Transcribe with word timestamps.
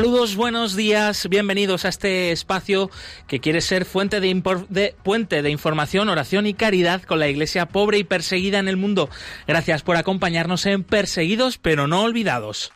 Saludos, 0.00 0.34
buenos 0.34 0.76
días, 0.76 1.28
bienvenidos 1.28 1.84
a 1.84 1.90
este 1.90 2.32
espacio 2.32 2.90
que 3.26 3.38
quiere 3.38 3.60
ser 3.60 3.84
fuente 3.84 4.18
de, 4.18 4.94
puente 5.02 5.42
de 5.42 5.50
información, 5.50 6.08
oración 6.08 6.46
y 6.46 6.54
caridad 6.54 7.02
con 7.02 7.18
la 7.18 7.28
iglesia 7.28 7.66
pobre 7.66 7.98
y 7.98 8.04
perseguida 8.04 8.58
en 8.60 8.68
el 8.68 8.78
mundo. 8.78 9.10
Gracias 9.46 9.82
por 9.82 9.98
acompañarnos 9.98 10.64
en 10.64 10.84
Perseguidos 10.84 11.58
pero 11.58 11.86
no 11.86 12.00
olvidados. 12.00 12.72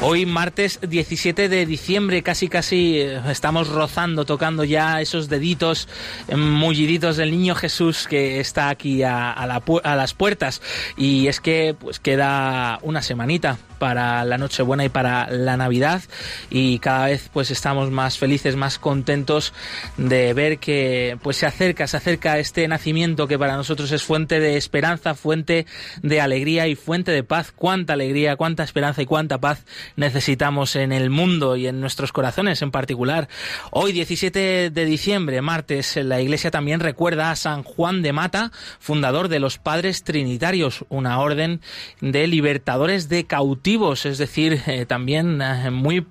Hoy 0.00 0.26
martes 0.26 0.78
17 0.80 1.48
de 1.48 1.66
diciembre, 1.66 2.22
casi 2.22 2.48
casi 2.48 3.00
eh, 3.00 3.20
estamos 3.30 3.66
rozando, 3.66 4.24
tocando 4.24 4.62
ya 4.62 5.00
esos 5.00 5.28
deditos 5.28 5.88
eh, 6.28 6.36
mulliditos 6.36 7.16
del 7.16 7.32
niño 7.32 7.56
Jesús 7.56 8.06
que 8.06 8.38
está 8.38 8.68
aquí 8.68 9.02
a, 9.02 9.32
a 9.32 9.96
las 9.96 10.14
puertas. 10.14 10.62
Y 10.96 11.26
es 11.26 11.40
que 11.40 11.74
pues 11.76 11.98
queda 11.98 12.78
una 12.82 13.02
semanita 13.02 13.58
para 13.78 14.24
la 14.24 14.38
Nochebuena 14.38 14.84
y 14.84 14.88
para 14.88 15.30
la 15.30 15.56
Navidad 15.56 16.02
y 16.50 16.78
cada 16.78 17.06
vez 17.06 17.30
pues 17.32 17.50
estamos 17.50 17.90
más 17.90 18.18
felices, 18.18 18.56
más 18.56 18.78
contentos 18.78 19.52
de 19.96 20.34
ver 20.34 20.58
que 20.58 21.18
pues 21.22 21.36
se 21.36 21.46
acerca, 21.46 21.86
se 21.86 21.96
acerca 21.96 22.38
este 22.38 22.66
nacimiento 22.68 23.26
que 23.26 23.38
para 23.38 23.56
nosotros 23.56 23.92
es 23.92 24.02
fuente 24.02 24.40
de 24.40 24.56
esperanza, 24.56 25.14
fuente 25.14 25.66
de 26.02 26.20
alegría 26.20 26.66
y 26.66 26.74
fuente 26.74 27.12
de 27.12 27.22
paz. 27.22 27.52
Cuánta 27.54 27.92
alegría, 27.92 28.36
cuánta 28.36 28.64
esperanza 28.64 29.02
y 29.02 29.06
cuánta 29.06 29.38
paz 29.38 29.64
necesitamos 29.96 30.76
en 30.76 30.92
el 30.92 31.10
mundo 31.10 31.56
y 31.56 31.66
en 31.66 31.80
nuestros 31.80 32.12
corazones 32.12 32.62
en 32.62 32.70
particular. 32.70 33.28
Hoy 33.70 33.92
17 33.92 34.70
de 34.70 34.84
diciembre, 34.84 35.40
martes, 35.42 35.96
la 35.96 36.20
Iglesia 36.20 36.50
también 36.50 36.80
recuerda 36.80 37.30
a 37.30 37.36
San 37.36 37.62
Juan 37.62 38.02
de 38.02 38.12
Mata, 38.12 38.50
fundador 38.78 39.28
de 39.28 39.40
los 39.40 39.58
Padres 39.58 40.02
Trinitarios, 40.02 40.84
una 40.88 41.20
orden 41.20 41.60
de 42.00 42.26
libertadores 42.26 43.08
de 43.08 43.24
cautivos 43.24 43.67
es 43.76 44.16
decir, 44.16 44.62
eh, 44.66 44.86
también 44.86 45.42
eh, 45.42 45.70
muy 45.70 46.06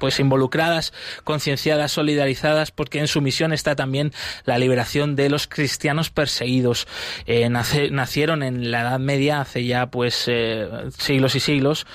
pues 0.00 0.18
involucradas, 0.18 0.92
concienciadas, 1.22 1.92
solidarizadas, 1.92 2.72
porque 2.72 2.98
en 2.98 3.06
su 3.06 3.20
misión 3.20 3.52
está 3.52 3.76
también 3.76 4.12
la 4.44 4.58
liberación 4.58 5.14
de 5.14 5.30
los 5.30 5.46
cristianos 5.46 6.10
perseguidos. 6.10 6.88
Eh, 7.26 7.48
nacieron 7.48 8.42
en 8.42 8.72
la 8.72 8.80
Edad 8.80 8.98
Media 8.98 9.40
hace 9.40 9.64
ya 9.64 9.86
pues 9.86 10.28
siglos 10.98 11.36
y 11.36 11.40
siglos, 11.40 11.86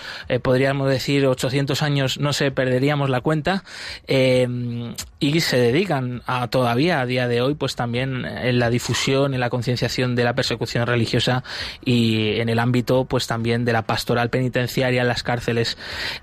podríamos 0.42 0.90
decir 0.90 1.26
800 1.26 1.82
años, 1.82 2.18
no 2.20 2.32
sé, 2.32 2.52
perderíamos 2.52 3.10
la 3.10 3.20
cuenta, 3.22 3.64
y 4.08 5.42
se 5.42 5.58
dedican 5.58 6.22
a 6.26 6.48
todavía 6.48 7.02
a 7.02 7.06
día 7.06 7.28
de 7.28 7.42
hoy 7.42 7.56
pues 7.56 7.76
también 7.76 8.26
en 8.26 8.60
la 8.60 8.70
difusión, 8.70 9.34
en 9.34 9.42
la 9.42 9.50
concienciación 9.50 10.16
de 10.16 10.24
la 10.24 10.36
persecución 10.36 10.88
religiosa 10.88 11.44
y 11.84 12.40
en 12.40 12.48
el 12.50 12.60
ámbito 12.60 13.06
pues 13.06 13.28
también 13.28 13.66
de 13.66 13.74
la 13.74 13.82
pastoral 13.82 14.30
penitenciaria 14.30 14.69
en 14.78 15.08
las 15.08 15.24
cárceles. 15.24 15.78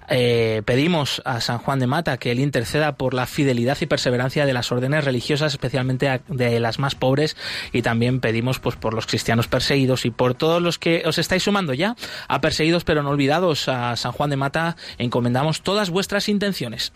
Eh, 0.09 0.62
pedimos 0.65 1.23
a 1.25 1.41
San 1.41 1.59
Juan 1.59 1.79
de 1.79 1.87
Mata 1.87 2.17
que 2.17 2.31
él 2.31 2.41
interceda 2.41 2.97
por 2.97 3.15
la 3.15 3.27
fidelidad 3.27 3.77
y 3.81 3.87
perseverancia 3.87 4.47
de 4.47 4.53
las 4.53 4.73
órdenes 4.73 5.05
religiosas, 5.05 5.53
especialmente 5.53 6.21
de 6.29 6.61
las 6.61 6.79
más 6.79 6.95
pobres, 6.95 7.37
y 7.73 7.83
también 7.83 8.21
pedimos 8.21 8.59
pues 8.59 8.77
por 8.77 8.95
los 8.95 9.07
cristianos 9.07 9.49
perseguidos 9.49 10.05
y 10.05 10.11
por 10.11 10.34
todos 10.34 10.62
los 10.62 10.79
que 10.79 11.03
os 11.07 11.19
estáis 11.19 11.43
sumando 11.43 11.75
ya 11.75 11.97
a 12.29 12.41
perseguidos 12.41 12.84
pero 12.84 13.03
no 13.03 13.11
olvidados 13.11 13.69
a 13.69 13.97
San 13.97 14.12
Juan 14.12 14.31
de 14.31 14.37
Mata, 14.37 14.77
encomendamos 14.99 15.63
todas 15.63 15.91
vuestras 15.91 16.28
intenciones. 16.28 16.93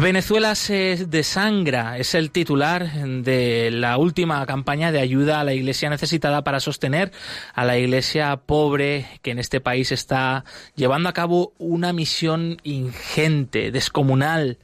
Venezuela 0.00 0.54
se 0.54 1.06
desangra 1.08 1.98
es 1.98 2.14
el 2.14 2.30
titular 2.30 2.88
de 2.92 3.72
la 3.72 3.98
última 3.98 4.46
campaña 4.46 4.92
de 4.92 5.00
ayuda 5.00 5.40
a 5.40 5.44
la 5.44 5.54
iglesia 5.54 5.90
necesitada 5.90 6.44
para 6.44 6.60
sostener 6.60 7.10
a 7.52 7.64
la 7.64 7.78
iglesia 7.78 8.36
pobre 8.36 9.08
que 9.22 9.32
en 9.32 9.40
este 9.40 9.60
país 9.60 9.90
está 9.90 10.44
llevando 10.76 11.08
a 11.08 11.14
cabo 11.14 11.52
una 11.58 11.92
misión 11.92 12.58
ingente, 12.62 13.72
descomunal, 13.72 14.58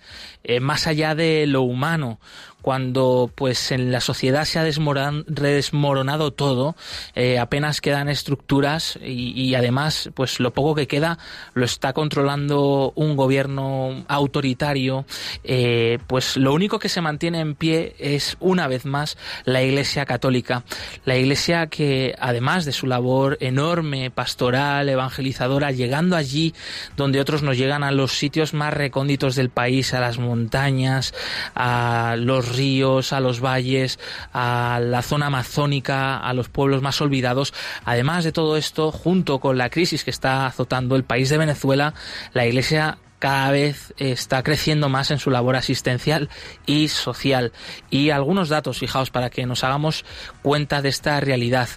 eh, 0.44 0.60
más 0.60 0.86
allá 0.86 1.16
de 1.16 1.48
lo 1.48 1.62
humano 1.62 2.20
cuando 2.64 3.30
pues 3.34 3.72
en 3.72 3.92
la 3.92 4.00
sociedad 4.00 4.46
se 4.46 4.58
ha 4.58 4.64
desmoronado 4.64 6.30
todo, 6.30 6.76
eh, 7.14 7.38
apenas 7.38 7.82
quedan 7.82 8.08
estructuras 8.08 8.98
y, 9.04 9.54
además 9.54 10.08
pues 10.14 10.40
lo 10.40 10.54
poco 10.54 10.74
que 10.74 10.86
queda 10.86 11.18
lo 11.52 11.66
está 11.66 11.92
controlando 11.92 12.94
un 12.96 13.16
gobierno 13.16 14.06
autoritario, 14.08 15.04
eh, 15.44 15.98
pues 16.06 16.38
lo 16.38 16.54
único 16.54 16.78
que 16.78 16.88
se 16.88 17.02
mantiene 17.02 17.40
en 17.40 17.54
pie 17.54 17.96
es 17.98 18.38
una 18.40 18.66
vez 18.66 18.86
más 18.86 19.18
la 19.44 19.62
Iglesia 19.62 20.06
Católica, 20.06 20.64
la 21.04 21.18
Iglesia 21.18 21.66
que 21.66 22.14
además 22.18 22.64
de 22.64 22.72
su 22.72 22.86
labor 22.86 23.36
enorme, 23.40 24.10
pastoral, 24.10 24.88
evangelizadora, 24.88 25.70
llegando 25.70 26.16
allí 26.16 26.54
donde 26.96 27.20
otros 27.20 27.42
nos 27.42 27.58
llegan 27.58 27.84
a 27.84 27.92
los 27.92 28.12
sitios 28.12 28.54
más 28.54 28.72
recónditos 28.72 29.36
del 29.36 29.50
país, 29.50 29.92
a 29.92 30.00
las 30.00 30.16
montañas, 30.18 31.12
a 31.54 32.16
los 32.18 32.53
ríos, 32.56 33.12
a 33.12 33.20
los 33.20 33.40
valles, 33.40 33.98
a 34.32 34.80
la 34.82 35.02
zona 35.02 35.26
amazónica, 35.26 36.16
a 36.18 36.32
los 36.32 36.48
pueblos 36.48 36.82
más 36.82 37.00
olvidados. 37.00 37.54
Además 37.84 38.24
de 38.24 38.32
todo 38.32 38.56
esto, 38.56 38.92
junto 38.92 39.40
con 39.40 39.58
la 39.58 39.70
crisis 39.70 40.04
que 40.04 40.10
está 40.10 40.46
azotando 40.46 40.96
el 40.96 41.04
país 41.04 41.28
de 41.30 41.38
Venezuela, 41.38 41.94
la 42.32 42.46
Iglesia 42.46 42.98
cada 43.24 43.50
vez 43.52 43.94
está 43.96 44.42
creciendo 44.42 44.90
más 44.90 45.10
en 45.10 45.18
su 45.18 45.30
labor 45.30 45.56
asistencial 45.56 46.28
y 46.66 46.88
social. 46.88 47.52
Y 47.88 48.10
algunos 48.10 48.50
datos, 48.50 48.78
fijaos, 48.78 49.08
para 49.08 49.30
que 49.30 49.46
nos 49.46 49.64
hagamos 49.64 50.04
cuenta 50.42 50.82
de 50.82 50.90
esta 50.90 51.18
realidad 51.20 51.70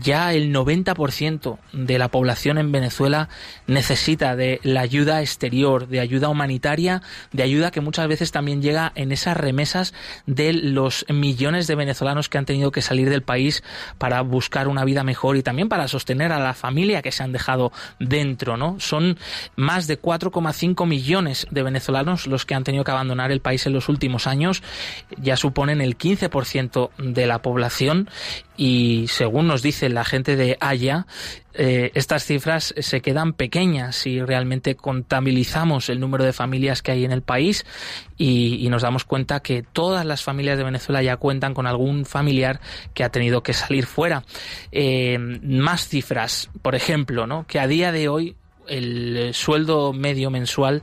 ya 0.00 0.32
el 0.32 0.54
90% 0.54 1.58
de 1.72 1.98
la 1.98 2.08
población 2.08 2.58
en 2.58 2.72
Venezuela 2.72 3.28
necesita 3.66 4.36
de 4.36 4.60
la 4.62 4.80
ayuda 4.80 5.20
exterior, 5.20 5.88
de 5.88 6.00
ayuda 6.00 6.28
humanitaria, 6.28 7.02
de 7.32 7.42
ayuda 7.42 7.70
que 7.70 7.80
muchas 7.80 8.08
veces 8.08 8.32
también 8.32 8.62
llega 8.62 8.92
en 8.94 9.12
esas 9.12 9.36
remesas 9.36 9.94
de 10.26 10.52
los 10.52 11.04
millones 11.08 11.66
de 11.66 11.74
venezolanos 11.74 12.28
que 12.28 12.38
han 12.38 12.46
tenido 12.46 12.72
que 12.72 12.82
salir 12.82 13.10
del 13.10 13.22
país 13.22 13.62
para 13.98 14.20
buscar 14.22 14.68
una 14.68 14.84
vida 14.84 15.04
mejor 15.04 15.36
y 15.36 15.42
también 15.42 15.68
para 15.68 15.88
sostener 15.88 16.32
a 16.32 16.38
la 16.38 16.54
familia 16.54 17.02
que 17.02 17.12
se 17.12 17.22
han 17.22 17.32
dejado 17.32 17.72
dentro, 17.98 18.56
¿no? 18.56 18.78
Son 18.80 19.18
más 19.56 19.86
de 19.86 20.00
4,5 20.00 20.86
millones 20.86 21.46
de 21.50 21.62
venezolanos 21.62 22.26
los 22.26 22.46
que 22.46 22.54
han 22.54 22.64
tenido 22.64 22.84
que 22.84 22.90
abandonar 22.90 23.32
el 23.32 23.40
país 23.40 23.66
en 23.66 23.72
los 23.72 23.88
últimos 23.88 24.26
años, 24.26 24.62
ya 25.18 25.36
suponen 25.36 25.80
el 25.80 25.96
15% 25.98 26.90
de 26.98 27.26
la 27.26 27.42
población 27.42 28.08
y 28.56 29.06
según 29.08 29.46
nos 29.46 29.62
dice 29.62 29.81
la 29.88 30.04
gente 30.04 30.36
de 30.36 30.56
Haya, 30.60 31.06
eh, 31.54 31.90
estas 31.94 32.24
cifras 32.24 32.74
se 32.78 33.00
quedan 33.00 33.34
pequeñas 33.34 33.96
si 33.96 34.22
realmente 34.22 34.74
contabilizamos 34.74 35.88
el 35.88 36.00
número 36.00 36.24
de 36.24 36.32
familias 36.32 36.82
que 36.82 36.92
hay 36.92 37.04
en 37.04 37.12
el 37.12 37.22
país 37.22 37.66
y, 38.16 38.68
nos 38.70 38.82
damos 38.82 39.04
cuenta 39.04 39.40
que 39.40 39.62
todas 39.62 40.06
las 40.06 40.22
familias 40.22 40.56
de 40.56 40.64
Venezuela 40.64 41.02
ya 41.02 41.18
cuentan 41.18 41.52
con 41.52 41.66
algún 41.66 42.06
familiar 42.06 42.60
que 42.94 43.04
ha 43.04 43.10
tenido 43.10 43.42
que 43.42 43.52
salir 43.52 43.84
fuera. 43.84 44.24
Eh, 44.70 45.18
más 45.18 45.88
cifras, 45.88 46.48
por 46.62 46.74
ejemplo, 46.74 47.26
¿no? 47.26 47.46
que 47.46 47.60
a 47.60 47.66
día 47.66 47.92
de 47.92 48.08
hoy 48.08 48.36
el 48.68 49.34
sueldo 49.34 49.92
medio 49.92 50.30
mensual 50.30 50.82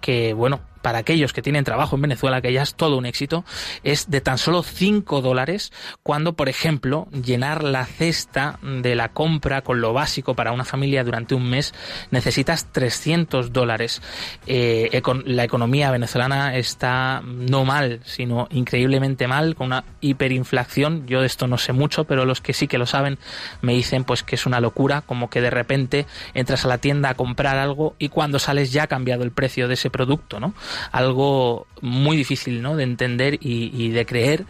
que, 0.00 0.32
bueno, 0.32 0.60
para 0.86 0.98
aquellos 0.98 1.32
que 1.32 1.42
tienen 1.42 1.64
trabajo 1.64 1.96
en 1.96 2.02
Venezuela, 2.02 2.40
que 2.40 2.52
ya 2.52 2.62
es 2.62 2.76
todo 2.76 2.96
un 2.96 3.06
éxito, 3.06 3.44
es 3.82 4.08
de 4.08 4.20
tan 4.20 4.38
solo 4.38 4.62
5 4.62 5.20
dólares 5.20 5.72
cuando, 6.04 6.34
por 6.34 6.48
ejemplo, 6.48 7.08
llenar 7.10 7.64
la 7.64 7.84
cesta 7.86 8.60
de 8.62 8.94
la 8.94 9.08
compra 9.08 9.62
con 9.62 9.80
lo 9.80 9.92
básico 9.92 10.34
para 10.34 10.52
una 10.52 10.64
familia 10.64 11.02
durante 11.02 11.34
un 11.34 11.50
mes 11.50 11.74
necesitas 12.12 12.70
300 12.70 13.52
dólares. 13.52 14.00
Eh, 14.46 15.02
la 15.24 15.42
economía 15.42 15.90
venezolana 15.90 16.54
está 16.54 17.20
no 17.20 17.64
mal, 17.64 17.98
sino 18.04 18.46
increíblemente 18.52 19.26
mal, 19.26 19.56
con 19.56 19.66
una 19.66 19.82
hiperinflación. 20.00 21.08
Yo 21.08 21.20
de 21.20 21.26
esto 21.26 21.48
no 21.48 21.58
sé 21.58 21.72
mucho, 21.72 22.04
pero 22.04 22.24
los 22.24 22.40
que 22.40 22.52
sí 22.52 22.68
que 22.68 22.78
lo 22.78 22.86
saben 22.86 23.18
me 23.60 23.72
dicen 23.72 24.04
pues 24.04 24.22
que 24.22 24.36
es 24.36 24.46
una 24.46 24.60
locura, 24.60 25.00
como 25.00 25.30
que 25.30 25.40
de 25.40 25.50
repente 25.50 26.06
entras 26.32 26.64
a 26.64 26.68
la 26.68 26.78
tienda 26.78 27.08
a 27.08 27.14
comprar 27.14 27.58
algo 27.58 27.96
y 27.98 28.08
cuando 28.08 28.38
sales 28.38 28.70
ya 28.70 28.84
ha 28.84 28.86
cambiado 28.86 29.24
el 29.24 29.32
precio 29.32 29.66
de 29.66 29.74
ese 29.74 29.90
producto, 29.90 30.38
¿no? 30.38 30.54
Algo 30.92 31.66
muy 31.80 32.16
difícil, 32.16 32.62
¿no? 32.62 32.76
De 32.76 32.84
entender 32.84 33.34
y, 33.40 33.70
y 33.72 33.90
de 33.90 34.06
creer 34.06 34.44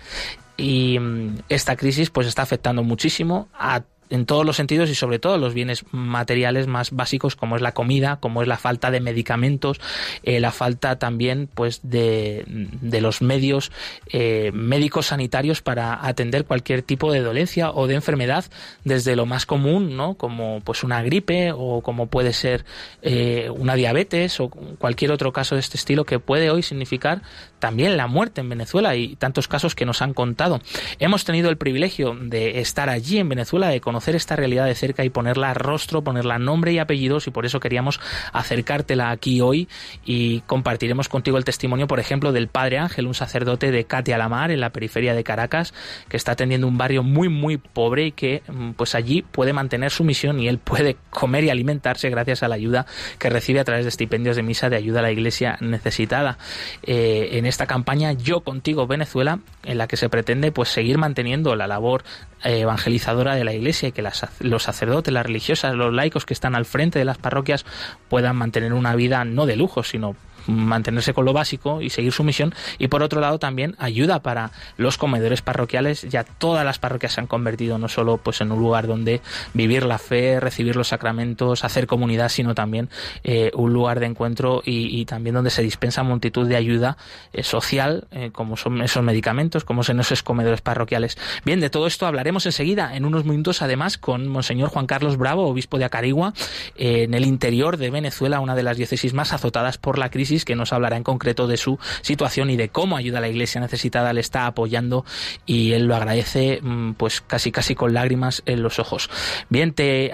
y 0.57 0.99
mm, 0.99 1.39
esta 1.49 1.77
crisis 1.77 2.11
pues 2.11 2.27
está 2.27 2.43
afectando 2.43 2.83
muchísimo 2.83 3.49
a 3.55 3.83
en 4.11 4.27
todos 4.27 4.45
los 4.45 4.57
sentidos 4.57 4.91
y 4.91 4.95
sobre 4.95 5.19
todo 5.19 5.39
los 5.39 5.55
bienes 5.55 5.85
materiales 5.93 6.67
más 6.67 6.91
básicos 6.91 7.37
como 7.37 7.57
es 7.57 7.63
la 7.63 7.73
comida, 7.73 8.19
como 8.21 8.43
es 8.43 8.49
la 8.49 8.57
falta 8.57 8.91
de 8.91 9.01
medicamentos, 9.01 9.81
eh, 10.23 10.41
la 10.41 10.53
falta 10.53 10.99
también 10.99 11.49
pues 11.53 11.81
de, 11.83 12.45
de 12.47 13.01
los 13.01 13.23
medios 13.23 13.73
eh, 14.13 14.51
médicos 14.53 15.07
sanitarios 15.07 15.63
para 15.63 16.07
atender 16.07 16.45
cualquier 16.45 16.83
tipo 16.83 17.13
de 17.13 17.21
dolencia 17.21 17.71
o 17.71 17.87
de 17.87 17.95
enfermedad 17.95 18.45
desde 18.85 19.17
lo 19.17 19.27
más 19.27 19.47
común, 19.47 19.97
¿no? 19.97 20.15
como 20.15 20.61
pues 20.61 20.85
una 20.85 21.03
gripe 21.03 21.53
o 21.53 21.83
como 21.83 22.07
puede 22.07 22.33
ser 22.33 22.65
eh, 23.03 23.51
una 23.55 23.75
diabetes 23.75 24.41
o 24.41 24.49
cualquier 24.49 25.13
otro 25.13 25.33
caso 25.33 25.55
de 25.55 25.61
este 25.61 25.77
estilo 25.77 26.05
que 26.05 26.19
puede 26.19 26.51
hoy 26.51 26.63
significar 26.63 27.23
también 27.67 27.97
la 27.97 28.07
muerte 28.07 28.43
en 28.43 28.49
Venezuela 28.49 28.95
y 28.95 29.17
tantos 29.17 29.49
casos 29.49 29.75
que 29.75 29.85
nos 29.85 30.01
han 30.01 30.15
contado. 30.15 30.61
Hemos 31.01 31.25
tenido 31.25 31.51
el 31.51 31.57
privilegio 31.57 32.15
de 32.15 32.61
estar 32.61 32.89
allí 32.89 33.19
en 33.19 33.29
Venezuela, 33.29 33.71
de 33.71 33.81
conocer 33.81 34.15
esta 34.15 34.37
realidad 34.37 34.67
de 34.67 34.77
cerca 34.77 35.05
y 35.05 35.11
ponerla 35.11 35.53
rostro, 35.53 36.05
ponerla 36.05 36.39
nombre 36.39 36.73
y 36.73 36.79
apellidos 36.79 37.27
y 37.27 37.33
por 37.33 37.45
eso 37.45 37.59
queríamos 37.59 37.99
acercártela 38.33 39.11
aquí 39.11 39.41
hoy 39.41 39.67
y 40.05 40.43
compartiremos 40.43 41.09
contigo 41.09 41.39
el 41.39 41.45
testimonio, 41.45 41.89
por 41.89 41.99
ejemplo, 41.99 42.31
del 42.31 42.47
Padre 42.47 42.79
Ángel, 42.79 43.09
un 43.09 43.15
sacerdote 43.15 43.73
de 43.73 43.83
Katia 43.83 44.17
Lamar 44.17 44.53
en 44.53 44.61
la 44.61 44.71
periferia 44.71 45.13
de 45.13 45.25
Caracas, 45.25 45.75
que 46.09 46.17
está 46.17 46.33
atendiendo 46.33 46.69
un 46.69 46.79
barrio 46.79 47.03
muy 47.03 47.29
muy 47.29 47.57
pobre 47.57 48.07
y 48.07 48.13
que 48.13 48.45
mm, 48.47 48.75
pues 48.75 48.95
allí 48.95 49.23
puede 49.23 49.53
mantener 49.53 49.91
su 49.91 50.05
misión 50.05 50.39
y 50.39 50.47
él 50.47 50.59
puede 50.59 50.99
comer 51.11 51.43
y 51.43 51.51
alimentarse 51.51 52.11
gracias 52.11 52.45
a 52.45 52.49
la 52.49 52.55
ayuda 52.55 52.87
que 53.19 53.29
recibe 53.29 53.59
a 53.59 53.65
través 53.65 53.85
de 53.85 53.89
estipendios 53.89 54.37
de 54.37 54.45
misa 54.45 54.71
de 54.71 54.77
ayuda 54.77 55.01
a 55.01 55.03
la 55.03 55.11
iglesia 55.11 55.59
necesitada. 55.61 56.39
Eh, 56.85 57.31
en 57.33 57.47
esta 57.57 57.67
campaña 57.67 58.13
Yo 58.13 58.43
contigo 58.43 58.87
Venezuela, 58.87 59.39
en 59.65 59.79
la 59.79 59.89
que 59.89 59.97
se 59.97 60.11
pretende 60.11 60.53
pues 60.53 60.69
seguir 60.69 60.99
manteniendo 60.99 61.57
la 61.57 61.67
labor 61.67 62.05
eh, 62.45 62.61
evangelizadora 62.61 63.35
de 63.35 63.45
la 63.45 63.55
iglesia 63.55 63.89
y 63.89 63.93
que 63.93 64.07
los 64.41 64.63
sacerdotes, 64.63 65.15
las 65.15 65.25
religiosas, 65.25 65.75
los 65.75 65.91
laicos 65.95 66.27
que 66.27 66.35
están 66.35 66.55
al 66.55 66.67
frente 66.67 66.99
de 66.99 67.07
las 67.07 67.17
parroquias 67.17 67.65
puedan 68.11 68.37
mantener 68.37 68.75
una 68.75 68.95
vida 68.95 69.25
no 69.25 69.47
de 69.47 69.57
lujo, 69.57 69.83
sino 69.83 70.17
mantenerse 70.47 71.15
con 71.15 71.25
lo 71.25 71.33
básico 71.33 71.81
y 71.81 71.91
seguir 71.91 72.13
su 72.13 72.25
misión. 72.25 72.55
Y 72.79 72.89
por 72.89 73.03
otro 73.03 73.21
lado 73.21 73.39
también 73.39 73.77
ayuda 73.79 74.21
para 74.23 74.51
los 74.77 74.99
comedores 74.99 75.43
parroquiales. 75.43 76.03
Ya 76.03 76.25
todas 76.25 76.65
las 76.65 76.79
parroquias 76.79 77.13
se 77.13 77.21
han 77.21 77.27
convertido 77.27 77.79
no 77.79 77.89
solo 77.89 78.19
pues 78.19 78.41
en 78.41 78.53
un 78.53 78.59
lugar 78.59 78.87
donde 78.87 79.21
vivir 79.55 79.85
la 79.85 79.99
fe 79.99 80.41
recibir 80.41 80.77
los 80.77 80.89
sacramentos 80.89 81.65
hacer 81.65 81.87
comunidad 81.87 82.29
sino 82.29 82.55
también 82.55 82.89
eh, 83.25 83.51
un 83.55 83.73
lugar 83.73 84.01
de 84.01 84.07
encuentro 84.07 84.63
y, 84.65 85.05
también 85.07 85.35
donde 85.35 85.51
se 85.51 85.63
dispensa 85.63 86.03
multitud 86.03 86.49
de 86.49 86.57
ayuda 86.57 86.97
eh, 87.33 87.43
social 87.43 88.07
eh, 88.11 88.31
como 88.33 88.57
son 88.57 88.83
esos 88.83 89.03
medicamentos 89.03 89.65
como 89.65 89.83
son 89.83 90.01
esos 90.01 90.23
comedores 90.23 90.61
parroquiales. 90.61 91.17
Bien 91.45 91.61
de 91.61 91.71
todo 91.71 91.87
esto 91.87 92.07
hablaremos 92.07 92.47
enseguida. 92.47 92.97
En 92.97 93.05
unos 93.05 93.25
minutos 93.25 93.63
además 93.63 93.99
con 93.99 94.29
monseñor 94.29 94.71
Juan 94.71 94.87
Carlos 94.87 95.17
Bravo 95.17 95.47
obispo 95.47 95.79
de 95.79 95.85
Acarigua 95.85 96.33
en 96.77 97.15
el 97.15 97.25
interior 97.25 97.77
de 97.77 97.91
Venezuela 97.91 98.41
una 98.41 98.55
de 98.55 98.63
las 98.63 98.77
diócesis 98.77 99.15
más 99.15 99.33
azotadas 99.33 99.79
por 99.79 99.99
la 99.99 100.11
crisis 100.11 100.36
que 100.45 100.57
nos 100.57 100.73
hablará 100.73 100.97
en 100.97 101.03
concreto 101.03 101.47
de 101.47 101.57
su 101.57 101.79
situación 102.03 102.51
y 102.51 102.57
de 102.57 102.69
cómo 102.69 102.97
ayuda 102.97 103.19
a 103.19 103.21
la 103.21 103.29
iglesia 103.29 103.61
necesitada, 103.61 104.13
le 104.13 104.21
está 104.21 104.47
apoyando 104.47 105.05
y 105.47 105.73
él 105.73 105.87
lo 105.87 105.97
agradece 105.97 106.61
mm, 106.63 106.93
pues 106.95 107.21
casi 107.21 107.53
casi 107.53 107.75
con 107.75 107.95
lágrimas 107.95 108.43
en 108.47 108.63
los 108.63 108.79
ojos. 108.79 109.11
Bien, 109.49 109.73
te 109.73 110.13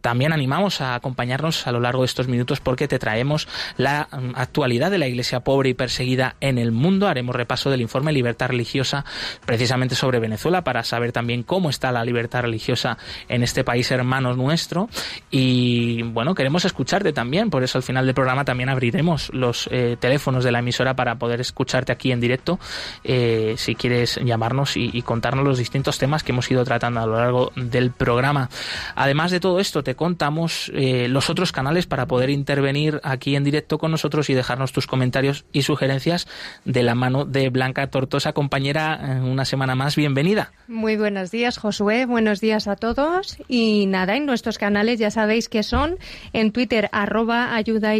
también 0.00 0.32
animamos 0.32 0.80
a 0.80 0.94
acompañarnos 0.94 1.66
a 1.66 1.72
lo 1.72 1.80
largo 1.80 2.02
de 2.02 2.06
estos 2.06 2.28
minutos 2.28 2.60
porque 2.60 2.88
te 2.88 2.98
traemos 2.98 3.48
la 3.76 4.08
mm, 4.10 4.32
actualidad 4.34 4.90
de 4.90 4.98
la 4.98 5.06
iglesia 5.06 5.40
pobre 5.40 5.70
y 5.70 5.74
perseguida 5.74 6.36
en 6.40 6.58
el 6.58 6.72
mundo. 6.72 7.08
Haremos 7.08 7.34
repaso 7.34 7.70
del 7.70 7.80
informe 7.80 8.12
Libertad 8.12 8.48
Religiosa 8.48 9.04
precisamente 9.44 9.94
sobre 9.94 10.18
Venezuela 10.18 10.64
para 10.64 10.84
saber 10.84 11.12
también 11.12 11.42
cómo 11.42 11.70
está 11.70 11.92
la 11.92 12.04
libertad 12.04 12.42
religiosa 12.42 12.98
en 13.28 13.42
este 13.42 13.64
país 13.64 13.90
hermano 13.90 14.34
nuestro 14.34 14.88
y 15.30 16.02
bueno, 16.02 16.34
queremos 16.34 16.64
escucharte 16.64 17.12
también, 17.12 17.50
por 17.50 17.62
eso 17.62 17.78
al 17.78 17.82
final 17.82 18.06
del 18.06 18.14
programa 18.14 18.44
también 18.44 18.68
abriremos 18.68 19.30
los 19.32 19.61
eh, 19.70 19.96
teléfonos 19.98 20.44
de 20.44 20.52
la 20.52 20.60
emisora 20.60 20.94
para 20.94 21.16
poder 21.16 21.40
escucharte 21.40 21.92
aquí 21.92 22.12
en 22.12 22.20
directo 22.20 22.58
eh, 23.04 23.54
si 23.56 23.74
quieres 23.74 24.18
llamarnos 24.24 24.76
y, 24.76 25.02
contarnos 25.02 25.44
los 25.44 25.58
distintos 25.58 25.98
temas 25.98 26.22
que 26.22 26.32
hemos 26.32 26.50
ido 26.50 26.64
tratando 26.64 27.00
a 27.00 27.06
lo 27.06 27.16
largo 27.16 27.52
del 27.56 27.90
programa. 27.90 28.48
Además 28.94 29.30
de 29.30 29.40
todo 29.40 29.58
esto, 29.58 29.82
te 29.82 29.94
contamos 29.94 30.70
eh, 30.74 31.08
los 31.08 31.28
otros 31.28 31.50
canales 31.52 31.86
para 31.86 32.06
poder 32.06 32.30
intervenir 32.30 33.00
aquí 33.02 33.34
en 33.36 33.44
directo 33.44 33.78
con 33.78 33.90
nosotros 33.90 34.30
y 34.30 34.34
dejarnos 34.34 34.72
tus 34.72 34.86
comentarios 34.86 35.44
y 35.52 35.62
sugerencias 35.62 36.28
de 36.64 36.82
la 36.82 36.94
mano 36.94 37.24
de 37.24 37.48
Blanca 37.50 37.88
Tortosa, 37.88 38.32
compañera, 38.32 39.20
una 39.22 39.44
semana 39.44 39.74
más. 39.74 39.96
Bienvenida. 39.96 40.52
Muy 40.68 40.96
buenos 40.96 41.30
días, 41.30 41.58
Josué. 41.58 42.06
Buenos 42.06 42.40
días 42.40 42.68
a 42.68 42.76
todos. 42.76 43.38
Y 43.48 43.86
nada, 43.86 44.16
en 44.16 44.26
nuestros 44.26 44.58
canales 44.58 44.98
ya 44.98 45.10
sabéis 45.10 45.48
que 45.48 45.62
son 45.62 45.98
en 46.32 46.52
Twitter 46.52 46.88
arroba 46.92 47.54
ayuda 47.54 47.92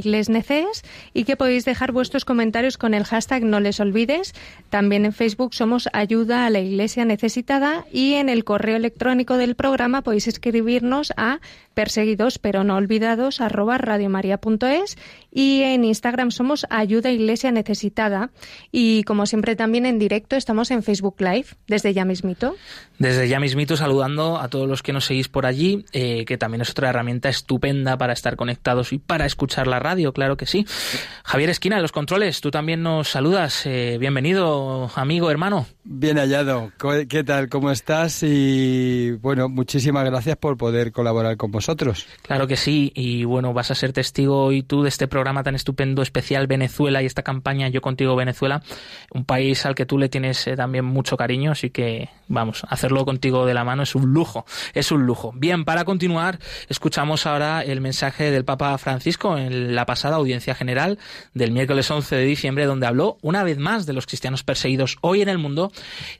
y 1.15 1.25
que 1.25 1.37
podéis 1.37 1.52
dejar 1.61 1.93
vuestros 1.93 2.25
comentarios 2.25 2.79
con 2.79 2.95
el 2.95 3.05
hashtag 3.05 3.45
no 3.45 3.61
les 3.61 3.79
olvides. 3.79 4.35
También 4.71 5.05
en 5.05 5.13
Facebook 5.13 5.55
somos 5.55 5.89
Ayuda 5.93 6.47
a 6.47 6.51
la 6.51 6.61
Iglesia 6.61 7.05
Necesitada 7.05 7.85
y 7.93 8.15
en 8.15 8.29
el 8.29 8.45
correo 8.45 8.77
electrónico 8.77 9.37
del 9.37 9.55
programa 9.55 10.03
podéis 10.03 10.27
escribirnos 10.27 11.13
a 11.17 11.41
perseguidos 11.73 12.39
pero 12.39 12.65
no 12.65 12.77
olvidados 12.77 13.41
arroba 13.41 13.79
radiomaria.es 13.79 14.97
y 15.31 15.63
en 15.63 15.85
Instagram 15.85 16.31
somos 16.31 16.67
Ayuda 16.69 17.11
Iglesia 17.11 17.51
Necesitada 17.51 18.31
y 18.71 19.03
como 19.05 19.27
siempre 19.27 19.57
también 19.57 19.87
en 19.87 19.99
directo 19.99 20.37
estamos 20.37 20.71
en 20.71 20.83
Facebook 20.83 21.17
Live 21.19 21.47
desde 21.67 21.95
ya 21.95 22.05
mismito. 22.05 22.55
Desde 22.99 23.29
ya 23.29 23.41
mismito 23.41 23.77
saludando 23.77 24.39
a 24.39 24.49
todos 24.49 24.69
los 24.69 24.83
que 24.83 24.93
nos 24.93 25.07
seguís 25.07 25.29
por 25.29 25.47
allí, 25.47 25.85
eh, 25.93 26.25
que 26.27 26.39
también 26.39 26.61
es 26.61 26.71
otra 26.71 26.91
herramienta 26.91 27.29
estupenda 27.29 27.97
para 27.97 28.13
estar 28.13 28.37
conectados 28.37 28.93
y 28.93 28.99
para 28.99 29.25
escuchar 29.25 29.67
la 29.67 29.79
radio, 29.79 30.13
claro 30.13 30.37
que 30.37 30.46
sí. 30.46 30.67
Javier 31.25 31.51
Esquina, 31.51 31.77
en 31.77 31.82
los 31.82 31.93
controles, 31.93 32.41
tú 32.41 32.51
también 32.51 32.82
nos 32.82 33.08
saludas. 33.08 33.65
Eh, 33.67 33.96
bienvenido, 33.99 34.91
amigo, 34.94 35.31
hermano. 35.31 35.67
Bien 35.85 36.19
hallado. 36.19 36.70
¿Qué 37.08 37.25
tal? 37.25 37.49
¿Cómo 37.49 37.70
estás? 37.70 38.23
Y 38.23 39.13
bueno, 39.13 39.49
muchísimas 39.49 40.05
gracias 40.05 40.37
por 40.37 40.56
poder 40.56 40.93
colaborar 40.93 41.37
con 41.37 41.51
vosotros. 41.51 41.62
Claro 42.23 42.47
que 42.47 42.57
sí. 42.57 42.93
Y 42.95 43.25
bueno, 43.25 43.53
vas 43.53 43.71
a 43.71 43.75
ser 43.75 43.93
testigo 43.93 44.45
hoy 44.45 44.63
tú 44.63 44.83
de 44.83 44.89
este 44.89 45.09
programa 45.09 45.43
tan 45.43 45.55
estupendo, 45.55 46.03
especial 46.03 46.47
Venezuela 46.47 47.03
y 47.03 47.07
esta 47.07 47.23
campaña 47.23 47.69
Yo 47.69 47.81
Contigo 47.81 48.17
Venezuela, 48.17 48.63
un 49.13 49.25
país 49.25 49.65
al 49.67 49.75
que 49.75 49.87
tú 49.87 49.99
le 49.99 50.09
tienes 50.09 50.47
eh, 50.47 50.57
también 50.57 50.85
mucho 50.85 51.17
cariño. 51.17 51.53
Así 51.53 51.71
que 51.71 52.09
vamos, 52.29 52.65
hacerlo 52.69 53.05
contigo 53.05 53.47
de 53.47 53.55
la 53.55 53.65
mano 53.65 53.83
es 53.83 53.95
un 53.95 54.13
lujo. 54.13 54.45
Es 54.75 54.93
un 54.93 55.07
lujo. 55.07 55.33
Bien, 55.35 55.65
para 55.65 55.85
continuar, 55.85 56.39
escuchamos 56.69 57.27
ahora 57.27 57.63
el 57.63 57.81
mensaje 57.81 58.31
del 58.31 58.45
Papa 58.45 58.77
Francisco 58.79 59.37
en 59.37 59.75
la 59.75 59.87
pasada 59.87 60.17
audiencia 60.17 60.55
general 60.55 60.99
del 61.35 61.53
miércoles 61.53 61.91
11 61.91 62.17
de 62.17 62.25
diciembre, 62.25 62.67
donde 62.67 62.87
habló 62.87 63.19
una 63.23 63.45
vez 63.45 63.59
más 63.59 63.87
de 63.87 63.93
los 63.93 64.07
cristianos 64.07 64.43
perseguidos 64.43 64.99
hoy 65.01 65.23
en 65.23 65.29
el 65.29 65.39
mundo 65.39 65.73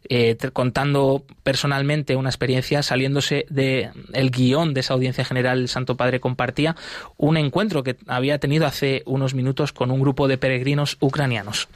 eh, 0.09 0.37
contando 0.53 1.25
personalmente 1.43 2.17
una 2.17 2.29
experiencia, 2.29 2.83
saliéndose 2.83 3.47
de 3.49 3.91
el 4.13 4.31
guion 4.31 4.75
de 4.75 4.81
esa 4.81 4.95
audiencia 4.95 5.25
general, 5.25 5.32
el 5.37 5.69
Santo 5.69 5.97
Padre 5.97 6.21
compartía 6.21 6.77
un 7.17 7.37
encuentro 7.37 7.83
que 7.83 7.97
había 8.07 8.39
tenido 8.39 8.67
hace 8.67 9.03
unos 9.07 9.35
minutos 9.35 9.73
con 9.73 9.91
un 9.91 10.01
grupo 10.01 10.29
de 10.29 10.39
peregrinos 10.39 10.97
ucranianos. 11.01 11.69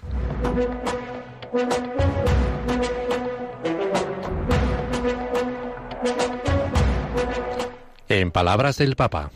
En 8.08 8.30
palabras 8.30 8.78
del 8.78 8.94
Papa. 8.94 9.30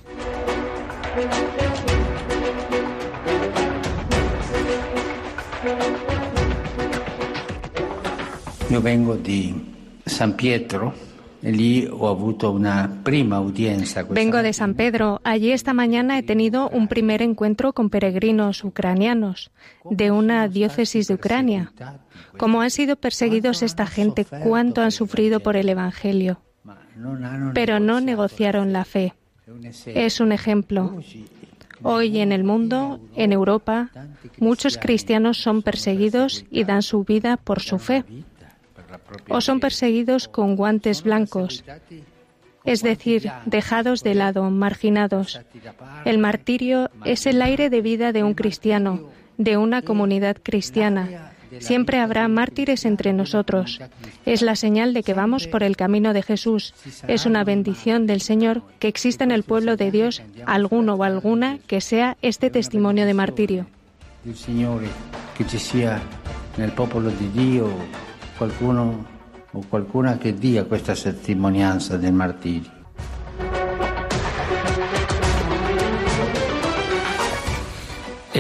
Yo 8.71 8.81
vengo 8.81 9.17
de 9.17 9.53
San 10.07 10.37
Pietro, 10.37 10.95
Vengo 14.11 14.43
de 14.43 14.53
San 14.53 14.75
Pedro. 14.75 15.21
Allí 15.25 15.53
esta 15.53 15.73
mañana 15.73 16.19
he 16.19 16.23
tenido 16.23 16.69
un 16.69 16.89
primer 16.89 17.23
encuentro 17.23 17.73
con 17.73 17.89
peregrinos 17.89 18.63
ucranianos 18.65 19.51
de 19.89 20.11
una 20.11 20.49
diócesis 20.49 21.09
de 21.09 21.15
Ucrania. 21.15 21.73
Cómo 22.37 22.61
han 22.61 22.71
sido 22.71 22.97
perseguidos 22.97 23.63
esta 23.63 23.87
gente, 23.87 24.27
cuánto 24.43 24.83
han 24.83 24.93
sufrido 24.93 25.41
por 25.41 25.57
el 25.57 25.69
Evangelio. 25.69 26.41
Pero 27.55 27.81
no 27.81 28.01
negociaron 28.01 28.73
la 28.73 28.85
fe. 28.85 29.15
Es 29.87 30.21
un 30.21 30.33
ejemplo. 30.33 31.01
Hoy 31.83 32.19
en 32.19 32.33
el 32.33 32.45
mundo, 32.45 33.01
en 33.17 33.33
Europa, 33.33 33.91
muchos 34.39 34.77
cristianos 34.77 35.39
son 35.39 35.63
perseguidos 35.63 36.45
y 36.51 36.65
dan 36.65 36.83
su 36.83 37.05
vida 37.05 37.39
por 37.39 37.61
su 37.61 37.79
fe. 37.79 38.05
O 39.29 39.41
son 39.41 39.61
perseguidos 39.61 40.29
con 40.29 40.57
guantes 40.57 41.03
blancos, 41.03 41.65
es 42.65 42.83
decir, 42.83 43.31
dejados 43.47 44.03
de 44.03 44.15
lado, 44.15 44.51
marginados. 44.51 45.41
El 46.05 46.19
martirio 46.19 46.91
es 47.05 47.27
el 47.27 47.41
aire 47.43 47.71
de 47.71 47.81
vida 47.81 48.13
de 48.13 48.23
un 48.23 48.35
cristiano, 48.35 49.09
de 49.39 49.57
una 49.57 49.83
comunidad 49.83 50.37
cristiana. 50.43 51.33
Siempre 51.59 51.99
habrá 51.99 52.29
mártires 52.29 52.85
entre 52.85 53.13
nosotros. 53.13 53.81
Es 54.25 54.43
la 54.43 54.55
señal 54.55 54.95
de 54.95 55.03
que 55.03 55.15
vamos 55.15 55.49
por 55.49 55.63
el 55.63 55.77
camino 55.77 56.13
de 56.13 56.23
Jesús. 56.23 56.75
Es 57.09 57.27
una 57.27 57.43
bendición 57.43 58.07
del 58.07 58.21
Señor 58.21 58.63
que 58.79 58.89
exista 58.89 59.25
en 59.25 59.33
el 59.33 59.43
pueblo 59.43 59.77
de 59.77 59.91
Dios 59.91 60.23
alguno 60.47 60.95
o 60.95 61.03
alguna 61.03 61.59
que 61.67 61.81
sea 61.81 62.17
este 62.23 62.51
testimonio 62.51 63.05
de 63.05 63.15
martirio. 63.15 63.67
El 64.25 64.37
Señor 64.37 64.83
que 65.37 65.45
sea 65.59 66.01
en 66.57 66.65
el 66.65 66.73
pueblo 66.73 67.11
de 67.11 67.29
Dios 67.31 67.71
qualcuno 68.41 69.05
o 69.51 69.65
qualcuna 69.69 70.17
che 70.17 70.33
dia 70.33 70.65
questa 70.65 70.95
testimonianza 70.95 71.99
del 71.99 72.15
martirio. 72.15 72.80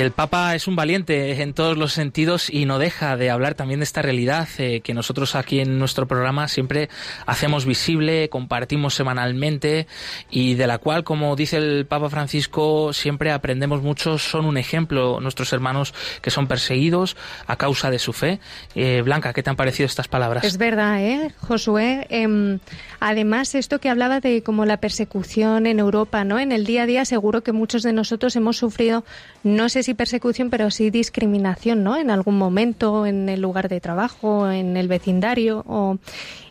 El 0.01 0.13
Papa 0.13 0.55
es 0.55 0.67
un 0.67 0.77
valiente 0.77 1.43
en 1.43 1.53
todos 1.53 1.77
los 1.77 1.93
sentidos 1.93 2.49
y 2.49 2.65
no 2.65 2.79
deja 2.79 3.19
de 3.19 3.29
hablar 3.29 3.55
también 3.55 3.81
de 3.81 3.85
esta 3.85 4.01
realidad 4.01 4.49
eh, 4.57 4.81
que 4.81 4.95
nosotros 4.95 5.35
aquí 5.35 5.61
en 5.61 5.79
nuestro 5.79 6.09
programa 6.09 6.49
siempre 6.49 6.89
hacemos 7.27 7.67
visible, 7.67 8.31
compartimos 8.31 8.95
semanalmente 8.95 9.87
y 10.31 10.55
de 10.55 10.67
la 10.67 10.79
cual, 10.79 11.05
como 11.05 11.37
dice 11.37 11.59
el 11.59 11.85
Papa 11.85 12.09
Francisco, 12.09 12.95
siempre 12.95 13.31
aprendemos 13.31 13.83
mucho. 13.83 14.17
Son 14.17 14.47
un 14.47 14.57
ejemplo 14.57 15.21
nuestros 15.21 15.53
hermanos 15.53 15.93
que 16.23 16.31
son 16.31 16.47
perseguidos 16.47 17.15
a 17.47 17.57
causa 17.57 17.91
de 17.91 17.99
su 17.99 18.15
fe. 18.15 18.41
Eh, 18.75 19.03
Blanca, 19.05 19.35
¿qué 19.35 19.43
te 19.43 19.51
han 19.51 19.57
parecido 19.57 19.85
estas 19.85 20.09
palabras? 20.09 20.45
Es 20.45 20.57
verdad, 20.57 20.99
¿eh, 21.03 21.35
Josué? 21.41 22.07
Em, 22.09 22.59
además, 23.01 23.55
esto 23.55 23.81
que 23.81 23.91
hablaba 23.91 24.21
de 24.21 24.43
como 24.43 24.65
la 24.65 24.79
persecución 24.79 25.67
en 25.67 25.79
Europa, 25.79 26.25
¿no? 26.25 26.39
En 26.39 26.53
el 26.53 26.65
día 26.65 26.85
a 26.85 26.87
día 26.87 27.05
seguro 27.05 27.43
que 27.43 27.53
muchos 27.53 27.83
de 27.83 27.93
nosotros 27.93 28.35
hemos 28.35 28.57
sufrido, 28.57 29.05
no 29.43 29.69
sé 29.69 29.83
si 29.83 29.95
persecución, 29.95 30.51
pero 30.51 30.71
sí 30.71 30.91
discriminación, 30.91 31.83
¿no? 31.83 31.97
En 31.97 32.11
algún 32.11 32.37
momento, 32.37 33.07
en 33.07 33.29
el 33.29 33.41
lugar 33.41 33.69
de 33.69 33.81
trabajo, 33.81 34.51
en 34.51 34.77
el 34.77 34.89
vecindario. 34.89 35.65
O... 35.67 35.99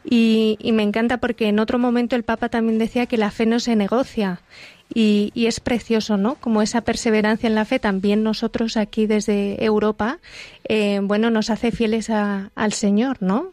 Y, 0.03 0.57
me 0.73 0.83
encanta 0.83 1.17
porque 1.17 1.47
en 1.47 1.59
otro 1.59 1.77
momento 1.77 2.15
el 2.15 2.23
Papa 2.23 2.49
también 2.49 2.79
decía 2.79 3.05
que 3.05 3.17
la 3.17 3.31
fe 3.31 3.45
no 3.45 3.59
se 3.59 3.75
negocia. 3.75 4.41
Y, 4.91 5.31
es 5.35 5.59
precioso, 5.59 6.17
¿no? 6.17 6.35
Como 6.35 6.63
esa 6.63 6.81
perseverancia 6.81 7.47
en 7.47 7.55
la 7.55 7.65
fe, 7.65 7.77
también 7.77 8.23
nosotros 8.23 8.75
aquí 8.75 9.05
desde 9.05 9.63
Europa, 9.63 10.17
eh, 10.67 10.99
bueno, 11.03 11.29
nos 11.29 11.51
hace 11.51 11.71
fieles 11.71 12.09
al 12.09 12.73
Señor, 12.73 13.17
¿no? 13.21 13.51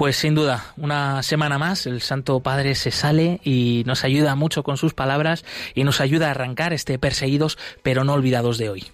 Pues 0.00 0.16
sin 0.16 0.34
duda, 0.34 0.72
una 0.78 1.22
semana 1.22 1.58
más 1.58 1.84
el 1.84 2.00
Santo 2.00 2.40
Padre 2.40 2.74
se 2.74 2.90
sale 2.90 3.38
y 3.44 3.82
nos 3.84 4.02
ayuda 4.02 4.34
mucho 4.34 4.62
con 4.62 4.78
sus 4.78 4.94
palabras 4.94 5.44
y 5.74 5.84
nos 5.84 6.00
ayuda 6.00 6.28
a 6.28 6.30
arrancar 6.30 6.72
este 6.72 6.98
perseguidos 6.98 7.58
pero 7.82 8.02
no 8.02 8.14
olvidados 8.14 8.56
de 8.56 8.70
hoy. 8.70 8.86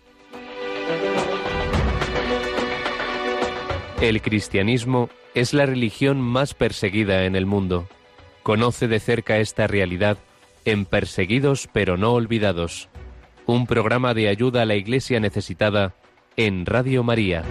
El 4.00 4.20
cristianismo 4.20 5.08
es 5.36 5.54
la 5.54 5.64
religión 5.64 6.20
más 6.20 6.54
perseguida 6.54 7.24
en 7.24 7.36
el 7.36 7.46
mundo. 7.46 7.86
Conoce 8.42 8.88
de 8.88 8.98
cerca 8.98 9.38
esta 9.38 9.68
realidad 9.68 10.18
en 10.64 10.86
Perseguidos 10.86 11.68
pero 11.72 11.96
no 11.96 12.14
olvidados, 12.14 12.88
un 13.46 13.68
programa 13.68 14.12
de 14.12 14.26
ayuda 14.26 14.62
a 14.62 14.66
la 14.66 14.74
Iglesia 14.74 15.20
necesitada 15.20 15.94
en 16.36 16.66
Radio 16.66 17.04
María. 17.04 17.44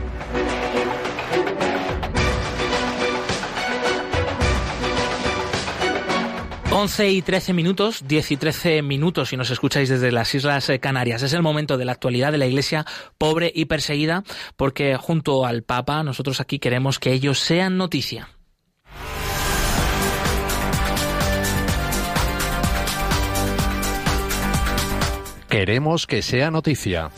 11 6.77 7.09
y 7.09 7.21
13 7.21 7.53
minutos, 7.53 8.03
10 8.05 8.31
y 8.31 8.35
13 8.35 8.81
minutos 8.81 9.29
si 9.29 9.37
nos 9.37 9.49
escucháis 9.49 9.87
desde 9.87 10.11
las 10.11 10.35
Islas 10.35 10.69
Canarias. 10.81 11.23
Es 11.23 11.31
el 11.31 11.41
momento 11.41 11.77
de 11.77 11.85
la 11.85 11.93
actualidad 11.93 12.33
de 12.33 12.37
la 12.37 12.47
Iglesia 12.47 12.85
pobre 13.17 13.49
y 13.55 13.63
perseguida 13.63 14.25
porque 14.57 14.97
junto 14.97 15.45
al 15.45 15.63
Papa 15.63 16.03
nosotros 16.03 16.41
aquí 16.41 16.59
queremos 16.59 16.99
que 16.99 17.13
ellos 17.13 17.39
sean 17.39 17.77
noticia. 17.77 18.27
Queremos 25.47 26.05
que 26.07 26.21
sea 26.21 26.51
noticia. 26.51 27.09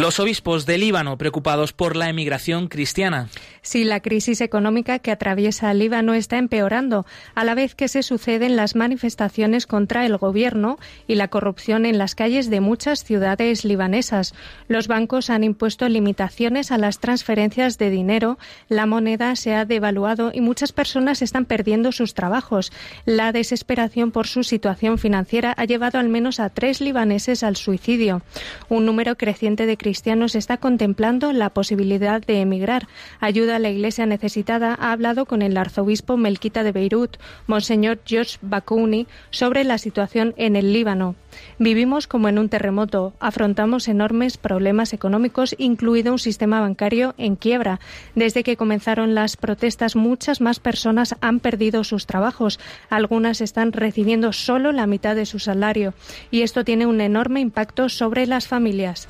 Los 0.00 0.18
obispos 0.18 0.64
de 0.64 0.78
Líbano 0.78 1.18
preocupados 1.18 1.74
por 1.74 1.94
la 1.94 2.08
emigración 2.08 2.68
cristiana. 2.68 3.28
Sí, 3.62 3.84
la 3.84 4.00
crisis 4.00 4.40
económica 4.40 5.00
que 5.00 5.10
atraviesa 5.10 5.74
Líbano 5.74 6.14
está 6.14 6.38
empeorando, 6.38 7.04
a 7.34 7.44
la 7.44 7.54
vez 7.54 7.74
que 7.74 7.88
se 7.88 8.02
suceden 8.02 8.56
las 8.56 8.74
manifestaciones 8.74 9.66
contra 9.66 10.06
el 10.06 10.16
gobierno 10.16 10.78
y 11.06 11.16
la 11.16 11.28
corrupción 11.28 11.84
en 11.84 11.98
las 11.98 12.14
calles 12.14 12.48
de 12.48 12.60
muchas 12.60 13.04
ciudades 13.04 13.66
libanesas. 13.66 14.34
Los 14.66 14.88
bancos 14.88 15.28
han 15.28 15.44
impuesto 15.44 15.86
limitaciones 15.90 16.72
a 16.72 16.78
las 16.78 17.00
transferencias 17.00 17.76
de 17.76 17.90
dinero, 17.90 18.38
la 18.68 18.86
moneda 18.86 19.36
se 19.36 19.54
ha 19.54 19.66
devaluado 19.66 20.30
y 20.32 20.40
muchas 20.40 20.72
personas 20.72 21.20
están 21.20 21.44
perdiendo 21.44 21.92
sus 21.92 22.14
trabajos. 22.14 22.72
La 23.04 23.30
desesperación 23.30 24.10
por 24.10 24.26
su 24.26 24.42
situación 24.42 24.96
financiera 24.96 25.52
ha 25.56 25.66
llevado 25.66 25.98
al 25.98 26.08
menos 26.08 26.40
a 26.40 26.48
tres 26.48 26.80
libaneses 26.80 27.42
al 27.42 27.56
suicidio. 27.56 28.22
Un 28.70 28.86
número 28.86 29.16
creciente 29.16 29.66
de 29.66 29.76
cristianos 29.76 30.34
está 30.34 30.56
contemplando 30.56 31.34
la 31.34 31.50
posibilidad 31.50 32.22
de 32.22 32.40
emigrar. 32.40 32.88
Ayuda 33.20 33.49
la 33.58 33.70
Iglesia 33.70 34.06
necesitada 34.06 34.76
ha 34.78 34.92
hablado 34.92 35.26
con 35.26 35.42
el 35.42 35.56
arzobispo 35.56 36.16
Melquita 36.16 36.62
de 36.62 36.72
Beirut, 36.72 37.16
Monseñor 37.46 38.00
George 38.04 38.38
Bakouni, 38.42 39.06
sobre 39.30 39.64
la 39.64 39.78
situación 39.78 40.34
en 40.36 40.56
el 40.56 40.72
Líbano. 40.72 41.16
Vivimos 41.58 42.06
como 42.06 42.28
en 42.28 42.38
un 42.38 42.48
terremoto, 42.48 43.12
afrontamos 43.20 43.88
enormes 43.88 44.36
problemas 44.36 44.92
económicos, 44.92 45.54
incluido 45.58 46.12
un 46.12 46.18
sistema 46.18 46.60
bancario 46.60 47.14
en 47.18 47.36
quiebra. 47.36 47.80
Desde 48.14 48.42
que 48.42 48.56
comenzaron 48.56 49.14
las 49.14 49.36
protestas, 49.36 49.96
muchas 49.96 50.40
más 50.40 50.60
personas 50.60 51.16
han 51.20 51.40
perdido 51.40 51.84
sus 51.84 52.06
trabajos. 52.06 52.58
Algunas 52.88 53.40
están 53.40 53.72
recibiendo 53.72 54.32
solo 54.32 54.72
la 54.72 54.86
mitad 54.86 55.16
de 55.16 55.26
su 55.26 55.38
salario 55.38 55.94
y 56.30 56.42
esto 56.42 56.64
tiene 56.64 56.86
un 56.86 57.00
enorme 57.00 57.40
impacto 57.40 57.88
sobre 57.88 58.26
las 58.26 58.48
familias. 58.48 59.08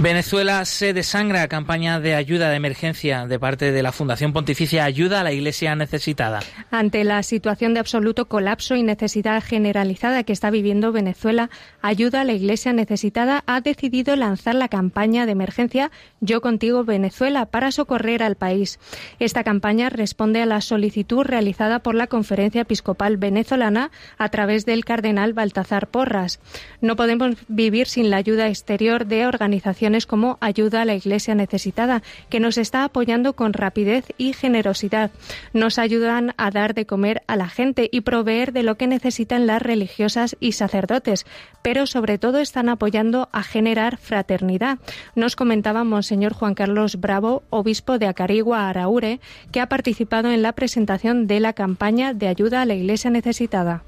Venezuela 0.00 0.64
se 0.64 0.92
desangra 0.92 1.48
campaña 1.48 1.98
de 1.98 2.14
ayuda 2.14 2.50
de 2.50 2.56
emergencia 2.56 3.26
de 3.26 3.40
parte 3.40 3.72
de 3.72 3.82
la 3.82 3.90
Fundación 3.90 4.32
Pontificia 4.32 4.84
Ayuda 4.84 5.18
a 5.18 5.24
la 5.24 5.32
Iglesia 5.32 5.74
Necesitada. 5.74 6.38
Ante 6.70 7.02
la 7.02 7.20
situación 7.24 7.74
de 7.74 7.80
absoluto 7.80 8.28
colapso 8.28 8.76
y 8.76 8.84
necesidad 8.84 9.42
generalizada 9.42 10.22
que 10.22 10.32
está 10.32 10.50
viviendo 10.50 10.92
Venezuela, 10.92 11.50
Ayuda 11.82 12.20
a 12.20 12.24
la 12.24 12.32
Iglesia 12.32 12.72
Necesitada 12.72 13.42
ha 13.48 13.60
decidido 13.60 14.14
lanzar 14.14 14.54
la 14.54 14.68
campaña 14.68 15.26
de 15.26 15.32
emergencia 15.32 15.90
Yo 16.20 16.40
contigo 16.42 16.84
Venezuela 16.84 17.46
para 17.46 17.72
socorrer 17.72 18.22
al 18.22 18.36
país. 18.36 18.78
Esta 19.18 19.42
campaña 19.42 19.90
responde 19.90 20.40
a 20.42 20.46
la 20.46 20.60
solicitud 20.60 21.24
realizada 21.24 21.80
por 21.80 21.96
la 21.96 22.06
Conferencia 22.06 22.60
Episcopal 22.60 23.16
Venezolana 23.16 23.90
a 24.16 24.28
través 24.28 24.64
del 24.64 24.84
cardenal 24.84 25.32
Baltazar 25.32 25.88
Porras. 25.88 26.38
No 26.80 26.94
podemos 26.94 27.34
vivir 27.48 27.88
sin 27.88 28.10
la 28.10 28.18
ayuda 28.18 28.46
exterior 28.46 29.04
de 29.04 29.26
organizaciones 29.26 29.87
como 30.06 30.38
Ayuda 30.40 30.82
a 30.82 30.84
la 30.84 30.94
Iglesia 30.94 31.34
Necesitada, 31.34 32.02
que 32.28 32.40
nos 32.40 32.58
está 32.58 32.84
apoyando 32.84 33.32
con 33.34 33.52
rapidez 33.52 34.04
y 34.18 34.32
generosidad. 34.32 35.10
Nos 35.52 35.78
ayudan 35.78 36.34
a 36.36 36.50
dar 36.50 36.74
de 36.74 36.86
comer 36.86 37.22
a 37.26 37.36
la 37.36 37.48
gente 37.48 37.88
y 37.90 38.02
proveer 38.02 38.52
de 38.52 38.62
lo 38.62 38.76
que 38.76 38.86
necesitan 38.86 39.46
las 39.46 39.62
religiosas 39.62 40.36
y 40.40 40.52
sacerdotes, 40.52 41.26
pero 41.62 41.86
sobre 41.86 42.18
todo 42.18 42.38
están 42.38 42.68
apoyando 42.68 43.28
a 43.32 43.42
generar 43.42 43.96
fraternidad. 43.96 44.78
Nos 45.14 45.36
comentaba 45.36 45.84
Monseñor 45.84 46.34
Juan 46.34 46.54
Carlos 46.54 47.00
Bravo, 47.00 47.42
obispo 47.50 47.98
de 47.98 48.06
Acarigua, 48.06 48.68
Araure, 48.68 49.20
que 49.52 49.60
ha 49.60 49.68
participado 49.68 50.30
en 50.30 50.42
la 50.42 50.52
presentación 50.52 51.26
de 51.26 51.40
la 51.40 51.52
campaña 51.52 52.14
de 52.14 52.28
ayuda 52.28 52.62
a 52.62 52.66
la 52.66 52.74
Iglesia 52.74 53.10
necesitada. 53.10 53.82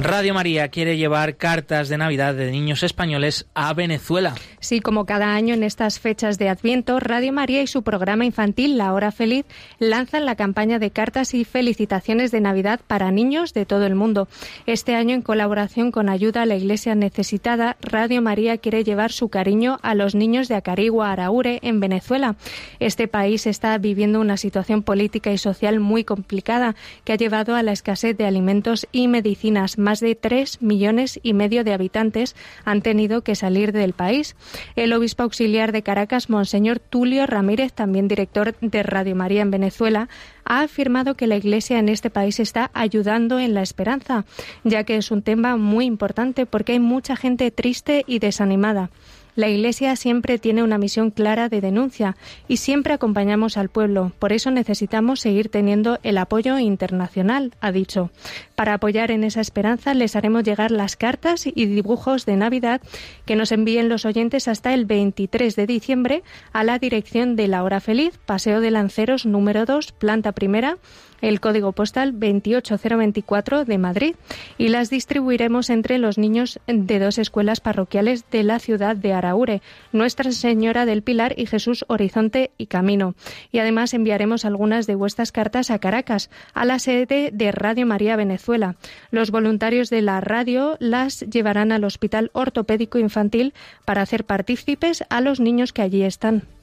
Radio 0.00 0.32
María 0.32 0.68
quiere 0.68 0.96
llevar 0.96 1.36
cartas 1.36 1.88
de 1.88 1.98
Navidad 1.98 2.32
de 2.36 2.52
niños 2.52 2.84
españoles 2.84 3.48
a 3.54 3.74
Venezuela. 3.74 4.36
Sí, 4.60 4.80
como 4.80 5.06
cada 5.06 5.34
año 5.34 5.54
en 5.54 5.64
estas 5.64 5.98
fechas 5.98 6.38
de 6.38 6.48
Adviento, 6.48 7.00
Radio 7.00 7.32
María 7.32 7.62
y 7.62 7.66
su 7.66 7.82
programa 7.82 8.24
infantil 8.24 8.78
La 8.78 8.92
Hora 8.92 9.10
Feliz 9.10 9.44
lanzan 9.80 10.24
la 10.24 10.36
campaña 10.36 10.78
de 10.78 10.92
cartas 10.92 11.34
y 11.34 11.44
felicitaciones 11.44 12.30
de 12.30 12.40
Navidad 12.40 12.80
para 12.86 13.10
niños 13.10 13.54
de 13.54 13.66
todo 13.66 13.86
el 13.86 13.96
mundo. 13.96 14.28
Este 14.66 14.94
año, 14.94 15.16
en 15.16 15.22
colaboración 15.22 15.90
con 15.90 16.08
Ayuda 16.08 16.42
a 16.42 16.46
la 16.46 16.54
Iglesia 16.54 16.94
Necesitada, 16.94 17.76
Radio 17.80 18.22
María 18.22 18.58
quiere 18.58 18.84
llevar 18.84 19.10
su 19.10 19.28
cariño 19.30 19.80
a 19.82 19.96
los 19.96 20.14
niños 20.14 20.46
de 20.46 20.54
Acarigua, 20.54 21.10
Araure, 21.10 21.58
en 21.62 21.80
Venezuela. 21.80 22.36
Este 22.78 23.08
país 23.08 23.48
está 23.48 23.76
viviendo 23.78 24.20
una 24.20 24.36
situación 24.36 24.84
política 24.84 25.32
y 25.32 25.38
social 25.38 25.80
muy 25.80 26.04
complicada 26.04 26.76
que 27.02 27.14
ha 27.14 27.16
llevado 27.16 27.56
a 27.56 27.64
la 27.64 27.72
escasez 27.72 28.16
de 28.16 28.26
alimentos 28.26 28.86
y 28.92 29.08
medicinas 29.08 29.76
más 29.88 30.00
de 30.00 30.14
tres 30.14 30.60
millones 30.60 31.18
y 31.22 31.32
medio 31.32 31.64
de 31.64 31.72
habitantes 31.72 32.36
han 32.66 32.82
tenido 32.82 33.22
que 33.22 33.34
salir 33.34 33.72
del 33.72 33.94
país. 33.94 34.36
El 34.76 34.92
obispo 34.92 35.22
auxiliar 35.22 35.72
de 35.72 35.82
Caracas, 35.82 36.28
Monseñor 36.28 36.78
Tulio 36.78 37.26
Ramírez, 37.26 37.72
también 37.72 38.06
director 38.06 38.54
de 38.60 38.82
Radio 38.82 39.16
María 39.16 39.40
en 39.40 39.50
Venezuela, 39.50 40.10
ha 40.44 40.60
afirmado 40.60 41.14
que 41.14 41.26
la 41.26 41.36
Iglesia 41.36 41.78
en 41.78 41.88
este 41.88 42.10
país 42.10 42.38
está 42.38 42.70
ayudando 42.74 43.38
en 43.38 43.54
la 43.54 43.62
esperanza, 43.62 44.26
ya 44.62 44.84
que 44.84 44.98
es 44.98 45.10
un 45.10 45.22
tema 45.22 45.56
muy 45.56 45.86
importante 45.86 46.44
porque 46.44 46.72
hay 46.72 46.80
mucha 46.80 47.16
gente 47.16 47.50
triste 47.50 48.04
y 48.06 48.18
desanimada. 48.18 48.90
La 49.38 49.48
Iglesia 49.48 49.94
siempre 49.94 50.40
tiene 50.40 50.64
una 50.64 50.78
misión 50.78 51.12
clara 51.12 51.48
de 51.48 51.60
denuncia 51.60 52.16
y 52.48 52.56
siempre 52.56 52.92
acompañamos 52.92 53.56
al 53.56 53.68
pueblo. 53.68 54.10
Por 54.18 54.32
eso 54.32 54.50
necesitamos 54.50 55.20
seguir 55.20 55.48
teniendo 55.48 56.00
el 56.02 56.18
apoyo 56.18 56.58
internacional, 56.58 57.54
ha 57.60 57.70
dicho. 57.70 58.10
Para 58.56 58.74
apoyar 58.74 59.12
en 59.12 59.22
esa 59.22 59.40
esperanza 59.40 59.94
les 59.94 60.16
haremos 60.16 60.42
llegar 60.42 60.72
las 60.72 60.96
cartas 60.96 61.46
y 61.46 61.66
dibujos 61.66 62.26
de 62.26 62.34
Navidad 62.34 62.80
que 63.26 63.36
nos 63.36 63.52
envíen 63.52 63.88
los 63.88 64.06
oyentes 64.06 64.48
hasta 64.48 64.74
el 64.74 64.86
23 64.86 65.54
de 65.54 65.66
diciembre 65.68 66.24
a 66.52 66.64
la 66.64 66.80
dirección 66.80 67.36
de 67.36 67.46
La 67.46 67.62
Hora 67.62 67.78
Feliz, 67.78 68.18
Paseo 68.26 68.60
de 68.60 68.72
Lanceros 68.72 69.24
número 69.24 69.66
2, 69.66 69.92
planta 69.92 70.32
primera, 70.32 70.78
el 71.20 71.40
código 71.40 71.72
postal 71.72 72.12
28024 72.12 73.64
de 73.64 73.78
Madrid 73.78 74.14
y 74.56 74.68
las 74.68 74.90
distribuiremos 74.90 75.70
entre 75.70 75.98
los 75.98 76.18
niños 76.18 76.60
de 76.66 76.98
dos 76.98 77.18
escuelas 77.18 77.60
parroquiales 77.60 78.24
de 78.30 78.42
la 78.42 78.58
ciudad 78.58 78.96
de 78.96 79.12
Araure, 79.12 79.62
Nuestra 79.92 80.32
Señora 80.32 80.86
del 80.86 81.02
Pilar 81.02 81.34
y 81.36 81.46
Jesús 81.46 81.84
Horizonte 81.88 82.50
y 82.58 82.66
Camino. 82.66 83.14
Y 83.52 83.58
además 83.58 83.94
enviaremos 83.94 84.44
algunas 84.44 84.86
de 84.86 84.94
vuestras 84.94 85.32
cartas 85.32 85.70
a 85.70 85.78
Caracas, 85.78 86.30
a 86.54 86.64
la 86.64 86.78
sede 86.78 87.30
de 87.32 87.52
Radio 87.52 87.86
María 87.86 88.16
Venezuela. 88.16 88.76
Los 89.10 89.30
voluntarios 89.30 89.90
de 89.90 90.02
la 90.02 90.20
radio 90.20 90.76
las 90.80 91.20
llevarán 91.20 91.72
al 91.72 91.84
Hospital 91.84 92.30
Ortopédico 92.32 92.98
Infantil 92.98 93.54
para 93.84 94.02
hacer 94.02 94.24
partícipes 94.24 95.04
a 95.08 95.20
los 95.20 95.40
niños 95.40 95.72
que 95.72 95.82
allí 95.82 96.02
están. 96.02 96.57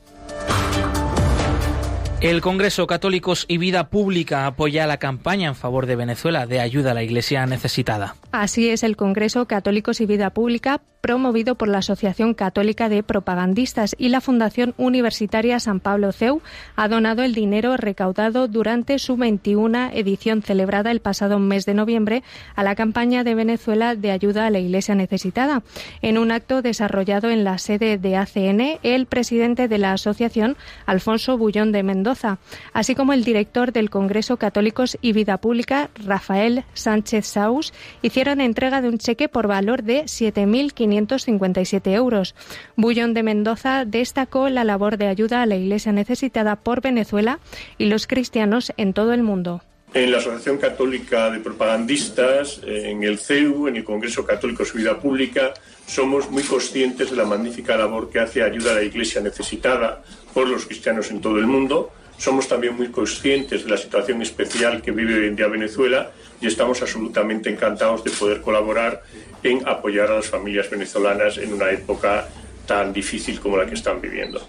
El 2.26 2.42
Congreso 2.42 2.88
Católicos 2.88 3.46
y 3.48 3.60
Vida 3.60 3.92
Pública 3.92 4.48
apoya 4.48 4.88
la 4.88 4.98
campaña 4.98 5.48
en 5.48 5.54
favor 5.54 5.86
de 5.86 5.96
Venezuela 5.96 6.48
de 6.48 6.60
ayuda 6.60 6.90
a 6.90 6.94
la 6.96 7.04
Iglesia 7.04 7.46
necesitada. 7.46 8.16
Así 8.32 8.68
es, 8.68 8.82
el 8.82 8.98
Congreso 8.98 9.46
Católicos 9.46 10.02
y 10.02 10.08
Vida 10.08 10.32
Pública, 10.32 10.82
promovido 11.02 11.54
por 11.54 11.68
la 11.68 11.78
Asociación 11.78 12.34
Católica 12.34 12.90
de 12.90 13.04
Propagandistas 13.04 13.96
y 14.00 14.10
la 14.10 14.22
Fundación 14.22 14.74
Universitaria 14.78 15.60
San 15.60 15.80
Pablo 15.80 16.12
CEU, 16.12 16.42
ha 16.76 16.88
donado 16.88 17.22
el 17.22 17.36
dinero 17.36 17.78
recaudado 17.78 18.48
durante 18.48 18.98
su 18.98 19.18
21 19.18 19.92
edición 19.94 20.42
celebrada 20.42 20.90
el 20.90 21.02
pasado 21.02 21.38
mes 21.38 21.68
de 21.68 21.76
noviembre 21.76 22.24
a 22.56 22.64
la 22.64 22.74
campaña 22.74 23.24
de 23.24 23.36
Venezuela 23.36 23.96
de 23.96 24.10
ayuda 24.10 24.48
a 24.48 24.50
la 24.50 24.58
Iglesia 24.58 24.96
necesitada. 24.96 25.62
En 26.02 26.18
un 26.18 26.32
acto 26.32 26.64
desarrollado 26.64 27.30
en 27.30 27.44
la 27.44 27.60
sede 27.60 28.00
de 28.00 28.16
ACN, 28.16 28.80
el 28.82 29.06
presidente 29.06 29.68
de 29.68 29.78
la 29.78 29.94
asociación, 29.94 30.58
Alfonso 30.88 31.38
Bullón 31.38 31.72
de 31.72 31.84
Mendoza, 31.84 32.15
así 32.74 32.96
como 32.96 33.14
el 33.14 33.24
director 33.24 33.72
del 33.72 33.90
Congreso 33.90 34.38
Católicos 34.38 34.98
y 35.02 35.14
Vida 35.14 35.38
Pública, 35.38 35.90
Rafael 35.96 36.64
Sánchez 36.74 37.26
Saus, 37.26 37.74
hicieron 38.02 38.42
entrega 38.42 38.82
de 38.82 38.90
un 38.90 38.98
cheque 38.98 39.30
por 39.30 39.48
valor 39.48 39.84
de 39.84 40.04
7.557 40.04 41.94
euros. 41.94 42.36
Bullón 42.76 43.14
de 43.14 43.24
Mendoza 43.24 43.86
destacó 43.86 44.50
la 44.50 44.64
labor 44.64 44.98
de 44.98 45.08
ayuda 45.08 45.42
a 45.42 45.46
la 45.46 45.56
Iglesia 45.56 45.92
necesitada 45.92 46.56
por 46.56 46.82
Venezuela 46.82 47.40
y 47.78 47.86
los 47.86 48.08
cristianos 48.08 48.74
en 48.78 48.94
todo 48.94 49.14
el 49.14 49.24
mundo. 49.24 49.62
En 49.94 50.12
la 50.12 50.18
Asociación 50.18 50.58
Católica 50.58 51.30
de 51.30 51.40
Propagandistas, 51.40 52.60
en 52.66 53.04
el 53.04 53.18
CEU, 53.18 53.70
en 53.70 53.78
el 53.78 53.86
Congreso 53.86 54.26
Católico 54.26 54.66
de 54.66 54.72
Vida 54.74 55.00
Pública, 55.00 55.54
somos 55.88 56.30
muy 56.30 56.44
conscientes 56.44 57.12
de 57.12 57.16
la 57.16 57.24
magnífica 57.24 57.78
labor 57.78 58.10
que 58.10 58.20
hace 58.20 58.44
ayuda 58.44 58.72
a 58.72 58.76
la 58.76 58.84
Iglesia 58.84 59.22
necesitada 59.22 60.04
por 60.34 60.50
los 60.50 60.66
cristianos 60.66 61.12
en 61.12 61.22
todo 61.22 61.38
el 61.38 61.48
mundo. 61.48 61.92
Somos 62.18 62.48
también 62.48 62.76
muy 62.76 62.90
conscientes 62.90 63.66
de 63.66 63.70
la 63.70 63.78
situación 63.78 64.22
especial 64.22 64.82
que 64.82 64.92
vive 64.92 65.16
hoy 65.16 65.28
en 65.28 65.36
día 65.36 65.48
Venezuela 65.48 66.12
y 66.42 66.48
estamos 66.48 66.82
absolutamente 66.82 67.50
encantados 67.50 68.04
de 68.04 68.12
poder 68.12 68.42
colaborar 68.42 69.04
en 69.44 69.68
apoyar 69.68 70.10
a 70.12 70.16
las 70.16 70.28
familias 70.28 70.70
venezolanas 70.70 71.38
en 71.38 71.54
una 71.54 71.70
época 71.70 72.28
tan 72.66 72.94
difícil 72.94 73.40
como 73.40 73.58
la 73.58 73.66
que 73.66 73.76
están 73.76 74.02
viviendo. 74.02 74.42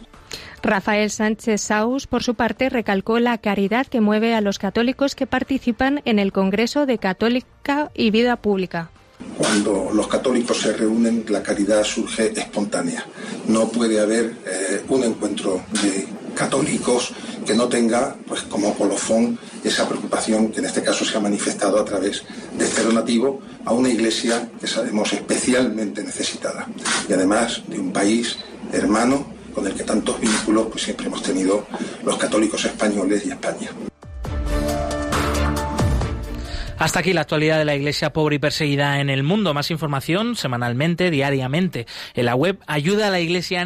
Rafael 0.62 1.10
Sánchez 1.10 1.60
Saus, 1.60 2.06
por 2.06 2.22
su 2.22 2.34
parte, 2.34 2.70
recalcó 2.70 3.18
la 3.18 3.38
caridad 3.38 3.86
que 3.86 4.00
mueve 4.00 4.34
a 4.34 4.40
los 4.40 4.58
católicos 4.58 5.14
que 5.14 5.26
participan 5.26 6.02
en 6.04 6.18
el 6.18 6.32
Congreso 6.32 6.86
de 6.86 6.98
Católica 6.98 7.90
y 7.94 8.10
Vida 8.10 8.36
Pública. 8.36 8.90
Cuando 9.38 9.90
los 9.94 10.08
católicos 10.08 10.58
se 10.58 10.72
reúnen, 10.72 11.24
la 11.28 11.42
caridad 11.42 11.84
surge 11.84 12.32
espontánea. 12.38 13.06
No 13.46 13.68
puede 13.68 14.00
haber 14.00 14.32
eh, 14.46 14.82
un 14.88 15.04
encuentro 15.04 15.62
de 15.82 16.06
católicos 16.36 17.12
que 17.44 17.54
no 17.54 17.66
tenga 17.66 18.14
pues, 18.28 18.42
como 18.42 18.74
colofón 18.74 19.38
esa 19.64 19.88
preocupación 19.88 20.52
que 20.52 20.60
en 20.60 20.66
este 20.66 20.82
caso 20.82 21.04
se 21.04 21.16
ha 21.16 21.20
manifestado 21.20 21.80
a 21.80 21.84
través 21.84 22.22
de 22.56 22.64
este 22.64 22.84
donativo 22.84 23.40
a 23.64 23.72
una 23.72 23.88
iglesia 23.88 24.48
que 24.60 24.68
sabemos 24.68 25.12
especialmente 25.12 26.04
necesitada 26.04 26.68
y 27.08 27.12
además 27.12 27.62
de 27.66 27.80
un 27.80 27.92
país 27.92 28.36
hermano 28.72 29.26
con 29.54 29.66
el 29.66 29.74
que 29.74 29.84
tantos 29.84 30.20
vínculos 30.20 30.66
pues, 30.70 30.84
siempre 30.84 31.06
hemos 31.06 31.22
tenido 31.22 31.66
los 32.04 32.18
católicos 32.18 32.64
españoles 32.64 33.24
y 33.26 33.30
España. 33.30 33.70
Hasta 36.78 37.00
aquí 37.00 37.14
la 37.14 37.22
actualidad 37.22 37.56
de 37.56 37.64
la 37.64 37.74
Iglesia 37.74 38.12
pobre 38.12 38.36
y 38.36 38.38
perseguida 38.38 39.00
en 39.00 39.08
el 39.08 39.22
mundo. 39.22 39.54
Más 39.54 39.70
información 39.70 40.36
semanalmente, 40.36 41.10
diariamente, 41.10 41.86
en 42.12 42.26
la 42.26 42.34
web 42.34 42.58
ayuda 42.66 43.06
a 43.06 43.10
la 43.10 43.18
iglesia. 43.18 43.64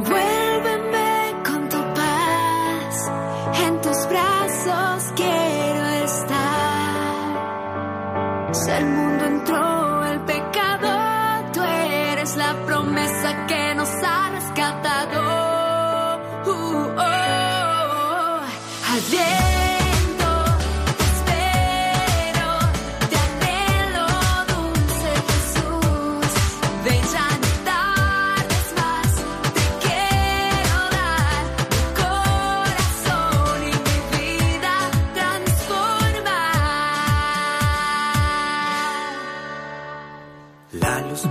way 0.00 0.31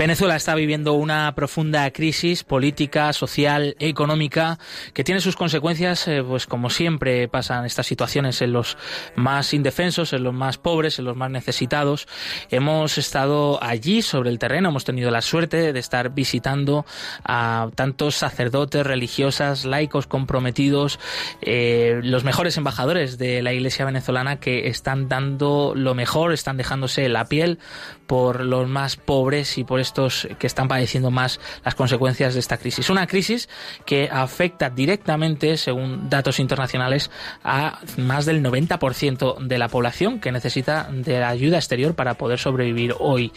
Venezuela 0.02 0.36
está 0.36 0.56
viviendo 0.56 0.94
una 0.94 1.32
profunda 1.36 1.92
crisis 1.92 2.44
política, 2.44 3.14
social, 3.14 3.76
económica, 3.78 4.58
que 4.96 5.04
tiene 5.04 5.22
sus 5.22 5.36
consecuencias, 5.36 6.08
eh, 6.08 6.24
pues 6.28 6.48
como 6.48 6.72
siempre 6.72 7.28
pasan 7.28 7.68
estas 7.68 7.86
situaciones 7.86 8.42
en 8.42 8.52
los 8.52 8.80
más 9.16 9.54
indefensos, 9.54 10.12
en 10.14 10.24
los 10.24 10.34
más 10.34 10.58
pobres, 10.58 10.98
en 10.98 11.06
los 11.06 11.16
más 11.16 11.30
necesitados. 11.30 12.08
Hemos 12.50 12.98
estado 12.98 13.62
allí 13.62 14.02
sobre 14.02 14.32
el 14.32 14.40
terreno, 14.40 14.70
hemos 14.70 14.86
tenido 14.86 15.12
la 15.12 15.22
suerte 15.22 15.72
de 15.72 15.80
estar 15.80 16.10
visitando 16.16 16.84
a 17.24 17.70
tantos 17.76 18.16
sacerdotes, 18.16 18.84
religiosas, 18.84 19.66
laicos 19.66 20.08
comprometidos, 20.08 21.00
eh, 21.44 22.00
los 22.02 22.24
mejores 22.24 22.58
embajadores 22.58 23.20
de 23.20 23.44
la 23.44 23.54
Iglesia 23.54 23.86
venezolana 23.86 24.40
que 24.40 24.68
están 24.68 25.10
dando 25.10 25.74
lo 25.76 25.94
mejor, 25.94 26.34
están 26.34 26.58
dejándose 26.58 27.08
la 27.08 27.26
piel 27.26 27.60
por 28.08 28.44
los 28.44 28.68
más 28.68 28.96
pobres 28.98 29.60
y 29.60 29.64
por 29.64 29.80
estos 29.80 29.91
que 30.38 30.48
están 30.48 30.68
padeciendo 30.68 31.12
más 31.12 31.40
las 31.64 31.76
consecuencias 31.76 32.34
de 32.34 32.40
esta 32.40 32.58
crisis. 32.58 32.90
Una 32.90 33.08
crisis 33.08 33.50
que 33.86 34.10
afecta 34.12 34.70
directamente, 34.70 35.58
según 35.58 36.10
datos 36.10 36.40
internacionales, 36.40 37.12
a 37.44 37.80
más 37.98 38.26
del 38.26 38.44
90% 38.44 39.40
de 39.40 39.58
la 39.58 39.68
población 39.68 40.20
que 40.20 40.32
necesita 40.32 40.90
de 40.92 41.20
la 41.20 41.30
ayuda 41.30 41.58
exterior 41.58 41.96
para 41.96 42.16
poder 42.16 42.40
sobrevivir 42.40 42.96
hoy. 43.00 43.32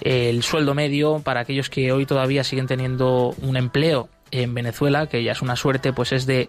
El 0.00 0.42
sueldo 0.42 0.74
medio 0.74 1.20
para 1.20 1.40
aquellos 1.40 1.70
que 1.70 1.92
hoy 1.92 2.06
todavía 2.06 2.44
siguen 2.44 2.66
teniendo 2.66 3.34
un 3.42 3.56
empleo 3.56 4.08
en 4.30 4.54
Venezuela, 4.54 5.06
que 5.06 5.22
ya 5.22 5.32
es 5.32 5.42
una 5.42 5.56
suerte, 5.56 5.92
pues 5.92 6.12
es 6.12 6.26
de 6.26 6.48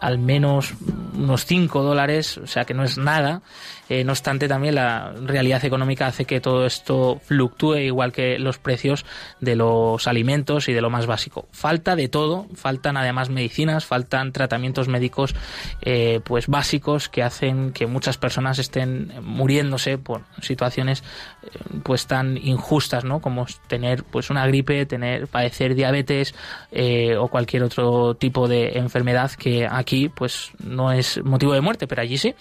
al 0.00 0.18
menos 0.18 0.74
unos 1.14 1.44
5 1.46 1.82
dólares, 1.82 2.38
o 2.38 2.46
sea 2.46 2.64
que 2.64 2.74
no 2.74 2.84
es 2.84 2.98
nada. 2.98 3.42
Eh, 3.88 4.04
no 4.04 4.12
obstante, 4.12 4.48
también 4.48 4.74
la 4.74 5.12
realidad 5.12 5.64
económica 5.64 6.06
hace 6.06 6.24
que 6.24 6.40
todo 6.40 6.66
esto 6.66 7.20
fluctúe 7.24 7.76
igual 7.76 8.12
que 8.12 8.38
los 8.38 8.58
precios 8.58 9.04
de 9.40 9.56
los 9.56 10.06
alimentos 10.06 10.68
y 10.68 10.72
de 10.72 10.80
lo 10.80 10.90
más 10.90 11.06
básico. 11.06 11.48
Falta 11.52 11.96
de 11.96 12.08
todo, 12.08 12.46
faltan 12.54 12.96
además 12.96 13.28
medicinas, 13.28 13.84
faltan 13.84 14.32
tratamientos 14.32 14.88
médicos 14.88 15.34
eh, 15.82 16.20
pues 16.24 16.46
básicos 16.46 17.08
que 17.08 17.22
hacen 17.22 17.72
que 17.72 17.86
muchas 17.86 18.16
personas 18.16 18.58
estén 18.58 19.12
muriéndose 19.22 19.98
por 19.98 20.22
situaciones 20.40 21.02
eh, 21.42 21.48
pues 21.82 22.06
tan 22.06 22.36
injustas, 22.36 23.04
¿no? 23.04 23.20
Como 23.20 23.46
tener 23.66 24.04
pues 24.04 24.30
una 24.30 24.46
gripe, 24.46 24.86
tener 24.86 25.28
padecer 25.28 25.74
diabetes 25.74 26.34
o 27.18 27.28
cualquier 27.28 27.62
otro 27.62 28.14
tipo 28.14 28.48
de 28.48 28.78
enfermedad 28.78 29.30
que 29.32 29.66
aquí 29.70 30.08
pues 30.08 30.52
no 30.62 30.92
es 30.92 31.22
motivo 31.22 31.52
de 31.52 31.60
muerte, 31.60 31.86
pero 31.86 32.02
allí 32.02 32.18
sí. 32.18 32.34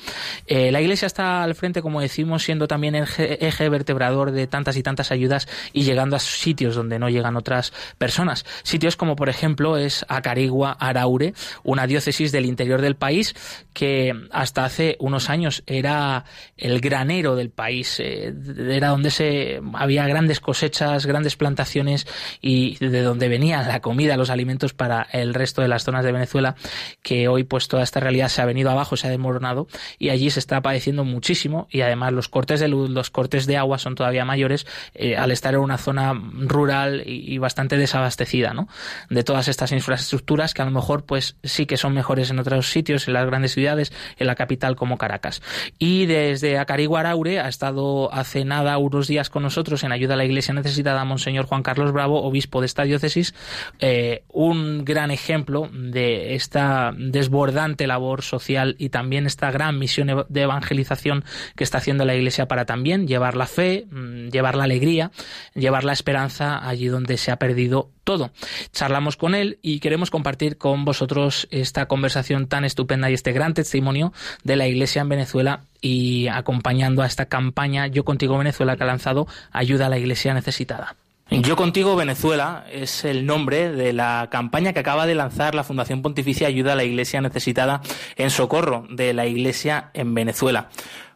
Eh, 0.48 0.72
la 0.72 0.82
Iglesia 0.82 1.06
está 1.08 1.33
al 1.42 1.56
frente, 1.56 1.82
como 1.82 2.02
decimos, 2.02 2.44
siendo 2.44 2.68
también 2.68 2.94
el 2.94 3.08
eje 3.18 3.70
vertebrador 3.70 4.32
de 4.32 4.46
tantas 4.46 4.78
y 4.78 4.84
tantas 4.84 5.12
ayudas 5.12 5.48
y 5.74 5.84
llegando 5.84 6.16
a 6.16 6.20
sitios 6.20 6.76
donde 6.76 7.00
no 7.00 7.10
llegan 7.10 7.36
otras 7.36 7.74
personas. 7.98 8.46
Sitios 8.62 8.96
como, 8.96 9.16
por 9.16 9.30
ejemplo, 9.30 9.78
es 9.78 10.06
Acarigua, 10.08 10.78
Araure, 10.80 11.34
una 11.64 11.88
diócesis 11.88 12.32
del 12.32 12.46
interior 12.46 12.82
del 12.82 12.96
país 12.96 13.36
que 13.74 14.14
hasta 14.32 14.66
hace 14.66 14.98
unos 15.00 15.30
años 15.30 15.64
era 15.66 16.26
el 16.58 16.80
granero 16.80 17.36
del 17.36 17.50
país, 17.50 18.00
eh, 18.00 18.34
era 18.70 18.90
donde 18.90 19.10
se 19.10 19.62
había 19.74 20.08
grandes 20.08 20.40
cosechas, 20.40 21.06
grandes 21.06 21.36
plantaciones 21.36 22.06
y 22.42 22.78
de 22.78 23.02
donde 23.02 23.30
venía 23.30 23.64
la 23.64 23.80
comida, 23.80 24.18
los 24.18 24.30
alimentos 24.30 24.74
para 24.74 25.08
el 25.12 25.34
resto 25.34 25.62
de 25.62 25.68
las 25.68 25.84
zonas 25.84 26.04
de 26.06 26.12
Venezuela 26.12 26.56
que 27.02 27.28
hoy 27.28 27.44
pues 27.44 27.68
toda 27.68 27.84
esta 27.84 28.00
realidad 28.00 28.30
se 28.30 28.42
ha 28.42 28.46
venido 28.46 28.70
abajo, 28.70 28.98
se 28.98 29.08
ha 29.08 29.10
desmoronado 29.10 29.68
y 29.98 30.10
allí 30.10 30.30
se 30.30 30.40
está 30.40 30.62
padeciendo 30.62 31.04
muchísimo 31.24 31.70
y 31.72 31.80
además 31.80 32.12
los 32.12 32.28
cortes 32.28 32.60
de 32.60 32.68
luz, 32.68 32.90
los 32.90 33.10
cortes 33.10 33.46
de 33.46 33.56
agua 33.56 33.78
son 33.78 33.96
todavía 33.96 34.26
mayores 34.26 34.68
eh, 34.94 35.16
al 35.16 35.32
estar 35.32 35.54
en 35.54 35.62
una 35.62 35.78
zona 35.78 36.14
rural 36.14 37.02
y, 37.06 37.38
bastante 37.38 37.78
desabastecida, 37.78 38.54
¿no? 38.54 38.68
De 39.10 39.24
todas 39.24 39.48
estas 39.48 39.72
infraestructuras 39.72 40.54
que 40.54 40.62
a 40.62 40.66
lo 40.66 40.72
mejor 40.72 41.06
pues 41.06 41.38
sí 41.42 41.66
que 41.66 41.78
son 41.78 41.94
mejores 41.94 42.30
en 42.30 42.40
otros 42.40 42.70
sitios, 42.70 43.08
en 43.08 43.14
las 43.14 43.26
grandes 43.26 43.54
ciudades, 43.54 43.94
en 44.18 44.28
la 44.28 44.36
capital 44.36 44.76
como 44.76 44.98
Caracas. 44.98 45.42
Y 45.80 46.08
desde 46.08 46.58
Acarigua 46.58 47.00
Araure 47.00 47.40
ha 47.40 47.48
estado 47.48 48.14
hace 48.14 48.44
nada 48.44 48.78
unos 48.78 49.08
días 49.08 49.30
con 49.30 49.44
nosotros 49.44 49.86
en 49.86 49.94
ayuda 49.94 50.16
a 50.16 50.18
la 50.18 50.26
Iglesia 50.26 50.54
necesitada 50.54 51.06
Monseñor 51.06 51.46
Juan 51.46 51.64
Carlos 51.64 51.94
Bravo, 51.94 52.22
obispo 52.24 52.60
de 52.60 52.66
esta 52.66 52.84
diócesis, 52.84 53.34
eh, 53.80 54.24
un 54.28 54.84
gran 54.84 55.10
ejemplo 55.10 55.70
de 55.72 56.36
esta 56.36 56.94
desbordante 56.98 57.88
labor 57.88 58.24
social 58.24 58.76
y 58.78 58.90
también 58.90 59.26
esta 59.26 59.52
gran 59.52 59.80
misión 59.80 60.26
de 60.28 60.42
evangelización 60.42 61.13
que 61.56 61.64
está 61.64 61.78
haciendo 61.78 62.06
la 62.06 62.16
Iglesia 62.16 62.48
para 62.48 62.66
también 62.66 63.08
llevar 63.08 63.36
la 63.36 63.48
fe, 63.48 63.86
mm, 63.92 64.30
llevar 64.30 64.56
la 64.56 64.64
alegría, 64.64 65.12
llevar 65.54 65.84
la 65.84 65.94
esperanza 65.94 66.68
allí 66.68 66.88
donde 66.88 67.18
se 67.18 67.32
ha 67.32 67.38
perdido 67.38 67.90
todo. 68.04 68.32
Charlamos 68.72 69.18
con 69.18 69.36
él 69.36 69.60
y 69.62 69.80
queremos 69.80 70.10
compartir 70.10 70.58
con 70.58 70.86
vosotros 70.86 71.48
esta 71.52 71.88
conversación 71.88 72.48
tan 72.48 72.66
estupenda 72.66 73.10
y 73.10 73.14
este 73.14 73.32
gran 73.32 73.54
testimonio 73.54 74.14
de 74.44 74.56
la 74.56 74.68
Iglesia 74.68 75.02
en 75.02 75.10
Venezuela 75.10 75.64
y 75.82 76.28
acompañando 76.28 77.02
a 77.02 77.06
esta 77.06 77.26
campaña 77.26 77.88
Yo 77.88 78.06
contigo 78.06 78.38
Venezuela 78.38 78.76
que 78.78 78.84
ha 78.84 78.88
lanzado 78.88 79.28
Ayuda 79.52 79.88
a 79.88 79.90
la 79.90 79.98
Iglesia 79.98 80.34
necesitada. 80.34 80.96
Yo 81.42 81.56
contigo 81.56 81.96
Venezuela 81.96 82.64
es 82.72 83.06
el 83.06 83.26
nombre 83.26 83.72
de 83.72 83.92
la 83.92 84.28
campaña 84.30 84.72
que 84.72 84.80
acaba 84.80 85.08
de 85.08 85.16
lanzar 85.16 85.56
la 85.56 85.64
Fundación 85.64 86.04
Pontificia 86.04 86.48
Ayuda 86.48 86.74
a 86.74 86.76
la 86.76 86.84
Iglesia 86.84 87.22
Necesitada 87.22 87.82
en 88.18 88.30
socorro 88.30 88.86
de 88.92 89.14
la 89.14 89.26
Iglesia 89.26 89.90
en 89.96 90.14
Venezuela 90.14 90.70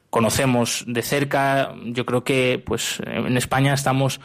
conocemos 0.10 0.84
de 0.88 1.02
cerca. 1.02 1.76
Yo 1.86 2.06
creo 2.06 2.24
que 2.24 2.62
pues 2.66 3.00
en 3.06 3.38
España 3.38 3.74
estamos 3.74 4.20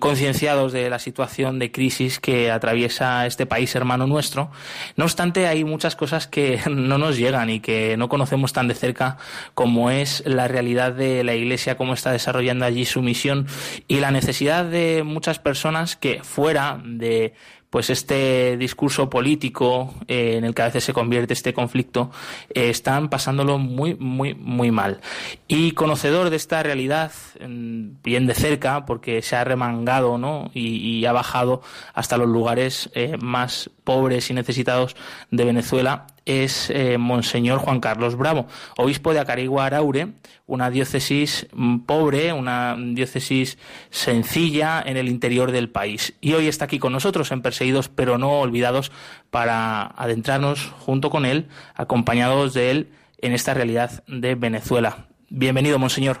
concienciados 0.00 0.72
de 0.72 0.88
la 0.88 0.98
situación 0.98 1.58
de 1.58 1.70
crisis 1.70 2.18
que 2.18 2.50
atraviesa 2.50 3.26
este 3.26 3.46
país 3.46 3.74
hermano 3.74 4.06
nuestro. 4.06 4.50
No 4.96 5.04
obstante, 5.04 5.46
hay 5.46 5.64
muchas 5.64 5.96
cosas 5.96 6.26
que 6.26 6.60
no 6.70 6.98
nos 6.98 7.16
llegan 7.16 7.50
y 7.50 7.60
que 7.60 7.96
no 7.96 8.08
conocemos 8.08 8.52
tan 8.52 8.68
de 8.68 8.74
cerca 8.74 9.18
como 9.54 9.90
es 9.90 10.22
la 10.26 10.48
realidad 10.48 10.92
de 10.92 11.24
la 11.24 11.34
Iglesia, 11.34 11.76
cómo 11.76 11.94
está 11.94 12.12
desarrollando 12.12 12.64
allí 12.64 12.84
su 12.84 13.02
misión 13.02 13.46
y 13.86 14.00
la 14.00 14.10
necesidad 14.10 14.64
de 14.64 15.02
muchas 15.04 15.38
personas 15.38 15.96
que 15.96 16.22
fuera 16.22 16.80
de 16.82 17.34
pues 17.70 17.90
este 17.90 18.56
discurso 18.56 19.10
político 19.10 19.94
eh, 20.08 20.36
en 20.36 20.44
el 20.44 20.54
que 20.54 20.62
a 20.62 20.66
veces 20.66 20.84
se 20.84 20.92
convierte 20.92 21.32
este 21.34 21.52
conflicto, 21.52 22.10
eh, 22.50 22.70
están 22.70 23.08
pasándolo 23.08 23.58
muy, 23.58 23.94
muy, 23.94 24.34
muy 24.34 24.70
mal. 24.70 25.00
Y 25.48 25.72
conocedor 25.72 26.30
de 26.30 26.36
esta 26.36 26.62
realidad, 26.62 27.12
bien 27.40 28.26
de 28.26 28.34
cerca, 28.34 28.86
porque 28.86 29.22
se 29.22 29.36
ha 29.36 29.44
remangado 29.44 30.18
¿no? 30.18 30.50
y, 30.54 31.04
ha 31.06 31.12
bajado 31.12 31.62
hasta 31.94 32.16
los 32.16 32.28
lugares 32.28 32.90
eh, 32.94 33.16
más 33.20 33.70
pobres 33.84 34.30
y 34.30 34.34
necesitados 34.34 34.96
de 35.30 35.44
Venezuela, 35.44 36.06
es 36.26 36.68
eh, 36.70 36.98
Monseñor 36.98 37.60
Juan 37.60 37.80
Carlos 37.80 38.16
Bravo, 38.16 38.46
obispo 38.76 39.14
de 39.14 39.20
Acarigua 39.20 39.66
Araure, 39.66 40.08
una 40.46 40.70
diócesis 40.70 41.46
mm, 41.54 41.78
pobre, 41.80 42.32
una 42.32 42.76
diócesis 42.78 43.56
sencilla 43.90 44.82
en 44.84 44.96
el 44.96 45.08
interior 45.08 45.52
del 45.52 45.70
país. 45.70 46.14
Y 46.20 46.34
hoy 46.34 46.48
está 46.48 46.66
aquí 46.66 46.78
con 46.78 46.92
nosotros 46.92 47.32
en 47.32 47.40
Perseguidos 47.40 47.88
pero 47.88 48.18
no 48.18 48.40
olvidados 48.40 48.92
para 49.30 49.86
adentrarnos 49.86 50.72
junto 50.80 51.08
con 51.08 51.24
él, 51.24 51.46
acompañados 51.74 52.52
de 52.52 52.70
él 52.72 52.88
en 53.22 53.32
esta 53.32 53.54
realidad 53.54 54.04
de 54.06 54.34
Venezuela. 54.34 55.06
Bienvenido, 55.30 55.78
Monseñor. 55.78 56.18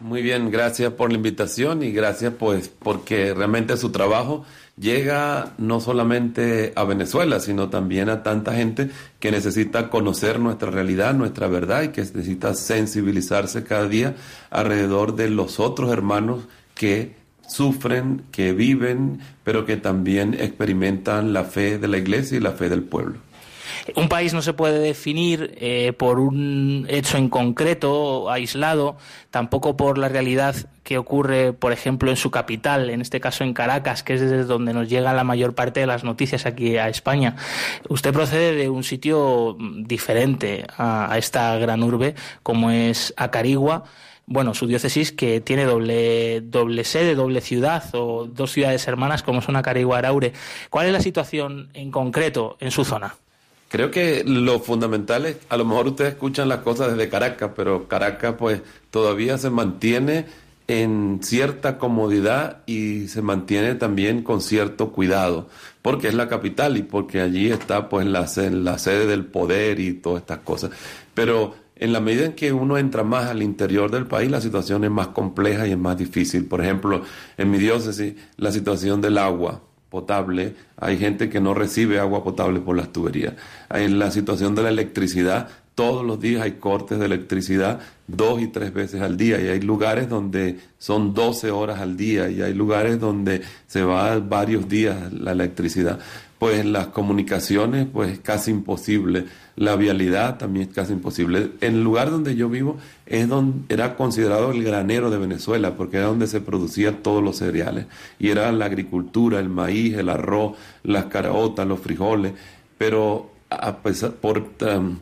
Muy 0.00 0.22
bien, 0.22 0.50
gracias 0.50 0.92
por 0.92 1.10
la 1.10 1.16
invitación 1.16 1.82
y 1.82 1.90
gracias 1.90 2.32
pues 2.38 2.68
porque 2.68 3.34
realmente 3.34 3.76
su 3.76 3.90
trabajo 3.90 4.44
llega 4.80 5.54
no 5.58 5.80
solamente 5.80 6.72
a 6.76 6.84
Venezuela, 6.84 7.40
sino 7.40 7.68
también 7.68 8.08
a 8.08 8.22
tanta 8.22 8.54
gente 8.54 8.90
que 9.18 9.30
necesita 9.30 9.90
conocer 9.90 10.38
nuestra 10.38 10.70
realidad, 10.70 11.14
nuestra 11.14 11.48
verdad 11.48 11.82
y 11.82 11.88
que 11.88 12.02
necesita 12.02 12.54
sensibilizarse 12.54 13.64
cada 13.64 13.88
día 13.88 14.14
alrededor 14.50 15.16
de 15.16 15.30
los 15.30 15.60
otros 15.60 15.90
hermanos 15.92 16.44
que 16.74 17.16
sufren, 17.46 18.22
que 18.30 18.52
viven, 18.52 19.20
pero 19.42 19.64
que 19.64 19.76
también 19.76 20.34
experimentan 20.34 21.32
la 21.32 21.44
fe 21.44 21.78
de 21.78 21.88
la 21.88 21.98
iglesia 21.98 22.36
y 22.36 22.40
la 22.40 22.52
fe 22.52 22.68
del 22.68 22.82
pueblo. 22.82 23.27
Un 23.94 24.08
país 24.08 24.34
no 24.34 24.42
se 24.42 24.52
puede 24.52 24.78
definir 24.78 25.54
eh, 25.58 25.92
por 25.92 26.18
un 26.18 26.86
hecho 26.88 27.16
en 27.16 27.28
concreto, 27.28 28.30
aislado, 28.30 28.96
tampoco 29.30 29.76
por 29.76 29.98
la 29.98 30.08
realidad 30.08 30.56
que 30.82 30.98
ocurre, 30.98 31.52
por 31.52 31.72
ejemplo, 31.72 32.10
en 32.10 32.16
su 32.16 32.30
capital, 32.30 32.90
en 32.90 33.00
este 33.00 33.20
caso 33.20 33.44
en 33.44 33.54
Caracas, 33.54 34.02
que 34.02 34.14
es 34.14 34.20
desde 34.20 34.44
donde 34.44 34.72
nos 34.72 34.88
llega 34.88 35.12
la 35.12 35.24
mayor 35.24 35.54
parte 35.54 35.80
de 35.80 35.86
las 35.86 36.04
noticias 36.04 36.46
aquí 36.46 36.76
a 36.76 36.88
España. 36.88 37.36
Usted 37.88 38.12
procede 38.12 38.54
de 38.54 38.68
un 38.68 38.84
sitio 38.84 39.56
diferente 39.58 40.66
a, 40.76 41.16
esta 41.18 41.56
gran 41.58 41.82
urbe, 41.82 42.14
como 42.42 42.70
es 42.70 43.14
Acarigua 43.16 43.84
bueno, 44.30 44.52
su 44.52 44.66
diócesis 44.66 45.10
que 45.10 45.40
tiene 45.40 45.64
doble, 45.64 46.42
doble 46.42 46.84
sede, 46.84 47.14
doble 47.14 47.40
ciudad 47.40 47.82
o 47.94 48.26
dos 48.26 48.52
ciudades 48.52 48.86
hermanas 48.86 49.22
como 49.22 49.40
son 49.40 49.56
Acarigua 49.56 49.96
y 49.96 49.98
Araure. 50.00 50.32
¿Cuál 50.68 50.86
es 50.86 50.92
la 50.92 51.00
situación 51.00 51.70
en 51.72 51.90
concreto 51.90 52.58
en 52.60 52.70
su 52.70 52.84
zona? 52.84 53.14
Creo 53.68 53.90
que 53.90 54.24
lo 54.24 54.60
fundamental 54.60 55.26
es, 55.26 55.36
a 55.50 55.58
lo 55.58 55.66
mejor 55.66 55.88
ustedes 55.88 56.14
escuchan 56.14 56.48
las 56.48 56.60
cosas 56.60 56.90
desde 56.90 57.10
Caracas, 57.10 57.50
pero 57.54 57.86
Caracas 57.86 58.34
pues 58.38 58.62
todavía 58.90 59.36
se 59.36 59.50
mantiene 59.50 60.24
en 60.68 61.20
cierta 61.22 61.78
comodidad 61.78 62.62
y 62.66 63.08
se 63.08 63.20
mantiene 63.20 63.74
también 63.74 64.22
con 64.22 64.40
cierto 64.40 64.92
cuidado, 64.92 65.48
porque 65.82 66.08
es 66.08 66.14
la 66.14 66.28
capital 66.28 66.78
y 66.78 66.82
porque 66.82 67.20
allí 67.20 67.50
está 67.50 67.90
pues 67.90 68.06
la, 68.06 68.26
la 68.50 68.78
sede 68.78 69.06
del 69.06 69.26
poder 69.26 69.80
y 69.80 69.92
todas 69.92 70.22
estas 70.22 70.38
cosas. 70.38 70.70
Pero 71.12 71.54
en 71.76 71.92
la 71.92 72.00
medida 72.00 72.24
en 72.24 72.32
que 72.32 72.52
uno 72.52 72.78
entra 72.78 73.04
más 73.04 73.26
al 73.26 73.42
interior 73.42 73.90
del 73.90 74.06
país, 74.06 74.30
la 74.30 74.40
situación 74.40 74.84
es 74.84 74.90
más 74.90 75.08
compleja 75.08 75.66
y 75.66 75.72
es 75.72 75.78
más 75.78 75.96
difícil. 75.96 76.46
Por 76.46 76.62
ejemplo, 76.62 77.02
en 77.36 77.50
mi 77.50 77.58
diócesis, 77.58 78.14
la 78.36 78.50
situación 78.50 79.00
del 79.00 79.18
agua 79.18 79.62
potable, 79.90 80.54
hay 80.76 80.98
gente 80.98 81.28
que 81.28 81.40
no 81.40 81.54
recibe 81.54 81.98
agua 81.98 82.22
potable 82.22 82.60
por 82.60 82.76
las 82.76 82.92
tuberías. 82.92 83.34
En 83.70 83.98
la 83.98 84.10
situación 84.10 84.54
de 84.54 84.62
la 84.62 84.68
electricidad, 84.68 85.48
todos 85.74 86.04
los 86.04 86.20
días 86.20 86.42
hay 86.42 86.52
cortes 86.52 86.98
de 86.98 87.06
electricidad 87.06 87.80
dos 88.08 88.40
y 88.40 88.48
tres 88.48 88.74
veces 88.74 89.00
al 89.00 89.16
día 89.16 89.40
y 89.40 89.46
hay 89.46 89.60
lugares 89.60 90.08
donde 90.08 90.58
son 90.78 91.14
12 91.14 91.52
horas 91.52 91.78
al 91.78 91.96
día 91.96 92.28
y 92.28 92.42
hay 92.42 92.52
lugares 92.54 92.98
donde 92.98 93.42
se 93.66 93.82
va 93.82 94.18
varios 94.18 94.68
días 94.68 95.12
la 95.12 95.32
electricidad. 95.32 96.00
Pues 96.38 96.64
las 96.64 96.88
comunicaciones, 96.88 97.86
pues 97.92 98.20
casi 98.20 98.52
imposible. 98.52 99.24
La 99.56 99.74
vialidad 99.74 100.38
también 100.38 100.68
es 100.68 100.74
casi 100.74 100.92
imposible. 100.92 101.50
En 101.60 101.74
el 101.74 101.82
lugar 101.82 102.10
donde 102.10 102.36
yo 102.36 102.48
vivo 102.48 102.76
es 103.06 103.28
donde 103.28 103.74
era 103.74 103.96
considerado 103.96 104.52
el 104.52 104.62
granero 104.62 105.10
de 105.10 105.18
Venezuela 105.18 105.76
porque 105.76 105.96
era 105.96 106.06
donde 106.06 106.28
se 106.28 106.40
producían 106.40 107.02
todos 107.02 107.24
los 107.24 107.38
cereales 107.38 107.86
y 108.20 108.28
era 108.28 108.52
la 108.52 108.66
agricultura, 108.66 109.40
el 109.40 109.48
maíz, 109.48 109.96
el 109.96 110.08
arroz, 110.08 110.56
las 110.84 111.06
caraotas, 111.06 111.66
los 111.66 111.80
frijoles. 111.80 112.34
Pero 112.78 113.32
a 113.50 113.78
pesar, 113.78 114.12
por, 114.12 114.44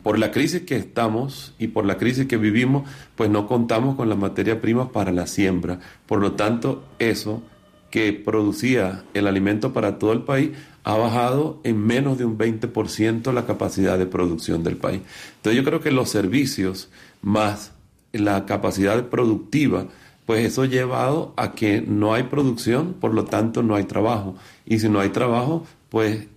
por 0.01 0.19
la 0.19 0.31
crisis 0.31 0.61
que 0.61 0.77
estamos 0.77 1.53
y 1.59 1.67
por 1.67 1.85
la 1.85 1.97
crisis 1.97 2.27
que 2.27 2.37
vivimos, 2.37 2.89
pues 3.15 3.29
no 3.29 3.47
contamos 3.47 3.95
con 3.95 4.09
la 4.09 4.15
materia 4.15 4.61
prima 4.61 4.91
para 4.91 5.11
la 5.11 5.27
siembra. 5.27 5.79
Por 6.05 6.19
lo 6.19 6.33
tanto, 6.33 6.83
eso 6.99 7.43
que 7.91 8.13
producía 8.13 9.03
el 9.13 9.27
alimento 9.27 9.73
para 9.73 9.97
todo 9.99 10.13
el 10.13 10.21
país 10.21 10.51
ha 10.87 10.95
bajado 10.95 11.59
en 11.65 11.85
menos 11.85 12.17
de 12.17 12.23
un 12.23 12.37
20% 12.37 13.33
la 13.33 13.45
capacidad 13.45 13.97
de 13.97 14.05
producción 14.05 14.63
del 14.63 14.77
país. 14.77 15.01
Entonces 15.35 15.61
yo 15.61 15.65
creo 15.65 15.81
que 15.81 15.91
los 15.91 16.09
servicios 16.09 16.87
más 17.21 17.73
la 18.13 18.45
capacidad 18.45 19.03
productiva, 19.07 19.87
pues 20.25 20.45
eso 20.45 20.61
ha 20.61 20.65
llevado 20.65 21.33
a 21.35 21.55
que 21.55 21.81
no 21.81 22.13
hay 22.13 22.23
producción, 22.23 22.93
por 22.93 23.13
lo 23.13 23.25
tanto 23.25 23.63
no 23.63 23.75
hay 23.75 23.83
trabajo. 23.83 24.37
Y 24.65 24.79
si 24.79 24.87
no 24.87 25.01
hay 25.01 25.09
trabajo, 25.09 25.67
pues 25.89 26.27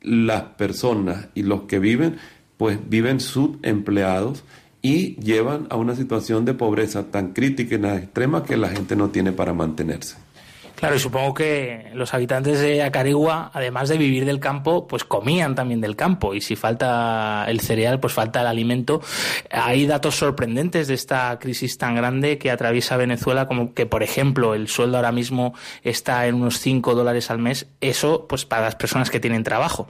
las 0.00 0.44
personas 0.56 1.28
y 1.34 1.42
los 1.42 1.64
que 1.64 1.78
viven, 1.78 2.16
pues 2.56 2.78
viven 2.88 3.20
subempleados 3.20 4.44
y 4.80 5.16
llevan 5.16 5.66
a 5.68 5.76
una 5.76 5.94
situación 5.94 6.46
de 6.46 6.54
pobreza 6.54 7.10
tan 7.10 7.34
crítica 7.34 7.74
y 7.74 7.78
tan 7.78 7.98
extrema 7.98 8.44
que 8.44 8.56
la 8.56 8.70
gente 8.70 8.96
no 8.96 9.10
tiene 9.10 9.32
para 9.32 9.52
mantenerse. 9.52 10.16
Claro, 10.80 10.96
y 10.96 10.98
supongo 10.98 11.34
que 11.34 11.90
los 11.92 12.14
habitantes 12.14 12.58
de 12.58 12.82
Acarigua, 12.82 13.50
además 13.52 13.90
de 13.90 13.98
vivir 13.98 14.24
del 14.24 14.40
campo, 14.40 14.86
pues 14.86 15.04
comían 15.04 15.54
también 15.54 15.82
del 15.82 15.94
campo. 15.94 16.34
Y 16.34 16.40
si 16.40 16.56
falta 16.56 17.44
el 17.48 17.60
cereal, 17.60 18.00
pues 18.00 18.14
falta 18.14 18.40
el 18.40 18.46
alimento. 18.46 19.02
Hay 19.50 19.86
datos 19.86 20.16
sorprendentes 20.16 20.88
de 20.88 20.94
esta 20.94 21.38
crisis 21.38 21.76
tan 21.76 21.94
grande 21.96 22.38
que 22.38 22.50
atraviesa 22.50 22.96
Venezuela, 22.96 23.46
como 23.46 23.74
que, 23.74 23.84
por 23.84 24.02
ejemplo, 24.02 24.54
el 24.54 24.68
sueldo 24.68 24.96
ahora 24.96 25.12
mismo 25.12 25.52
está 25.82 26.26
en 26.26 26.36
unos 26.36 26.58
5 26.60 26.94
dólares 26.94 27.30
al 27.30 27.38
mes. 27.38 27.66
Eso, 27.82 28.26
pues 28.26 28.46
para 28.46 28.62
las 28.62 28.74
personas 28.74 29.10
que 29.10 29.20
tienen 29.20 29.44
trabajo. 29.44 29.86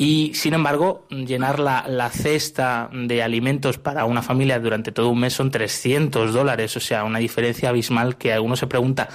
Y, 0.00 0.32
sin 0.34 0.54
embargo, 0.54 1.06
llenar 1.10 1.58
la, 1.58 1.84
la 1.88 2.08
cesta 2.10 2.88
de 2.92 3.20
alimentos 3.20 3.78
para 3.78 4.04
una 4.04 4.22
familia 4.22 4.60
durante 4.60 4.92
todo 4.92 5.08
un 5.08 5.18
mes 5.18 5.32
son 5.32 5.50
300 5.50 6.32
dólares. 6.32 6.76
O 6.76 6.80
sea, 6.80 7.02
una 7.02 7.18
diferencia 7.18 7.70
abismal 7.70 8.16
que 8.16 8.32
alguno 8.32 8.54
se 8.54 8.68
pregunta, 8.68 9.08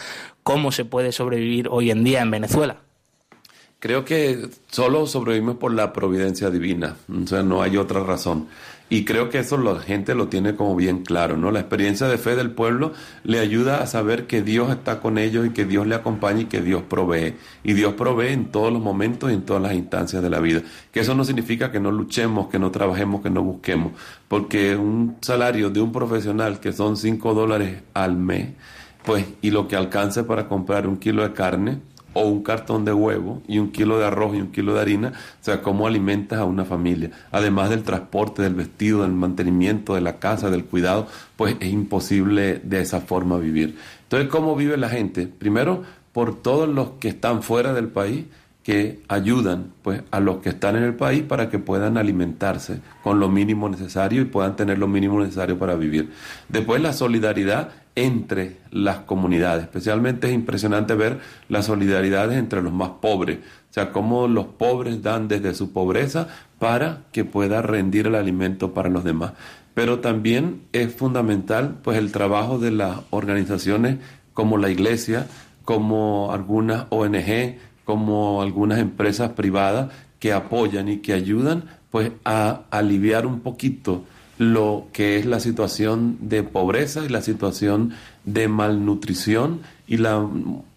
cómo 0.43 0.73
se 0.73 0.83
puede 0.83 1.13
sobrevivir 1.13 1.69
hoy 1.69 1.89
en 1.89 2.03
día 2.03 2.21
en 2.21 2.31
Venezuela. 2.31 2.77
Creo 3.79 4.05
que 4.05 4.47
solo 4.69 5.05
sobrevivimos 5.07 5.57
por 5.57 5.73
la 5.73 5.91
providencia 5.91 6.49
divina, 6.49 6.95
o 7.11 7.27
sea, 7.27 7.43
no 7.43 7.61
hay 7.61 7.75
otra 7.75 8.01
razón. 8.01 8.47
Y 8.93 9.05
creo 9.05 9.31
que 9.31 9.39
eso 9.39 9.57
la 9.57 9.79
gente 9.79 10.13
lo 10.13 10.27
tiene 10.27 10.55
como 10.55 10.75
bien 10.75 11.01
claro, 11.01 11.35
¿no? 11.35 11.49
La 11.49 11.61
experiencia 11.61 12.07
de 12.07 12.19
fe 12.19 12.35
del 12.35 12.51
pueblo 12.51 12.93
le 13.23 13.39
ayuda 13.39 13.81
a 13.81 13.87
saber 13.87 14.27
que 14.27 14.43
Dios 14.43 14.69
está 14.69 14.99
con 14.99 15.17
ellos 15.17 15.47
y 15.47 15.49
que 15.49 15.65
Dios 15.65 15.87
le 15.87 15.95
acompaña 15.95 16.41
y 16.41 16.45
que 16.45 16.61
Dios 16.61 16.83
provee. 16.87 17.33
Y 17.63 17.73
Dios 17.73 17.95
provee 17.95 18.33
en 18.33 18.51
todos 18.51 18.71
los 18.71 18.83
momentos 18.83 19.31
y 19.31 19.33
en 19.33 19.41
todas 19.41 19.63
las 19.63 19.73
instancias 19.73 20.21
de 20.21 20.29
la 20.29 20.39
vida. 20.39 20.61
Que 20.91 20.99
eso 20.99 21.15
no 21.15 21.25
significa 21.25 21.71
que 21.71 21.79
no 21.79 21.91
luchemos, 21.91 22.49
que 22.49 22.59
no 22.59 22.69
trabajemos, 22.69 23.23
que 23.23 23.31
no 23.31 23.41
busquemos. 23.41 23.93
Porque 24.27 24.75
un 24.75 25.17
salario 25.21 25.71
de 25.71 25.81
un 25.81 25.91
profesional 25.91 26.59
que 26.59 26.71
son 26.71 26.95
5 26.95 27.33
dólares 27.33 27.81
al 27.95 28.15
mes, 28.15 28.49
pues, 29.03 29.25
y 29.41 29.49
lo 29.49 29.67
que 29.67 29.75
alcance 29.75 30.23
para 30.23 30.47
comprar 30.47 30.85
un 30.85 30.97
kilo 30.97 31.23
de 31.23 31.33
carne 31.33 31.79
o 32.13 32.27
un 32.27 32.43
cartón 32.43 32.85
de 32.85 32.93
huevo 32.93 33.41
y 33.47 33.59
un 33.59 33.71
kilo 33.71 33.97
de 33.97 34.05
arroz 34.05 34.35
y 34.35 34.41
un 34.41 34.51
kilo 34.51 34.73
de 34.73 34.81
harina, 34.81 35.09
o 35.09 35.43
sea, 35.43 35.61
cómo 35.61 35.87
alimentas 35.87 36.39
a 36.39 36.45
una 36.45 36.65
familia. 36.65 37.11
Además 37.31 37.69
del 37.69 37.83
transporte, 37.83 38.41
del 38.41 38.55
vestido, 38.55 39.01
del 39.01 39.11
mantenimiento 39.11 39.95
de 39.95 40.01
la 40.01 40.19
casa, 40.19 40.49
del 40.49 40.65
cuidado, 40.65 41.07
pues 41.35 41.55
es 41.59 41.71
imposible 41.71 42.61
de 42.63 42.81
esa 42.81 43.01
forma 43.01 43.37
vivir. 43.37 43.77
Entonces, 44.03 44.29
¿cómo 44.29 44.55
vive 44.55 44.77
la 44.77 44.89
gente? 44.89 45.27
Primero, 45.27 45.83
por 46.11 46.41
todos 46.41 46.69
los 46.69 46.91
que 46.99 47.09
están 47.09 47.43
fuera 47.43 47.73
del 47.73 47.87
país, 47.87 48.25
que 48.63 49.01
ayudan 49.09 49.73
pues 49.81 50.03
a 50.09 50.21
los 50.21 50.37
que 50.37 50.49
están 50.49 50.77
en 50.77 50.83
el 50.83 50.95
país 50.95 51.21
para 51.23 51.49
que 51.49 51.59
puedan 51.59 51.97
alimentarse 51.97 52.79
con 53.03 53.19
lo 53.19 53.27
mínimo 53.27 53.67
necesario 53.67 54.21
y 54.21 54.25
puedan 54.25 54.55
tener 54.55 54.79
lo 54.79 54.87
mínimo 54.87 55.19
necesario 55.19 55.59
para 55.59 55.75
vivir. 55.75 56.11
Después 56.47 56.81
la 56.81 56.93
solidaridad 56.93 57.71
entre 57.95 58.57
las 58.71 58.99
comunidades. 58.99 59.63
Especialmente 59.63 60.27
es 60.27 60.33
impresionante 60.33 60.95
ver 60.95 61.19
las 61.49 61.65
solidaridades 61.65 62.37
entre 62.37 62.61
los 62.61 62.73
más 62.73 62.89
pobres, 63.01 63.39
o 63.39 63.73
sea, 63.73 63.91
cómo 63.91 64.27
los 64.27 64.45
pobres 64.45 65.01
dan 65.01 65.27
desde 65.27 65.53
su 65.53 65.71
pobreza 65.71 66.27
para 66.59 67.03
que 67.11 67.25
pueda 67.25 67.61
rendir 67.61 68.07
el 68.07 68.15
alimento 68.15 68.73
para 68.73 68.89
los 68.89 69.03
demás. 69.03 69.33
Pero 69.73 69.99
también 69.99 70.61
es 70.71 70.93
fundamental 70.93 71.79
pues 71.83 71.97
el 71.97 72.11
trabajo 72.11 72.59
de 72.59 72.71
las 72.71 72.99
organizaciones 73.09 73.97
como 74.33 74.57
la 74.57 74.69
iglesia, 74.69 75.27
como 75.65 76.31
algunas 76.31 76.85
ONG, 76.89 77.57
como 77.85 78.41
algunas 78.41 78.79
empresas 78.79 79.31
privadas 79.31 79.91
que 80.19 80.33
apoyan 80.33 80.87
y 80.87 80.97
que 80.97 81.13
ayudan 81.13 81.65
pues 81.89 82.11
a 82.25 82.61
aliviar 82.71 83.25
un 83.25 83.41
poquito 83.41 84.05
lo 84.37 84.87
que 84.93 85.17
es 85.17 85.25
la 85.25 85.39
situación 85.39 86.17
de 86.21 86.43
pobreza 86.43 87.05
y 87.05 87.09
la 87.09 87.21
situación 87.21 87.93
de 88.25 88.47
malnutrición 88.47 89.61
y 89.87 89.97
la, 89.97 90.27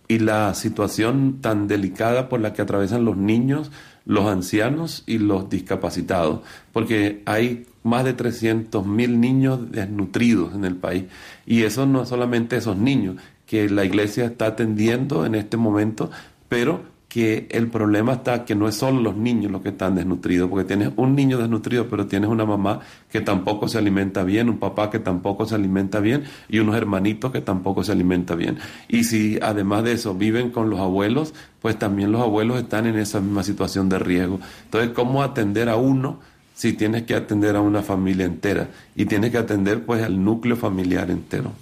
y 0.09 0.19
la 0.19 0.55
situación 0.55 1.39
tan 1.41 1.69
delicada 1.69 2.29
por 2.29 2.41
la 2.41 2.53
que 2.53 2.63
atraviesan 2.63 3.05
los 3.05 3.17
niños, 3.17 3.71
los 4.05 4.27
ancianos 4.27 5.03
y 5.07 5.19
los 5.19 5.49
discapacitados, 5.49 6.41
porque 6.73 7.23
hay 7.25 7.67
más 7.83 8.05
de 8.05 8.15
300 8.15 8.85
mil 8.85 9.21
niños 9.21 9.71
desnutridos 9.71 10.55
en 10.55 10.65
el 10.65 10.75
país. 10.75 11.05
Y 11.47 11.63
eso 11.63 11.87
no 11.87 12.03
es 12.03 12.09
solamente 12.09 12.57
esos 12.57 12.77
niños 12.77 13.17
que 13.47 13.71
la 13.71 13.85
iglesia 13.85 14.25
está 14.25 14.47
atendiendo 14.47 15.25
en 15.25 15.37
este 15.37 15.57
momento, 15.57 16.11
pero 16.49 16.96
que 17.17 17.47
el 17.51 17.69
problema 17.69 18.13
está 18.13 18.45
que 18.45 18.55
no 18.55 18.69
es 18.69 18.75
solo 18.75 19.01
los 19.01 19.17
niños 19.17 19.51
los 19.51 19.63
que 19.63 19.71
están 19.71 19.95
desnutridos, 19.95 20.51
porque 20.51 20.67
tienes 20.67 20.91
un 20.97 21.17
niño 21.17 21.39
desnutrido, 21.39 21.89
pero 21.89 22.05
tienes 22.07 22.29
una 22.29 22.45
mamá 22.45 22.81
que 23.11 23.23
tampoco 23.23 23.69
se 23.69 23.79
alimenta 23.79 24.23
bien, 24.23 24.51
un 24.51 24.59
papá 24.59 24.91
que 24.91 24.99
tampoco 24.99 25.47
se 25.47 25.55
alimenta 25.55 25.99
bien 26.01 26.25
y 26.51 26.59
unos 26.59 26.77
hermanitos 26.77 27.33
que 27.33 27.41
tampoco 27.41 27.83
se 27.83 27.93
alimentan 27.93 28.37
bien. 28.37 28.59
Y 28.89 29.05
si 29.05 29.39
además 29.41 29.85
de 29.85 29.93
eso 29.93 30.15
viven 30.15 30.51
con 30.51 30.69
los 30.69 30.79
abuelos, 30.79 31.33
pues 31.63 31.79
también 31.79 32.13
los 32.13 32.21
abuelos 32.21 32.59
están 32.59 32.85
en 32.85 32.99
esa 32.99 33.19
misma 33.19 33.43
situación 33.45 33.89
de 33.89 33.99
riesgo. 33.99 34.39
Entonces, 34.65 34.91
¿cómo 34.91 35.23
atender 35.23 35.71
a 35.71 35.77
uno? 35.77 36.21
Si 36.57 36.73
tienes 36.73 37.03
que 37.03 37.15
atender 37.15 37.55
a 37.55 37.61
una 37.61 37.83
familia 37.83 38.25
entera 38.25 38.69
y 38.95 39.05
tienes 39.05 39.31
que 39.31 39.37
atender 39.37 39.85
pues 39.85 40.03
al 40.03 40.25
núcleo 40.25 40.57
familiar 40.57 41.11
entero. 41.11 41.53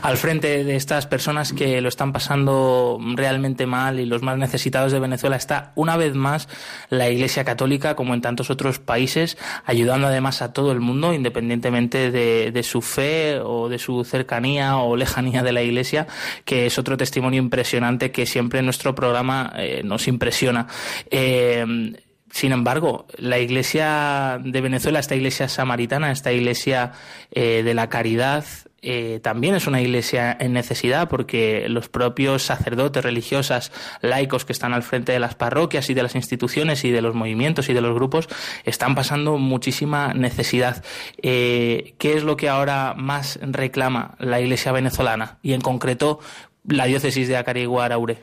Al 0.00 0.16
frente 0.16 0.64
de 0.64 0.76
estas 0.76 1.06
personas 1.06 1.52
que 1.52 1.82
lo 1.82 1.90
están 1.90 2.14
pasando 2.14 2.98
realmente 3.16 3.66
mal 3.66 4.00
y 4.00 4.06
los 4.06 4.22
más 4.22 4.38
necesitados 4.38 4.92
de 4.92 4.98
Venezuela 4.98 5.36
está 5.36 5.72
una 5.74 5.98
vez 5.98 6.14
más 6.14 6.48
la 6.88 7.10
Iglesia 7.10 7.44
Católica 7.44 7.94
como 7.96 8.14
en 8.14 8.22
tantos 8.22 8.48
otros 8.48 8.78
países 8.78 9.36
ayudando 9.66 10.06
además 10.06 10.40
a 10.40 10.54
todo 10.54 10.72
el 10.72 10.80
mundo 10.80 11.12
independientemente 11.12 12.10
de, 12.10 12.62
su 12.62 12.80
fe 12.80 13.40
o 13.40 13.68
de 13.68 13.78
su 13.78 14.04
cercanía 14.04 14.78
o 14.78 14.96
lejanía 14.96 15.42
de 15.42 15.52
la 15.52 15.62
Iglesia 15.62 16.06
que 16.46 16.64
es 16.64 16.78
otro 16.78 16.96
testimonio 16.96 17.42
impresionante 17.42 18.10
que 18.10 18.24
siempre 18.24 18.60
en 18.60 18.64
nuestro 18.64 18.94
programa 18.94 19.52
eh, 19.58 19.82
nos 19.84 20.08
impresiona. 20.08 20.66
Eh, 21.10 21.92
sin 22.30 22.52
embargo, 22.52 23.06
la 23.16 23.38
iglesia 23.38 24.40
de 24.42 24.60
Venezuela, 24.60 25.00
esta 25.00 25.16
iglesia 25.16 25.48
samaritana, 25.48 26.12
esta 26.12 26.32
iglesia 26.32 26.92
eh, 27.32 27.62
de 27.64 27.74
la 27.74 27.88
caridad, 27.88 28.44
eh, 28.82 29.18
también 29.22 29.54
es 29.54 29.66
una 29.66 29.82
iglesia 29.82 30.34
en 30.40 30.52
necesidad 30.52 31.08
porque 31.08 31.68
los 31.68 31.88
propios 31.88 32.44
sacerdotes, 32.44 33.04
religiosas, 33.04 33.72
laicos 34.00 34.44
que 34.44 34.52
están 34.52 34.72
al 34.72 34.84
frente 34.84 35.12
de 35.12 35.18
las 35.18 35.34
parroquias 35.34 35.90
y 35.90 35.94
de 35.94 36.02
las 36.04 36.14
instituciones 36.14 36.84
y 36.84 36.90
de 36.90 37.02
los 37.02 37.14
movimientos 37.14 37.68
y 37.68 37.74
de 37.74 37.80
los 37.80 37.94
grupos 37.94 38.28
están 38.64 38.94
pasando 38.94 39.36
muchísima 39.36 40.14
necesidad. 40.14 40.84
Eh, 41.20 41.94
¿Qué 41.98 42.16
es 42.16 42.22
lo 42.22 42.36
que 42.36 42.48
ahora 42.48 42.94
más 42.96 43.40
reclama 43.42 44.14
la 44.18 44.40
iglesia 44.40 44.70
venezolana 44.70 45.38
y 45.42 45.52
en 45.52 45.60
concreto 45.60 46.20
la 46.66 46.86
diócesis 46.86 47.26
de 47.26 47.36
Acarigua-Araure? 47.36 48.22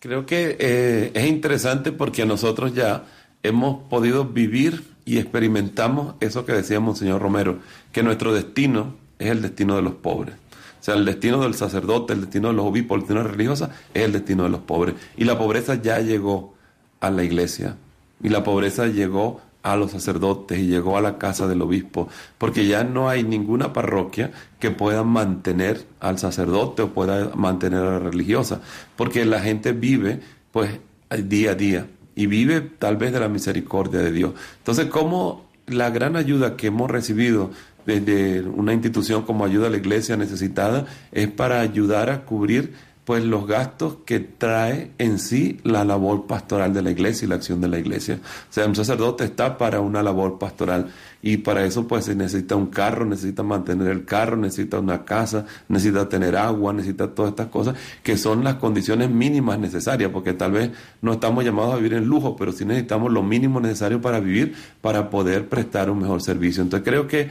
Creo 0.00 0.26
que 0.26 1.10
es 1.12 1.26
interesante 1.26 1.90
porque 1.90 2.24
nosotros 2.24 2.72
ya 2.72 3.02
hemos 3.42 3.82
podido 3.88 4.24
vivir 4.24 4.84
y 5.04 5.18
experimentamos 5.18 6.14
eso 6.20 6.44
que 6.44 6.52
decíamos, 6.52 6.98
señor 6.98 7.22
Romero, 7.22 7.58
que 7.92 8.02
nuestro 8.02 8.34
destino 8.34 8.94
es 9.18 9.30
el 9.30 9.42
destino 9.42 9.76
de 9.76 9.82
los 9.82 9.94
pobres. 9.94 10.34
O 10.34 10.84
sea, 10.84 10.94
el 10.94 11.04
destino 11.04 11.40
del 11.40 11.54
sacerdote, 11.54 12.12
el 12.12 12.22
destino 12.22 12.48
de 12.48 12.54
los 12.54 12.66
obispos, 12.66 12.96
el 12.96 13.00
destino 13.00 13.22
de 13.22 13.28
religiosa 13.28 13.70
es 13.94 14.04
el 14.04 14.12
destino 14.12 14.44
de 14.44 14.50
los 14.50 14.60
pobres. 14.60 14.94
Y 15.16 15.24
la 15.24 15.38
pobreza 15.38 15.74
ya 15.74 15.98
llegó 16.00 16.54
a 17.00 17.10
la 17.10 17.24
iglesia. 17.24 17.76
Y 18.22 18.28
la 18.28 18.44
pobreza 18.44 18.86
llegó 18.86 19.40
a 19.62 19.76
los 19.76 19.90
sacerdotes 19.90 20.58
y 20.58 20.66
llegó 20.66 20.96
a 20.96 21.00
la 21.00 21.18
casa 21.18 21.46
del 21.48 21.62
obispo, 21.62 22.08
porque 22.38 22.66
ya 22.66 22.84
no 22.84 23.08
hay 23.08 23.22
ninguna 23.22 23.72
parroquia 23.72 24.30
que 24.60 24.70
pueda 24.70 25.02
mantener 25.02 25.84
al 26.00 26.18
sacerdote 26.18 26.82
o 26.82 26.94
pueda 26.94 27.32
mantener 27.34 27.80
a 27.80 27.92
la 27.92 27.98
religiosa, 27.98 28.60
porque 28.96 29.24
la 29.24 29.40
gente 29.40 29.72
vive 29.72 30.20
pues 30.52 30.70
día 31.10 31.52
a 31.52 31.54
día 31.54 31.86
y 32.18 32.26
vive 32.26 32.60
tal 32.60 32.96
vez 32.96 33.12
de 33.12 33.20
la 33.20 33.28
misericordia 33.28 34.00
de 34.00 34.10
Dios. 34.10 34.32
Entonces, 34.58 34.86
¿cómo 34.86 35.48
la 35.68 35.90
gran 35.90 36.16
ayuda 36.16 36.56
que 36.56 36.66
hemos 36.66 36.90
recibido 36.90 37.52
desde 37.86 38.42
una 38.42 38.72
institución 38.72 39.22
como 39.22 39.44
ayuda 39.44 39.68
a 39.68 39.70
la 39.70 39.76
iglesia 39.76 40.16
necesitada 40.16 40.86
es 41.12 41.28
para 41.28 41.60
ayudar 41.60 42.10
a 42.10 42.24
cubrir 42.24 42.74
pues 43.08 43.24
los 43.24 43.46
gastos 43.46 43.96
que 44.04 44.20
trae 44.20 44.90
en 44.98 45.18
sí 45.18 45.60
la 45.64 45.82
labor 45.82 46.26
pastoral 46.26 46.74
de 46.74 46.82
la 46.82 46.90
iglesia 46.90 47.24
y 47.24 47.28
la 47.30 47.36
acción 47.36 47.58
de 47.58 47.66
la 47.66 47.78
iglesia. 47.78 48.20
O 48.22 48.52
sea, 48.52 48.66
un 48.66 48.76
sacerdote 48.76 49.24
está 49.24 49.56
para 49.56 49.80
una 49.80 50.02
labor 50.02 50.38
pastoral 50.38 50.90
y 51.22 51.38
para 51.38 51.64
eso 51.64 51.88
pues 51.88 52.04
se 52.04 52.14
necesita 52.14 52.54
un 52.54 52.66
carro, 52.66 53.06
necesita 53.06 53.42
mantener 53.42 53.88
el 53.88 54.04
carro, 54.04 54.36
necesita 54.36 54.78
una 54.78 55.06
casa, 55.06 55.46
necesita 55.68 56.06
tener 56.06 56.36
agua, 56.36 56.74
necesita 56.74 57.14
todas 57.14 57.30
estas 57.30 57.46
cosas 57.46 57.76
que 58.02 58.18
son 58.18 58.44
las 58.44 58.56
condiciones 58.56 59.08
mínimas 59.08 59.58
necesarias, 59.58 60.10
porque 60.12 60.34
tal 60.34 60.52
vez 60.52 60.72
no 61.00 61.14
estamos 61.14 61.46
llamados 61.46 61.72
a 61.72 61.76
vivir 61.76 61.94
en 61.94 62.04
lujo, 62.04 62.36
pero 62.36 62.52
sí 62.52 62.66
necesitamos 62.66 63.10
lo 63.10 63.22
mínimo 63.22 63.58
necesario 63.58 64.02
para 64.02 64.20
vivir, 64.20 64.54
para 64.82 65.08
poder 65.08 65.48
prestar 65.48 65.88
un 65.88 66.00
mejor 66.00 66.20
servicio. 66.20 66.62
Entonces 66.62 66.86
creo 66.86 67.06
que 67.06 67.30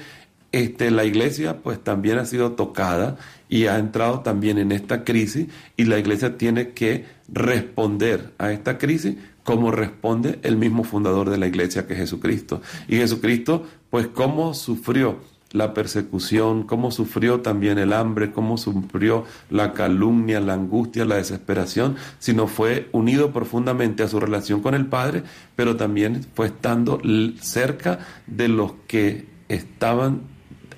este, 0.52 0.92
la 0.92 1.04
iglesia 1.04 1.58
pues 1.62 1.84
también 1.84 2.18
ha 2.18 2.26
sido 2.26 2.54
tocada 2.54 3.18
y 3.50 3.66
ha 3.68 3.78
entrado 3.78 4.22
también 4.22 4.58
en 4.58 4.72
esta 4.72 5.04
crisis 5.04 5.48
y 5.76 5.86
la 5.86 6.00
iglesia 6.00 6.38
tiene 6.38 6.70
que 6.70 7.06
responder 7.30 8.34
a 8.38 8.52
esta 8.52 8.78
crisis 8.78 9.16
como 9.44 9.72
responde 9.72 10.40
el 10.44 10.58
mismo 10.58 10.84
fundador 10.84 11.30
de 11.30 11.38
la 11.38 11.48
iglesia 11.48 11.88
que 11.88 11.94
es 11.94 12.00
Jesucristo. 12.00 12.62
Y 12.88 12.98
Jesucristo 12.98 13.66
pues 13.90 14.08
cómo 14.08 14.54
sufrió 14.54 15.20
la 15.52 15.74
persecución, 15.74 16.64
cómo 16.64 16.92
sufrió 16.92 17.40
también 17.40 17.78
el 17.78 17.94
hambre, 17.94 18.32
cómo 18.32 18.58
sufrió 18.58 19.26
la 19.50 19.74
calumnia, 19.74 20.42
la 20.42 20.54
angustia, 20.54 21.06
la 21.06 21.16
desesperación, 21.16 21.96
sino 22.20 22.48
fue 22.48 22.90
unido 22.92 23.32
profundamente 23.32 24.04
a 24.04 24.08
su 24.08 24.20
relación 24.20 24.62
con 24.62 24.74
el 24.74 24.88
Padre, 24.88 25.24
pero 25.56 25.78
también 25.78 26.26
fue 26.34 26.48
estando 26.48 27.00
cerca 27.40 28.00
de 28.28 28.50
los 28.50 28.74
que 28.88 29.26
estaban 29.48 30.22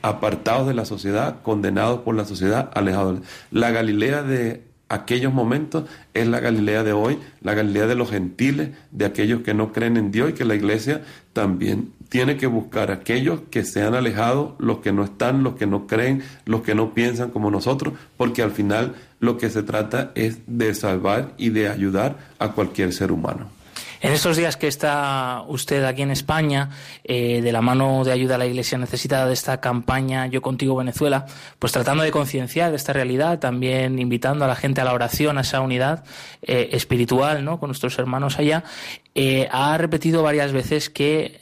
apartados 0.02 0.68
de 0.68 0.74
la 0.74 0.86
sociedad, 0.86 1.42
condenados 1.42 2.02
por 2.02 2.16
la 2.16 2.26
sociedad, 2.26 2.70
alejados. 2.74 3.20
La 3.52 3.72
Galilea 3.72 4.24
de 4.24 4.64
aquellos 4.90 5.34
momentos 5.34 5.86
es 6.14 6.28
la 6.28 6.40
Galilea 6.40 6.84
de 6.84 6.94
hoy, 6.94 7.20
la 7.42 7.54
Galilea 7.54 7.88
de 7.88 7.96
los 7.96 8.10
gentiles, 8.10 8.70
de 8.92 9.06
aquellos 9.06 9.42
que 9.42 9.54
no 9.54 9.72
creen 9.72 9.98
en 9.98 10.12
Dios 10.12 10.32
y 10.32 10.34
que 10.34 10.46
la 10.46 10.56
iglesia 10.56 11.04
también 11.34 11.94
tiene 12.10 12.38
que 12.38 12.48
buscar 12.48 12.92
aquellos 12.92 13.42
que 13.52 13.64
se 13.64 13.84
han 13.84 13.94
alejado, 13.94 14.56
los 14.58 14.80
que 14.80 14.92
no 14.92 15.04
están, 15.04 15.44
los 15.44 15.56
que 15.56 15.68
no 15.68 15.86
creen, 15.86 16.24
los 16.46 16.62
que 16.62 16.74
no 16.74 16.94
piensan 16.94 17.30
como 17.30 17.52
nosotros, 17.52 17.94
porque 18.18 18.42
al 18.42 18.52
final 18.52 18.96
lo 19.20 19.38
que 19.38 19.52
se 19.52 19.62
trata 19.62 20.12
es 20.16 20.40
de 20.48 20.74
salvar 20.74 21.34
y 21.38 21.50
de 21.50 21.70
ayudar 21.70 22.18
a 22.40 22.54
cualquier 22.54 22.94
ser 22.94 23.12
humano. 23.12 23.59
En 24.02 24.14
estos 24.14 24.38
días 24.38 24.56
que 24.56 24.68
está 24.68 25.44
usted 25.48 25.84
aquí 25.84 26.04
en 26.04 26.12
España, 26.12 26.70
eh, 27.04 27.42
de 27.42 27.52
la 27.52 27.60
mano 27.60 28.06
de 28.06 28.14
ayuda 28.14 28.36
a 28.36 28.38
la 28.38 28.46
Iglesia 28.46 28.78
necesitada 28.78 29.26
de 29.26 29.34
esta 29.34 29.60
campaña 29.60 30.28
Yo 30.28 30.42
contigo 30.42 30.76
Venezuela, 30.78 31.26
pues 31.60 31.74
tratando 31.74 32.04
de 32.04 32.12
concienciar 32.12 32.70
de 32.70 32.78
esta 32.78 32.94
realidad, 32.94 33.40
también 33.40 34.00
invitando 34.00 34.46
a 34.46 34.48
la 34.48 34.56
gente 34.56 34.80
a 34.80 34.86
la 34.86 34.94
oración, 34.94 35.38
a 35.38 35.42
esa 35.42 35.60
unidad 35.60 36.06
eh, 36.42 36.70
espiritual, 36.72 37.44
¿no? 37.44 37.60
Con 37.60 37.68
nuestros 37.68 38.00
hermanos 38.00 38.40
allá, 38.40 38.64
eh, 39.21 39.47
ha 39.51 39.77
repetido 39.77 40.23
varias 40.23 40.51
veces 40.51 40.89
que 40.89 41.39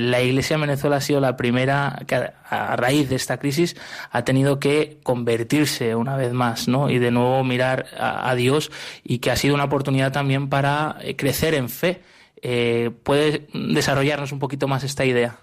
la 0.00 0.20
Iglesia 0.22 0.54
en 0.54 0.62
Venezuela 0.62 0.96
ha 0.96 1.00
sido 1.00 1.20
la 1.20 1.36
primera 1.36 2.02
que 2.06 2.14
a, 2.14 2.76
raíz 2.76 3.08
de 3.08 3.16
esta 3.16 3.38
crisis 3.38 3.76
ha 4.10 4.24
tenido 4.24 4.58
que 4.58 4.98
convertirse 5.02 5.94
una 5.94 6.16
vez 6.16 6.32
más, 6.32 6.68
¿no? 6.68 6.90
Y 6.90 6.98
de 6.98 7.10
nuevo 7.10 7.44
mirar 7.44 7.86
a 7.98 8.34
Dios 8.34 8.70
y 9.04 9.18
que 9.18 9.30
ha 9.30 9.36
sido 9.36 9.54
una 9.54 9.64
oportunidad 9.64 10.12
también 10.12 10.48
para 10.48 10.96
crecer 11.16 11.54
en 11.54 11.68
fe 11.68 12.00
eh, 12.42 12.90
¿Puede 13.02 13.48
desarrollarnos 13.52 14.32
un 14.32 14.38
poquito 14.38 14.66
más 14.68 14.84
esta 14.84 15.04
idea? 15.04 15.38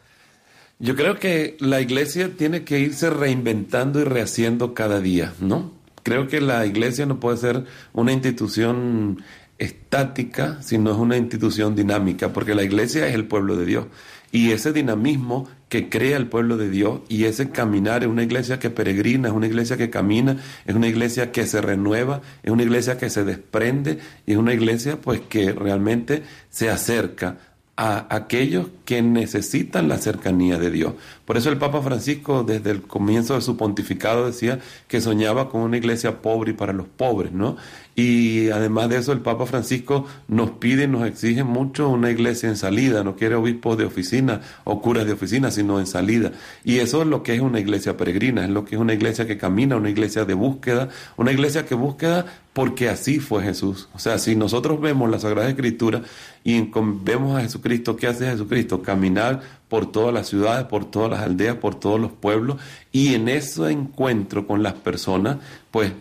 Yo 0.79 0.95
creo 0.95 1.17
que 1.17 1.57
la 1.59 1.81
iglesia 1.81 2.31
tiene 2.37 2.63
que 2.63 2.79
irse 2.79 3.09
reinventando 3.09 3.99
y 3.99 4.03
rehaciendo 4.03 4.73
cada 4.73 4.99
día, 4.99 5.33
¿no? 5.39 5.71
Creo 6.03 6.27
que 6.27 6.39
la 6.39 6.65
iglesia 6.65 7.05
no 7.05 7.19
puede 7.19 7.37
ser 7.37 7.65
una 7.93 8.13
institución 8.13 9.23
estática, 9.59 10.61
sino 10.61 10.91
es 10.91 10.97
una 10.97 11.17
institución 11.17 11.75
dinámica, 11.75 12.33
porque 12.33 12.55
la 12.55 12.63
iglesia 12.63 13.07
es 13.07 13.15
el 13.15 13.25
pueblo 13.25 13.55
de 13.55 13.65
Dios. 13.65 13.85
Y 14.31 14.51
ese 14.51 14.73
dinamismo 14.73 15.47
que 15.69 15.89
crea 15.89 16.17
el 16.17 16.27
pueblo 16.27 16.57
de 16.57 16.69
Dios 16.69 17.01
y 17.07 17.25
ese 17.25 17.49
caminar 17.49 18.03
es 18.03 18.09
una 18.09 18.23
iglesia 18.23 18.59
que 18.59 18.69
peregrina, 18.69 19.29
es 19.29 19.33
una 19.33 19.47
iglesia 19.47 19.77
que 19.77 19.89
camina, 19.89 20.37
es 20.65 20.75
una 20.75 20.87
iglesia 20.87 21.31
que 21.31 21.45
se 21.45 21.61
renueva, 21.61 22.21
es 22.43 22.51
una 22.51 22.63
iglesia 22.63 22.97
que 22.97 23.09
se 23.09 23.23
desprende 23.23 23.99
y 24.25 24.33
es 24.33 24.37
una 24.37 24.53
iglesia 24.53 24.99
pues 24.99 25.21
que 25.21 25.53
realmente 25.53 26.23
se 26.49 26.69
acerca 26.69 27.37
a 27.77 28.13
aquellos 28.13 28.67
que 28.87 29.01
necesitan 29.01 29.89
la 29.89 29.97
cercanía 29.97 30.57
de 30.57 30.71
Dios. 30.71 30.93
Por 31.25 31.35
eso 31.35 31.49
el 31.49 31.57
Papa 31.57 31.81
Francisco 31.81 32.45
desde 32.45 32.71
el 32.71 32.83
comienzo 32.83 33.35
de 33.35 33.41
su 33.41 33.57
pontificado 33.57 34.27
decía 34.27 34.59
que 34.87 35.01
soñaba 35.01 35.49
con 35.49 35.59
una 35.59 35.75
iglesia 35.75 36.21
pobre 36.21 36.51
y 36.51 36.53
para 36.53 36.71
los 36.71 36.87
pobres, 36.87 37.33
¿no? 37.33 37.57
Y 37.97 38.49
además 38.51 38.89
de 38.89 38.97
eso, 38.97 39.11
el 39.11 39.21
Papa 39.21 39.45
Francisco 39.47 40.05
nos 40.27 40.51
pide 40.51 40.83
y 40.83 40.87
nos 40.87 41.05
exige 41.05 41.43
mucho 41.43 41.89
una 41.89 42.11
iglesia 42.11 42.47
en 42.47 42.55
salida. 42.55 43.03
No 43.03 43.15
quiere 43.15 43.33
obispos 43.33 43.75
de 43.75 43.85
oficina 43.85 44.39
o 44.63 44.81
curas 44.83 45.05
de 45.07 45.13
oficina, 45.13 45.49
sino 45.49 45.79
en 45.79 45.87
salida. 45.87 46.31
Y 46.63 46.77
eso 46.77 47.01
es 47.01 47.07
lo 47.07 47.23
que 47.23 47.33
es 47.33 47.41
una 47.41 47.59
iglesia 47.59 47.97
peregrina, 47.97 48.45
es 48.45 48.51
lo 48.51 48.65
que 48.65 48.75
es 48.75 48.81
una 48.81 48.93
iglesia 48.93 49.25
que 49.25 49.37
camina, 49.37 49.75
una 49.77 49.89
iglesia 49.89 50.25
de 50.25 50.35
búsqueda, 50.35 50.89
una 51.17 51.31
iglesia 51.31 51.65
que 51.65 51.73
búsqueda 51.73 52.25
porque 52.53 52.89
así 52.89 53.19
fue 53.19 53.43
Jesús. 53.43 53.87
O 53.93 53.99
sea, 53.99 54.17
si 54.17 54.35
nosotros 54.35 54.81
vemos 54.81 55.09
la 55.11 55.19
Sagrada 55.19 55.49
Escritura 55.49 56.01
y 56.43 56.59
vemos 57.03 57.37
a 57.37 57.41
Jesucristo, 57.41 57.95
¿qué 57.95 58.07
hace 58.07 58.25
Jesucristo? 58.25 58.76
Caminar 58.81 59.41
por 59.67 59.91
todas 59.91 60.13
las 60.13 60.27
ciudades, 60.27 60.65
por 60.65 60.85
todas 60.85 61.11
las 61.11 61.21
aldeas, 61.21 61.55
por 61.57 61.75
todos 61.75 61.99
los 61.99 62.11
pueblos. 62.11 62.57
Y 62.91 63.15
en 63.15 63.27
ese 63.29 63.71
encuentro 63.71 64.47
con 64.47 64.63
las 64.63 64.73
personas, 64.73 65.37
pues 65.71 65.91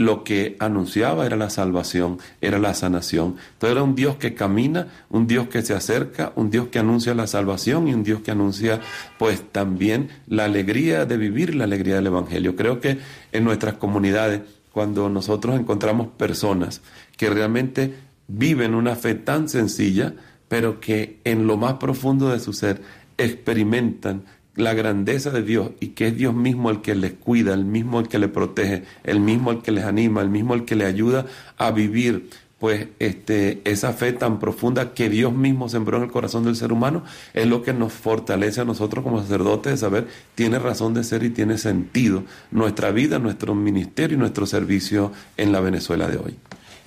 lo 0.00 0.24
que 0.24 0.56
anunciaba 0.60 1.26
era 1.26 1.36
la 1.36 1.50
salvación, 1.50 2.18
era 2.40 2.58
la 2.58 2.72
sanación. 2.72 3.36
Entonces 3.52 3.72
era 3.72 3.82
un 3.82 3.94
Dios 3.94 4.16
que 4.16 4.32
camina, 4.32 4.86
un 5.10 5.26
Dios 5.26 5.48
que 5.48 5.60
se 5.60 5.74
acerca, 5.74 6.32
un 6.36 6.48
Dios 6.48 6.68
que 6.68 6.78
anuncia 6.78 7.14
la 7.14 7.26
salvación 7.26 7.86
y 7.86 7.92
un 7.92 8.02
Dios 8.02 8.22
que 8.22 8.30
anuncia 8.30 8.80
pues 9.18 9.42
también 9.52 10.08
la 10.26 10.46
alegría 10.46 11.04
de 11.04 11.18
vivir, 11.18 11.54
la 11.54 11.64
alegría 11.64 11.96
del 11.96 12.06
Evangelio. 12.06 12.56
Creo 12.56 12.80
que 12.80 12.96
en 13.30 13.44
nuestras 13.44 13.74
comunidades, 13.74 14.40
cuando 14.72 15.10
nosotros 15.10 15.60
encontramos 15.60 16.06
personas 16.16 16.80
que 17.18 17.28
realmente 17.28 17.94
viven 18.26 18.74
una 18.74 18.96
fe 18.96 19.14
tan 19.14 19.50
sencilla, 19.50 20.14
pero 20.50 20.80
que 20.80 21.20
en 21.22 21.46
lo 21.46 21.56
más 21.56 21.74
profundo 21.74 22.30
de 22.30 22.40
su 22.40 22.52
ser 22.52 22.82
experimentan 23.18 24.24
la 24.56 24.74
grandeza 24.74 25.30
de 25.30 25.44
Dios 25.44 25.70
y 25.78 25.90
que 25.90 26.08
es 26.08 26.16
Dios 26.16 26.34
mismo 26.34 26.70
el 26.70 26.80
que 26.80 26.96
les 26.96 27.12
cuida, 27.12 27.54
el 27.54 27.64
mismo 27.64 28.00
el 28.00 28.08
que 28.08 28.18
les 28.18 28.30
protege, 28.30 28.82
el 29.04 29.20
mismo 29.20 29.52
el 29.52 29.62
que 29.62 29.70
les 29.70 29.84
anima, 29.84 30.22
el 30.22 30.28
mismo 30.28 30.54
el 30.54 30.64
que 30.64 30.74
les 30.74 30.88
ayuda 30.88 31.24
a 31.56 31.70
vivir 31.70 32.30
pues 32.58 32.88
este, 32.98 33.62
esa 33.64 33.92
fe 33.92 34.12
tan 34.12 34.40
profunda 34.40 34.92
que 34.92 35.08
Dios 35.08 35.32
mismo 35.32 35.68
sembró 35.68 35.98
en 35.98 36.02
el 36.02 36.10
corazón 36.10 36.44
del 36.44 36.56
ser 36.56 36.72
humano 36.72 37.04
es 37.32 37.46
lo 37.46 37.62
que 37.62 37.72
nos 37.72 37.92
fortalece 37.92 38.60
a 38.60 38.64
nosotros 38.64 39.04
como 39.04 39.22
sacerdotes 39.22 39.74
de 39.74 39.78
saber 39.78 40.08
tiene 40.34 40.58
razón 40.58 40.94
de 40.94 41.04
ser 41.04 41.22
y 41.22 41.30
tiene 41.30 41.58
sentido 41.58 42.24
nuestra 42.50 42.90
vida, 42.90 43.20
nuestro 43.20 43.54
ministerio 43.54 44.16
y 44.16 44.20
nuestro 44.20 44.46
servicio 44.46 45.12
en 45.36 45.52
la 45.52 45.60
Venezuela 45.60 46.08
de 46.08 46.16
hoy. 46.16 46.36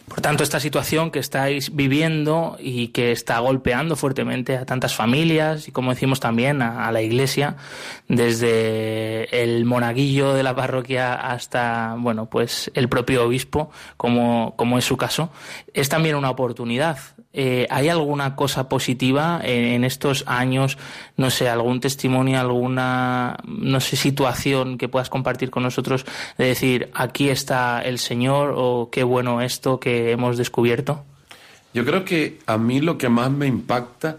Por 0.08 0.22
tanto, 0.22 0.44
esta 0.44 0.60
situación 0.60 1.12
que 1.12 1.20
estáis 1.20 1.76
viviendo 1.76 2.58
y 2.60 2.89
que 2.89 3.12
está 3.12 3.39
golpeando 3.39 3.96
fuertemente 3.96 4.58
a 4.58 4.66
tantas 4.66 4.94
familias 4.94 5.68
y, 5.68 5.72
como 5.72 5.92
decimos 5.92 6.20
también, 6.20 6.62
a, 6.62 6.92
la 6.92 7.02
Iglesia, 7.02 7.56
desde 8.08 9.44
el 9.44 9.66
monaguillo 9.66 10.34
de 10.34 10.44
la 10.44 10.56
parroquia 10.56 11.13
hasta, 11.15 11.96
bueno, 11.98 12.30
pues 12.30 12.69
el 12.75 12.90
propio 12.90 13.25
obispo, 13.25 13.71
como, 13.98 14.56
como 14.56 14.77
es 14.77 14.86
su 14.86 14.98
caso, 14.98 15.32
es 15.73 15.90
también 15.90 16.15
una 16.15 16.30
oportunidad. 16.30 16.98
Eh, 17.36 17.65
¿Hay 17.71 17.90
alguna 17.90 18.36
cosa 18.36 18.69
positiva 18.69 19.42
en, 19.44 19.84
estos 19.84 20.23
años? 20.27 20.77
No 21.17 21.31
sé, 21.31 21.50
algún 21.50 21.79
testimonio, 21.79 22.40
alguna, 22.40 23.38
no 23.48 23.79
sé, 23.79 23.96
situación 23.96 24.77
que 24.77 24.88
puedas 24.88 25.10
compartir 25.10 25.50
con 25.50 25.63
nosotros 25.63 26.06
de 26.38 26.46
decir, 26.46 26.92
aquí 26.94 27.29
está 27.29 27.81
el 27.81 27.98
Señor 27.98 28.54
o 28.56 28.90
qué 28.92 29.04
bueno 29.04 29.42
esto 29.42 29.79
que 29.79 30.12
hemos 30.12 30.38
descubierto? 30.38 31.04
Yo 31.73 31.84
creo 31.84 32.06
que 32.06 32.38
a 32.46 32.60
mí 32.60 32.81
lo 32.81 33.00
que 33.00 33.10
más 33.10 33.31
me 33.31 33.48
impacta 33.48 34.17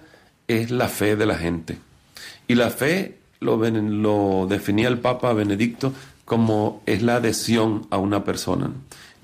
es 0.48 0.72
la 0.72 0.88
fe 0.88 1.14
de 1.14 1.26
la 1.26 1.36
gente. 1.36 1.78
Y 2.48 2.56
la 2.56 2.70
fe 2.70 3.18
lo, 3.38 3.56
lo 3.56 4.46
definía 4.48 4.88
el 4.88 4.98
Papa 4.98 5.32
Benedicto 5.32 5.92
como 6.24 6.82
es 6.86 7.02
la 7.02 7.16
adhesión 7.16 7.86
a 7.90 7.98
una 7.98 8.24
persona. 8.24 8.70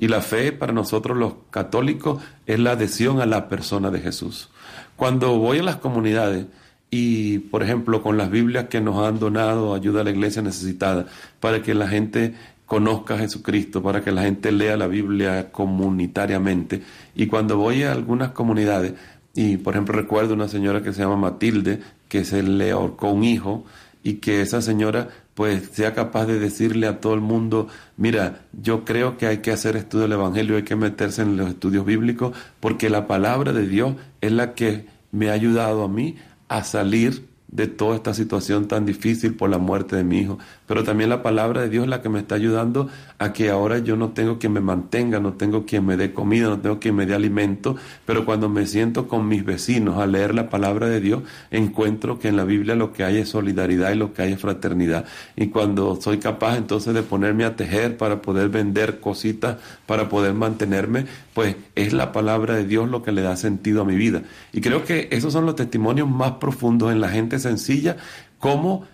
Y 0.01 0.09
la 0.09 0.22
fe 0.22 0.51
para 0.53 0.72
nosotros 0.72 1.18
los 1.18 1.34
católicos 1.51 2.22
es 2.46 2.59
la 2.59 2.70
adhesión 2.70 3.20
a 3.20 3.26
la 3.26 3.51
persona 3.51 3.90
de 3.90 4.01
Jesús. 4.01 4.48
Cuando 4.96 5.36
voy 5.36 5.59
a 5.59 5.62
las 5.62 5.76
comunidades 5.76 6.46
y, 6.90 7.40
por 7.40 7.62
ejemplo, 7.62 8.03
con 8.03 8.16
las 8.16 8.30
Biblias 8.30 8.68
que 8.68 8.80
nos 8.80 9.07
han 9.07 9.18
donado, 9.18 9.74
ayuda 9.74 10.01
a 10.01 10.05
la 10.05 10.11
iglesia 10.11 10.40
necesitada, 10.40 11.05
para 11.38 11.61
que 11.61 11.74
la 11.74 11.86
gente 11.86 12.34
conozca 12.64 13.16
a 13.16 13.18
Jesucristo, 13.18 13.82
para 13.82 14.03
que 14.03 14.11
la 14.11 14.22
gente 14.22 14.53
lea 14.53 14.78
la 14.78 14.86
Biblia 14.86 15.53
comunitariamente. 15.53 16.80
Y 17.14 17.26
cuando 17.26 17.59
voy 17.59 17.82
a 17.82 17.92
algunas 17.92 18.30
comunidades, 18.30 18.94
y 19.34 19.59
por 19.59 19.74
ejemplo 19.74 19.94
recuerdo 19.94 20.32
una 20.32 20.48
señora 20.48 20.82
que 20.82 20.94
se 20.94 21.03
llama 21.03 21.16
Matilde, 21.16 21.78
que 22.09 22.24
se 22.24 22.42
le 22.42 22.70
ahorcó 22.70 23.11
un 23.11 23.24
hijo, 23.24 23.66
y 24.03 24.14
que 24.14 24.40
esa 24.40 24.62
señora 24.62 25.09
pues 25.35 25.70
sea 25.72 25.95
capaz 25.95 26.26
de 26.26 26.39
decirle 26.39 26.87
a 26.87 27.01
todo 27.01 27.14
el 27.14 27.20
mundo, 27.20 27.68
mira, 27.97 28.43
yo 28.53 28.85
creo 28.85 29.16
que 29.16 29.26
hay 29.26 29.39
que 29.39 29.53
hacer 29.53 29.76
estudio 29.76 30.03
del 30.03 30.12
Evangelio, 30.12 30.57
hay 30.57 30.64
que 30.64 30.76
meterse 30.76 31.22
en 31.22 31.37
los 31.37 31.49
estudios 31.49 31.85
bíblicos, 31.85 32.37
porque 32.61 32.91
la 32.91 33.07
palabra 33.07 33.53
de 33.53 33.66
Dios 33.66 33.95
es 34.20 34.33
la 34.33 34.55
que 34.55 34.87
me 35.12 35.31
ha 35.31 35.33
ayudado 35.33 35.85
a 35.85 35.89
mí 35.89 36.16
a 36.49 36.64
salir 36.64 37.28
de 37.49 37.66
toda 37.66 37.97
esta 37.97 38.14
situación 38.14 38.68
tan 38.68 38.87
difícil 38.87 39.35
por 39.35 39.51
la 39.51 39.59
muerte 39.59 39.97
de 39.97 40.05
mi 40.05 40.18
hijo. 40.18 40.39
Pero 40.71 40.85
también 40.85 41.11
la 41.11 41.21
palabra 41.21 41.62
de 41.62 41.68
Dios 41.68 41.83
es 41.83 41.91
la 41.91 42.01
que 42.01 42.09
me 42.09 42.21
está 42.21 42.37
ayudando 42.37 42.89
a 43.18 43.33
que 43.33 43.51
ahora 43.51 43.81
yo 43.81 43.97
no 43.97 44.11
tengo 44.11 44.39
quien 44.39 44.53
me 44.53 44.61
mantenga, 44.61 45.18
no 45.18 45.33
tengo 45.33 45.66
quien 45.66 45.85
me 45.85 45.97
dé 45.97 46.12
comida, 46.12 46.49
no 46.49 46.61
tengo 46.61 46.79
quien 46.79 46.95
me 46.95 47.07
dé 47.07 47.14
alimento, 47.16 47.75
pero 48.07 48.25
cuando 48.25 48.49
me 48.49 48.64
siento 48.68 49.09
con 49.09 49.27
mis 49.27 49.45
vecinos 49.45 49.99
a 49.99 50.07
leer 50.07 50.33
la 50.33 50.49
palabra 50.49 50.87
de 50.87 51.01
Dios, 51.01 51.25
encuentro 51.51 52.21
que 52.21 52.29
en 52.29 52.37
la 52.37 52.45
Biblia 52.45 52.77
lo 52.77 52.93
que 52.93 53.03
hay 53.03 53.16
es 53.16 53.31
solidaridad 53.31 53.91
y 53.91 53.97
lo 53.97 54.14
que 54.14 54.23
hay 54.23 54.35
es 54.35 54.41
fraternidad. 54.41 55.07
Y 55.35 55.49
cuando 55.49 56.01
soy 56.01 56.18
capaz 56.18 56.57
entonces 56.57 56.95
de 56.95 57.03
ponerme 57.03 57.45
a 57.47 57.57
tejer 57.57 57.97
para 57.97 58.23
poder 58.23 58.49
vender 58.49 59.01
cositas, 59.01 59.57
para 59.87 60.09
poder 60.09 60.35
mantenerme, 60.35 61.05
pues 61.35 61.57
es 61.75 61.93
la 61.93 62.12
palabra 62.12 62.55
de 62.55 62.64
Dios 62.64 62.89
lo 62.89 63.03
que 63.03 63.11
le 63.11 63.23
da 63.23 63.35
sentido 63.35 63.83
a 63.83 63.85
mi 63.85 63.97
vida. 63.97 64.23
Y 64.53 64.61
creo 64.61 64.85
que 64.85 65.09
esos 65.11 65.33
son 65.33 65.47
los 65.47 65.57
testimonios 65.57 66.09
más 66.09 66.35
profundos 66.35 66.93
en 66.93 67.01
la 67.01 67.09
gente 67.09 67.41
sencilla, 67.41 67.97
cómo 68.39 68.87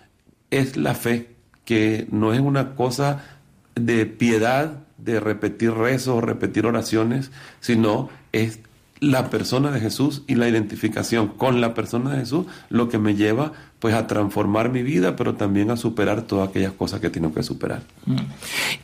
es 0.49 0.75
la 0.75 0.95
fe, 0.95 1.36
que 1.67 2.07
no 2.11 2.31
es 2.33 2.39
una 2.39 2.75
cosa 2.75 3.25
de 3.75 4.05
piedad, 4.05 4.85
de 4.97 5.19
repetir 5.19 5.73
rezos, 5.73 6.23
repetir 6.23 6.65
oraciones, 6.65 7.29
sino 7.59 8.09
es 8.31 8.61
la 9.01 9.29
persona 9.29 9.69
de 9.71 9.81
Jesús 9.81 10.23
y 10.27 10.35
la 10.35 10.47
identificación. 10.47 11.27
Con 11.27 11.59
la 11.59 11.73
persona 11.73 12.11
de 12.11 12.19
Jesús 12.19 12.45
lo 12.69 12.87
que 12.87 12.99
me 12.99 13.15
lleva 13.15 13.51
pues 13.79 13.93
a 13.93 14.07
transformar 14.07 14.69
mi 14.69 14.81
vida, 14.81 15.15
pero 15.15 15.35
también 15.35 15.69
a 15.69 15.77
superar 15.77 16.23
todas 16.23 16.49
aquellas 16.49 16.71
cosas 16.71 16.99
que 16.99 17.11
tengo 17.11 17.31
que 17.31 17.43
superar. 17.43 17.81
Mm. 18.05 18.17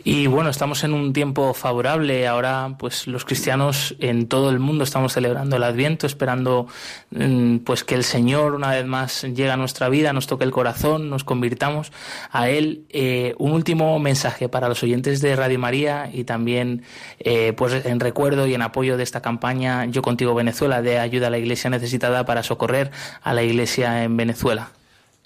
Y 0.03 0.27
bueno, 0.27 0.51
estamos 0.51 0.83
en 0.83 0.93
un 0.93 1.13
tiempo 1.13 1.55
favorable. 1.55 2.27
Ahora, 2.27 2.75
pues 2.77 3.07
los 3.07 3.25
cristianos 3.25 3.95
en 3.99 4.27
todo 4.27 4.51
el 4.51 4.59
mundo 4.59 4.83
estamos 4.83 5.13
celebrando 5.13 5.55
el 5.55 5.63
Adviento, 5.63 6.05
esperando 6.05 6.67
mm, 7.09 7.57
pues 7.59 7.83
que 7.83 7.95
el 7.95 8.03
Señor 8.03 8.53
una 8.53 8.69
vez 8.69 8.85
más 8.85 9.23
llegue 9.23 9.49
a 9.49 9.57
nuestra 9.57 9.89
vida, 9.89 10.13
nos 10.13 10.27
toque 10.27 10.43
el 10.43 10.51
corazón, 10.51 11.09
nos 11.09 11.23
convirtamos 11.23 11.91
a 12.31 12.49
Él. 12.49 12.85
Eh, 12.89 13.33
un 13.39 13.51
último 13.51 13.97
mensaje 13.97 14.47
para 14.47 14.69
los 14.69 14.83
oyentes 14.83 15.21
de 15.21 15.35
Radio 15.35 15.57
María 15.57 16.11
y 16.13 16.23
también 16.23 16.83
eh, 17.17 17.53
pues 17.53 17.83
en 17.85 17.99
recuerdo 17.99 18.45
y 18.45 18.53
en 18.53 18.61
apoyo 18.61 18.97
de 18.97 19.03
esta 19.03 19.21
campaña 19.21 19.85
Yo 19.85 20.03
contigo 20.03 20.35
Venezuela 20.35 20.83
de 20.83 20.99
ayuda 20.99 21.27
a 21.27 21.29
la 21.31 21.39
Iglesia 21.39 21.71
necesitada 21.71 22.25
para 22.25 22.43
socorrer 22.43 22.91
a 23.23 23.33
la 23.33 23.41
Iglesia 23.41 24.03
en 24.03 24.17
Venezuela. 24.17 24.69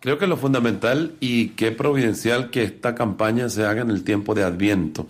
Creo 0.07 0.17
que 0.17 0.27
lo 0.27 0.37
fundamental 0.37 1.15
y 1.19 1.49
qué 1.49 1.73
providencial 1.73 2.49
que 2.49 2.63
esta 2.63 2.95
campaña 2.95 3.49
se 3.49 3.65
haga 3.65 3.81
en 3.81 3.89
el 3.89 4.05
tiempo 4.05 4.35
de 4.35 4.45
Adviento, 4.45 5.05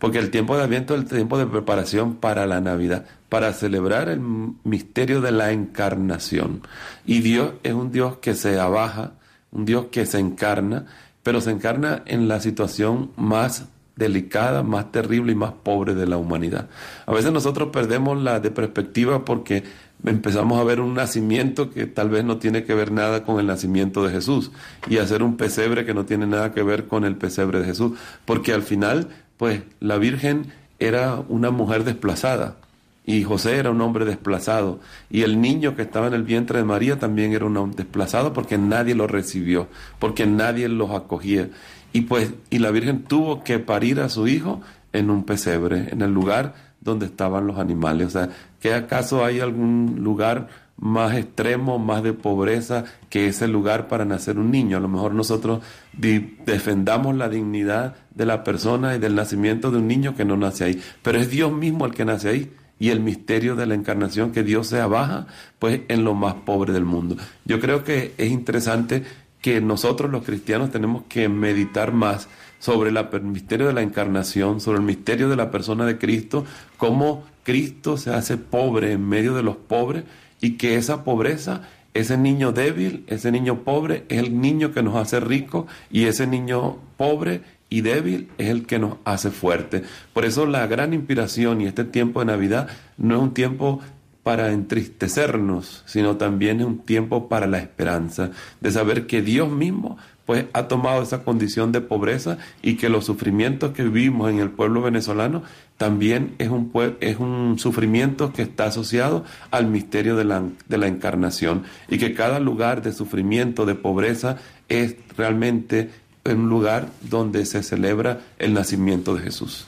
porque 0.00 0.18
el 0.18 0.30
tiempo 0.30 0.56
de 0.56 0.64
Adviento 0.64 0.96
es 0.96 1.02
el 1.02 1.06
tiempo 1.08 1.38
de 1.38 1.46
preparación 1.46 2.16
para 2.16 2.44
la 2.44 2.60
Navidad, 2.60 3.06
para 3.28 3.52
celebrar 3.52 4.08
el 4.08 4.20
misterio 4.64 5.20
de 5.20 5.30
la 5.30 5.52
encarnación. 5.52 6.62
Y 7.06 7.20
Dios 7.20 7.52
es 7.62 7.72
un 7.72 7.92
Dios 7.92 8.16
que 8.16 8.34
se 8.34 8.58
abaja, 8.58 9.12
un 9.52 9.64
Dios 9.64 9.86
que 9.92 10.06
se 10.06 10.18
encarna, 10.18 10.86
pero 11.22 11.40
se 11.40 11.52
encarna 11.52 12.02
en 12.06 12.26
la 12.26 12.40
situación 12.40 13.12
más 13.14 13.66
delicada, 13.94 14.64
más 14.64 14.90
terrible 14.90 15.30
y 15.30 15.36
más 15.36 15.52
pobre 15.52 15.94
de 15.94 16.08
la 16.08 16.16
humanidad. 16.16 16.68
A 17.06 17.12
veces 17.12 17.30
nosotros 17.30 17.68
perdemos 17.72 18.20
la 18.20 18.40
de 18.40 18.50
perspectiva 18.50 19.24
porque 19.24 19.62
empezamos 20.04 20.58
a 20.60 20.64
ver 20.64 20.80
un 20.80 20.94
nacimiento 20.94 21.70
que 21.70 21.86
tal 21.86 22.10
vez 22.10 22.24
no 22.24 22.38
tiene 22.38 22.64
que 22.64 22.74
ver 22.74 22.92
nada 22.92 23.24
con 23.24 23.38
el 23.38 23.46
nacimiento 23.46 24.04
de 24.04 24.12
Jesús 24.12 24.50
y 24.88 24.98
hacer 24.98 25.22
un 25.22 25.36
pesebre 25.36 25.84
que 25.84 25.94
no 25.94 26.04
tiene 26.04 26.26
nada 26.26 26.52
que 26.52 26.62
ver 26.62 26.86
con 26.86 27.04
el 27.04 27.16
pesebre 27.16 27.60
de 27.60 27.66
Jesús, 27.66 27.98
porque 28.24 28.52
al 28.52 28.62
final, 28.62 29.08
pues 29.36 29.62
la 29.80 29.98
Virgen 29.98 30.52
era 30.78 31.22
una 31.28 31.50
mujer 31.50 31.84
desplazada 31.84 32.56
y 33.04 33.24
José 33.24 33.56
era 33.56 33.70
un 33.70 33.80
hombre 33.80 34.04
desplazado 34.04 34.80
y 35.10 35.22
el 35.22 35.40
niño 35.40 35.76
que 35.76 35.82
estaba 35.82 36.06
en 36.06 36.14
el 36.14 36.22
vientre 36.22 36.58
de 36.58 36.64
María 36.64 36.98
también 36.98 37.32
era 37.32 37.46
un 37.46 37.56
hombre 37.56 37.78
desplazado 37.78 38.32
porque 38.32 38.58
nadie 38.58 38.94
lo 38.94 39.06
recibió, 39.06 39.68
porque 39.98 40.26
nadie 40.26 40.68
los 40.68 40.90
acogía 40.90 41.48
y 41.92 42.02
pues 42.02 42.32
y 42.50 42.58
la 42.58 42.70
Virgen 42.70 43.04
tuvo 43.04 43.44
que 43.44 43.58
parir 43.58 44.00
a 44.00 44.08
su 44.08 44.26
hijo 44.26 44.60
en 44.92 45.10
un 45.10 45.24
pesebre, 45.24 45.88
en 45.90 46.02
el 46.02 46.12
lugar 46.12 46.54
donde 46.80 47.06
estaban 47.06 47.46
los 47.46 47.58
animales. 47.58 48.08
O 48.08 48.10
sea, 48.10 48.28
¿que 48.62 48.72
acaso 48.74 49.24
hay 49.24 49.40
algún 49.40 49.96
lugar 50.02 50.46
más 50.76 51.16
extremo, 51.16 51.80
más 51.80 52.04
de 52.04 52.12
pobreza 52.12 52.84
que 53.10 53.26
ese 53.26 53.48
lugar 53.48 53.88
para 53.88 54.04
nacer 54.04 54.38
un 54.38 54.52
niño? 54.52 54.76
A 54.76 54.80
lo 54.80 54.88
mejor 54.88 55.14
nosotros 55.14 55.62
defendamos 55.92 57.16
la 57.16 57.28
dignidad 57.28 57.96
de 58.14 58.24
la 58.24 58.44
persona 58.44 58.94
y 58.94 59.00
del 59.00 59.16
nacimiento 59.16 59.72
de 59.72 59.78
un 59.78 59.88
niño 59.88 60.14
que 60.14 60.24
no 60.24 60.36
nace 60.36 60.62
ahí, 60.62 60.82
pero 61.02 61.18
es 61.18 61.28
Dios 61.28 61.52
mismo 61.52 61.86
el 61.86 61.92
que 61.92 62.04
nace 62.04 62.28
ahí 62.28 62.52
y 62.78 62.90
el 62.90 63.00
misterio 63.00 63.56
de 63.56 63.66
la 63.66 63.74
encarnación 63.74 64.30
que 64.30 64.44
Dios 64.44 64.68
se 64.68 64.80
abaja 64.80 65.26
pues 65.58 65.80
en 65.88 66.04
lo 66.04 66.14
más 66.14 66.34
pobre 66.34 66.72
del 66.72 66.84
mundo. 66.84 67.16
Yo 67.44 67.58
creo 67.58 67.82
que 67.82 68.14
es 68.16 68.30
interesante 68.30 69.02
que 69.40 69.60
nosotros 69.60 70.08
los 70.08 70.24
cristianos 70.24 70.70
tenemos 70.70 71.02
que 71.08 71.28
meditar 71.28 71.92
más 71.92 72.28
sobre 72.60 72.90
el 72.90 73.22
misterio 73.24 73.66
de 73.66 73.72
la 73.72 73.82
encarnación, 73.82 74.60
sobre 74.60 74.78
el 74.78 74.84
misterio 74.84 75.28
de 75.28 75.34
la 75.34 75.50
persona 75.50 75.84
de 75.84 75.98
Cristo, 75.98 76.44
cómo 76.76 77.24
Cristo 77.42 77.96
se 77.96 78.10
hace 78.10 78.36
pobre 78.36 78.92
en 78.92 79.08
medio 79.08 79.34
de 79.34 79.42
los 79.42 79.56
pobres 79.56 80.04
y 80.40 80.52
que 80.56 80.76
esa 80.76 81.04
pobreza, 81.04 81.62
ese 81.94 82.16
niño 82.16 82.52
débil, 82.52 83.04
ese 83.06 83.30
niño 83.30 83.60
pobre 83.64 84.04
es 84.08 84.18
el 84.18 84.40
niño 84.40 84.72
que 84.72 84.82
nos 84.82 84.96
hace 84.96 85.20
rico 85.20 85.66
y 85.90 86.04
ese 86.04 86.26
niño 86.26 86.78
pobre 86.96 87.42
y 87.68 87.80
débil 87.80 88.28
es 88.38 88.48
el 88.48 88.66
que 88.66 88.78
nos 88.78 88.98
hace 89.04 89.30
fuerte. 89.30 89.82
Por 90.12 90.24
eso 90.24 90.46
la 90.46 90.66
gran 90.66 90.92
inspiración 90.92 91.60
y 91.60 91.66
este 91.66 91.84
tiempo 91.84 92.20
de 92.20 92.26
Navidad 92.26 92.68
no 92.98 93.16
es 93.16 93.22
un 93.22 93.34
tiempo 93.34 93.80
para 94.22 94.52
entristecernos, 94.52 95.82
sino 95.86 96.16
también 96.16 96.60
es 96.60 96.66
un 96.66 96.78
tiempo 96.78 97.28
para 97.28 97.46
la 97.46 97.58
esperanza, 97.58 98.30
de 98.60 98.70
saber 98.70 99.06
que 99.06 99.20
Dios 99.20 99.50
mismo 99.50 99.98
pues 100.26 100.46
ha 100.52 100.68
tomado 100.68 101.02
esa 101.02 101.24
condición 101.24 101.72
de 101.72 101.80
pobreza 101.80 102.38
y 102.62 102.76
que 102.76 102.88
los 102.88 103.04
sufrimientos 103.04 103.72
que 103.72 103.82
vivimos 103.82 104.30
en 104.30 104.38
el 104.38 104.50
pueblo 104.50 104.82
venezolano 104.82 105.42
también 105.76 106.34
es 106.38 106.48
un, 106.48 106.70
es 107.00 107.18
un 107.18 107.58
sufrimiento 107.58 108.32
que 108.32 108.42
está 108.42 108.66
asociado 108.66 109.24
al 109.50 109.66
misterio 109.66 110.16
de 110.16 110.24
la, 110.24 110.42
de 110.68 110.78
la 110.78 110.86
encarnación 110.86 111.64
y 111.88 111.98
que 111.98 112.14
cada 112.14 112.38
lugar 112.38 112.82
de 112.82 112.92
sufrimiento, 112.92 113.66
de 113.66 113.74
pobreza, 113.74 114.36
es 114.68 114.96
realmente 115.16 115.90
un 116.24 116.48
lugar 116.48 116.88
donde 117.02 117.44
se 117.46 117.62
celebra 117.62 118.20
el 118.38 118.54
nacimiento 118.54 119.14
de 119.14 119.22
Jesús. 119.22 119.66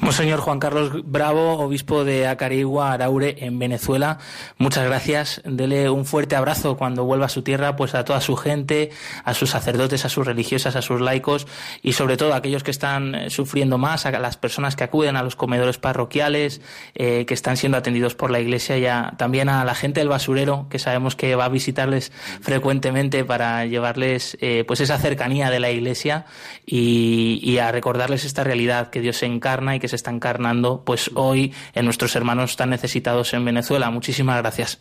Monseñor 0.00 0.40
Juan 0.40 0.58
Carlos 0.58 0.90
Bravo, 1.04 1.58
obispo 1.58 2.04
de 2.04 2.26
Acarigua, 2.26 2.92
Araure, 2.92 3.36
en 3.40 3.58
Venezuela, 3.58 4.18
muchas 4.58 4.84
gracias. 4.84 5.40
Dele 5.44 5.90
un 5.90 6.04
fuerte 6.04 6.36
abrazo 6.36 6.76
cuando 6.76 7.04
vuelva 7.04 7.26
a 7.26 7.28
su 7.28 7.42
tierra, 7.42 7.76
pues 7.76 7.94
a 7.94 8.04
toda 8.04 8.20
su 8.20 8.36
gente, 8.36 8.90
a 9.24 9.34
sus 9.34 9.50
sacerdotes, 9.50 10.04
a 10.04 10.08
sus 10.08 10.26
religiosas, 10.26 10.76
a 10.76 10.82
sus 10.82 11.00
laicos 11.00 11.46
y 11.82 11.92
sobre 11.92 12.16
todo 12.16 12.34
a 12.34 12.36
aquellos 12.36 12.62
que 12.62 12.70
están 12.70 13.14
eh, 13.14 13.30
sufriendo 13.30 13.78
más, 13.78 14.06
a 14.06 14.10
las 14.18 14.36
personas 14.36 14.76
que 14.76 14.84
acuden 14.84 15.16
a 15.16 15.22
los 15.22 15.36
comedores 15.36 15.78
parroquiales, 15.78 16.60
eh, 16.94 17.24
que 17.26 17.34
están 17.34 17.56
siendo 17.56 17.78
atendidos 17.78 18.14
por 18.14 18.30
la 18.30 18.40
iglesia 18.40 18.78
y 18.78 19.16
también 19.16 19.48
a 19.48 19.64
la 19.64 19.74
gente 19.74 20.00
del 20.00 20.08
basurero, 20.08 20.66
que 20.70 20.78
sabemos 20.78 21.16
que 21.16 21.34
va 21.34 21.46
a 21.46 21.48
visitarles 21.48 22.12
frecuentemente 22.40 23.24
para 23.24 23.64
llevarles 23.66 24.36
eh, 24.40 24.64
pues 24.66 24.80
esa 24.80 24.98
cercanía 24.98 25.50
de 25.50 25.60
la 25.60 25.70
iglesia 25.70 26.26
y, 26.66 27.40
y 27.42 27.58
a 27.58 27.72
recordarles 27.72 28.24
esta 28.24 28.44
realidad 28.44 28.90
que 28.90 29.00
Dios 29.00 29.16
se 29.18 29.26
encarna 29.26 29.71
y 29.74 29.80
que 29.80 29.88
se 29.88 29.96
está 29.96 30.10
encarnando 30.10 30.82
pues 30.84 31.10
hoy 31.14 31.52
en 31.74 31.84
nuestros 31.84 32.14
hermanos 32.16 32.56
tan 32.56 32.70
necesitados 32.70 33.34
en 33.34 33.44
Venezuela. 33.44 33.90
Muchísimas 33.90 34.38
gracias. 34.38 34.78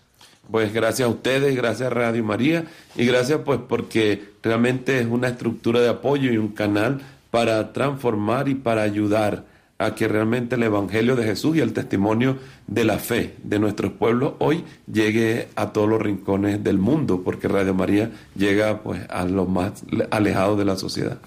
Pues 0.49 0.73
gracias 0.73 1.07
a 1.07 1.11
ustedes, 1.11 1.55
gracias 1.55 1.87
a 1.87 1.93
Radio 1.93 2.23
María 2.23 2.65
y 2.95 3.05
gracias 3.05 3.41
pues 3.45 3.59
porque 3.67 4.31
realmente 4.43 4.99
es 4.99 5.05
una 5.05 5.29
estructura 5.29 5.79
de 5.79 5.89
apoyo 5.89 6.31
y 6.31 6.37
un 6.37 6.49
canal 6.49 7.01
para 7.29 7.71
transformar 7.71 8.49
y 8.49 8.55
para 8.55 8.81
ayudar 8.81 9.45
a 9.81 9.95
que 9.95 10.07
realmente 10.07 10.55
el 10.55 10.63
Evangelio 10.63 11.15
de 11.15 11.23
Jesús 11.23 11.57
y 11.57 11.59
el 11.59 11.73
testimonio 11.73 12.37
de 12.67 12.83
la 12.83 12.99
fe 12.99 13.35
de 13.43 13.57
nuestros 13.57 13.91
pueblos 13.93 14.33
hoy 14.37 14.63
llegue 14.91 15.47
a 15.55 15.73
todos 15.73 15.89
los 15.89 15.99
rincones 15.99 16.63
del 16.63 16.77
mundo, 16.77 17.23
porque 17.23 17.47
Radio 17.47 17.73
María 17.73 18.11
llega 18.35 18.83
pues 18.83 19.01
a 19.09 19.25
los 19.25 19.49
más 19.49 19.83
alejados 20.11 20.59
de 20.59 20.65
la 20.65 20.75
sociedad. 20.75 21.17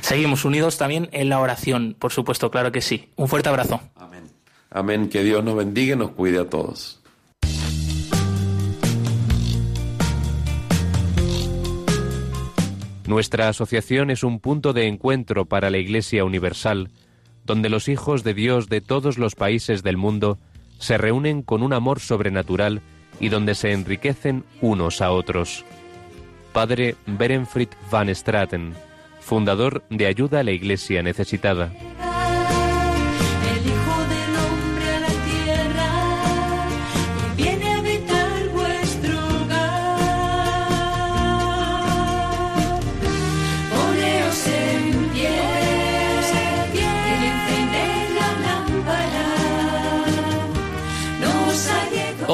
Seguimos 0.00 0.46
unidos 0.46 0.78
también 0.78 1.10
en 1.12 1.28
la 1.28 1.38
oración, 1.38 1.96
por 1.98 2.12
supuesto, 2.12 2.50
claro 2.50 2.72
que 2.72 2.80
sí. 2.80 3.10
Un 3.16 3.28
fuerte 3.28 3.50
abrazo. 3.50 3.80
Amén. 3.94 4.24
Amén. 4.70 5.08
Que 5.10 5.22
Dios 5.22 5.44
nos 5.44 5.56
bendiga 5.56 5.94
y 5.94 5.98
nos 5.98 6.12
cuide 6.12 6.38
a 6.38 6.48
todos. 6.48 7.02
Nuestra 13.06 13.48
asociación 13.48 14.10
es 14.10 14.22
un 14.22 14.40
punto 14.40 14.72
de 14.72 14.86
encuentro 14.86 15.46
para 15.46 15.70
la 15.70 15.78
Iglesia 15.78 16.24
Universal 16.24 16.90
donde 17.48 17.70
los 17.70 17.88
hijos 17.88 18.22
de 18.22 18.34
Dios 18.34 18.68
de 18.68 18.82
todos 18.82 19.16
los 19.18 19.34
países 19.34 19.82
del 19.82 19.96
mundo 19.96 20.38
se 20.78 20.98
reúnen 20.98 21.42
con 21.42 21.62
un 21.62 21.72
amor 21.72 21.98
sobrenatural 21.98 22.82
y 23.18 23.30
donde 23.30 23.54
se 23.56 23.72
enriquecen 23.72 24.44
unos 24.60 25.00
a 25.00 25.10
otros. 25.10 25.64
Padre 26.52 26.94
Berenfried 27.06 27.70
van 27.90 28.14
Straten, 28.14 28.74
fundador 29.20 29.82
de 29.88 30.06
Ayuda 30.06 30.40
a 30.40 30.42
la 30.44 30.52
Iglesia 30.52 31.02
Necesitada. 31.02 31.72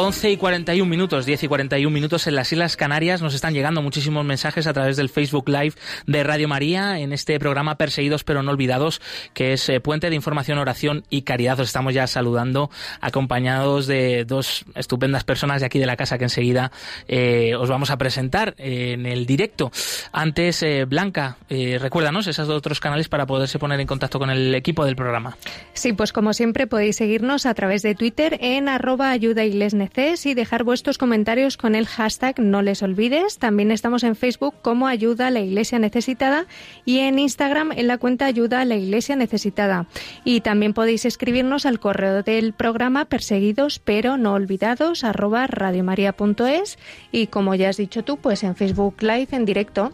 Y 0.04 0.36
41 0.36 0.90
minutos, 0.90 1.24
10 1.24 1.44
y 1.44 1.48
41 1.48 1.92
minutos 1.92 2.26
en 2.26 2.34
las 2.34 2.52
Islas 2.52 2.76
Canarias. 2.76 3.22
Nos 3.22 3.34
están 3.34 3.54
llegando 3.54 3.80
muchísimos 3.80 4.22
mensajes 4.22 4.66
a 4.66 4.74
través 4.74 4.98
del 4.98 5.08
Facebook 5.08 5.48
Live 5.48 5.72
de 6.06 6.22
Radio 6.22 6.46
María 6.46 6.98
en 6.98 7.14
este 7.14 7.38
programa 7.38 7.78
Perseguidos 7.78 8.22
pero 8.22 8.42
no 8.42 8.50
olvidados, 8.50 9.00
que 9.32 9.54
es 9.54 9.66
eh, 9.70 9.80
Puente 9.80 10.10
de 10.10 10.16
Información, 10.16 10.58
Oración 10.58 11.04
y 11.08 11.22
Caridad. 11.22 11.58
Os 11.58 11.68
estamos 11.68 11.94
ya 11.94 12.06
saludando, 12.06 12.70
acompañados 13.00 13.86
de 13.86 14.26
dos 14.26 14.66
estupendas 14.74 15.24
personas 15.24 15.60
de 15.60 15.66
aquí 15.66 15.78
de 15.78 15.86
la 15.86 15.96
casa 15.96 16.18
que 16.18 16.24
enseguida 16.24 16.70
eh, 17.08 17.54
os 17.58 17.70
vamos 17.70 17.88
a 17.88 17.96
presentar 17.96 18.54
en 18.58 19.06
el 19.06 19.24
directo. 19.24 19.72
Antes, 20.12 20.62
eh, 20.62 20.84
Blanca, 20.84 21.38
recuérdanos 21.48 22.26
esos 22.26 22.46
otros 22.50 22.78
canales 22.78 23.08
para 23.08 23.24
poderse 23.24 23.58
poner 23.58 23.80
en 23.80 23.86
contacto 23.86 24.18
con 24.18 24.28
el 24.28 24.54
equipo 24.54 24.84
del 24.84 24.96
programa. 24.96 25.38
Sí, 25.72 25.94
pues 25.94 26.12
como 26.12 26.34
siempre 26.34 26.66
podéis 26.66 26.96
seguirnos 26.96 27.46
a 27.46 27.54
través 27.54 27.80
de 27.80 27.94
Twitter 27.94 28.36
en 28.42 28.68
arroba 28.68 29.10
ayuda 29.10 29.44
y 29.44 29.54
dejar 29.94 30.64
vuestros 30.64 30.98
comentarios 30.98 31.56
con 31.56 31.74
el 31.74 31.86
hashtag 31.86 32.40
No 32.40 32.62
les 32.62 32.82
olvides. 32.82 33.38
También 33.38 33.70
estamos 33.70 34.02
en 34.02 34.16
Facebook 34.16 34.54
como 34.60 34.88
Ayuda 34.88 35.28
a 35.28 35.30
la 35.30 35.40
Iglesia 35.40 35.78
Necesitada 35.78 36.46
y 36.84 36.98
en 36.98 37.18
Instagram 37.18 37.70
en 37.72 37.86
la 37.86 37.98
cuenta 37.98 38.26
Ayuda 38.26 38.60
a 38.60 38.64
la 38.64 38.74
Iglesia 38.74 39.14
Necesitada. 39.14 39.86
Y 40.24 40.40
también 40.40 40.74
podéis 40.74 41.04
escribirnos 41.04 41.64
al 41.64 41.78
correo 41.78 42.22
del 42.22 42.52
programa 42.52 43.04
perseguidos 43.04 43.78
pero 43.78 44.16
no 44.16 44.32
olvidados 44.32 45.04
arroba 45.04 45.46
radiomaria.es 45.46 46.78
y 47.12 47.28
como 47.28 47.54
ya 47.54 47.68
has 47.68 47.76
dicho 47.76 48.02
tú, 48.02 48.16
pues 48.16 48.42
en 48.42 48.56
Facebook 48.56 48.96
Live 49.00 49.28
en 49.30 49.44
directo. 49.44 49.92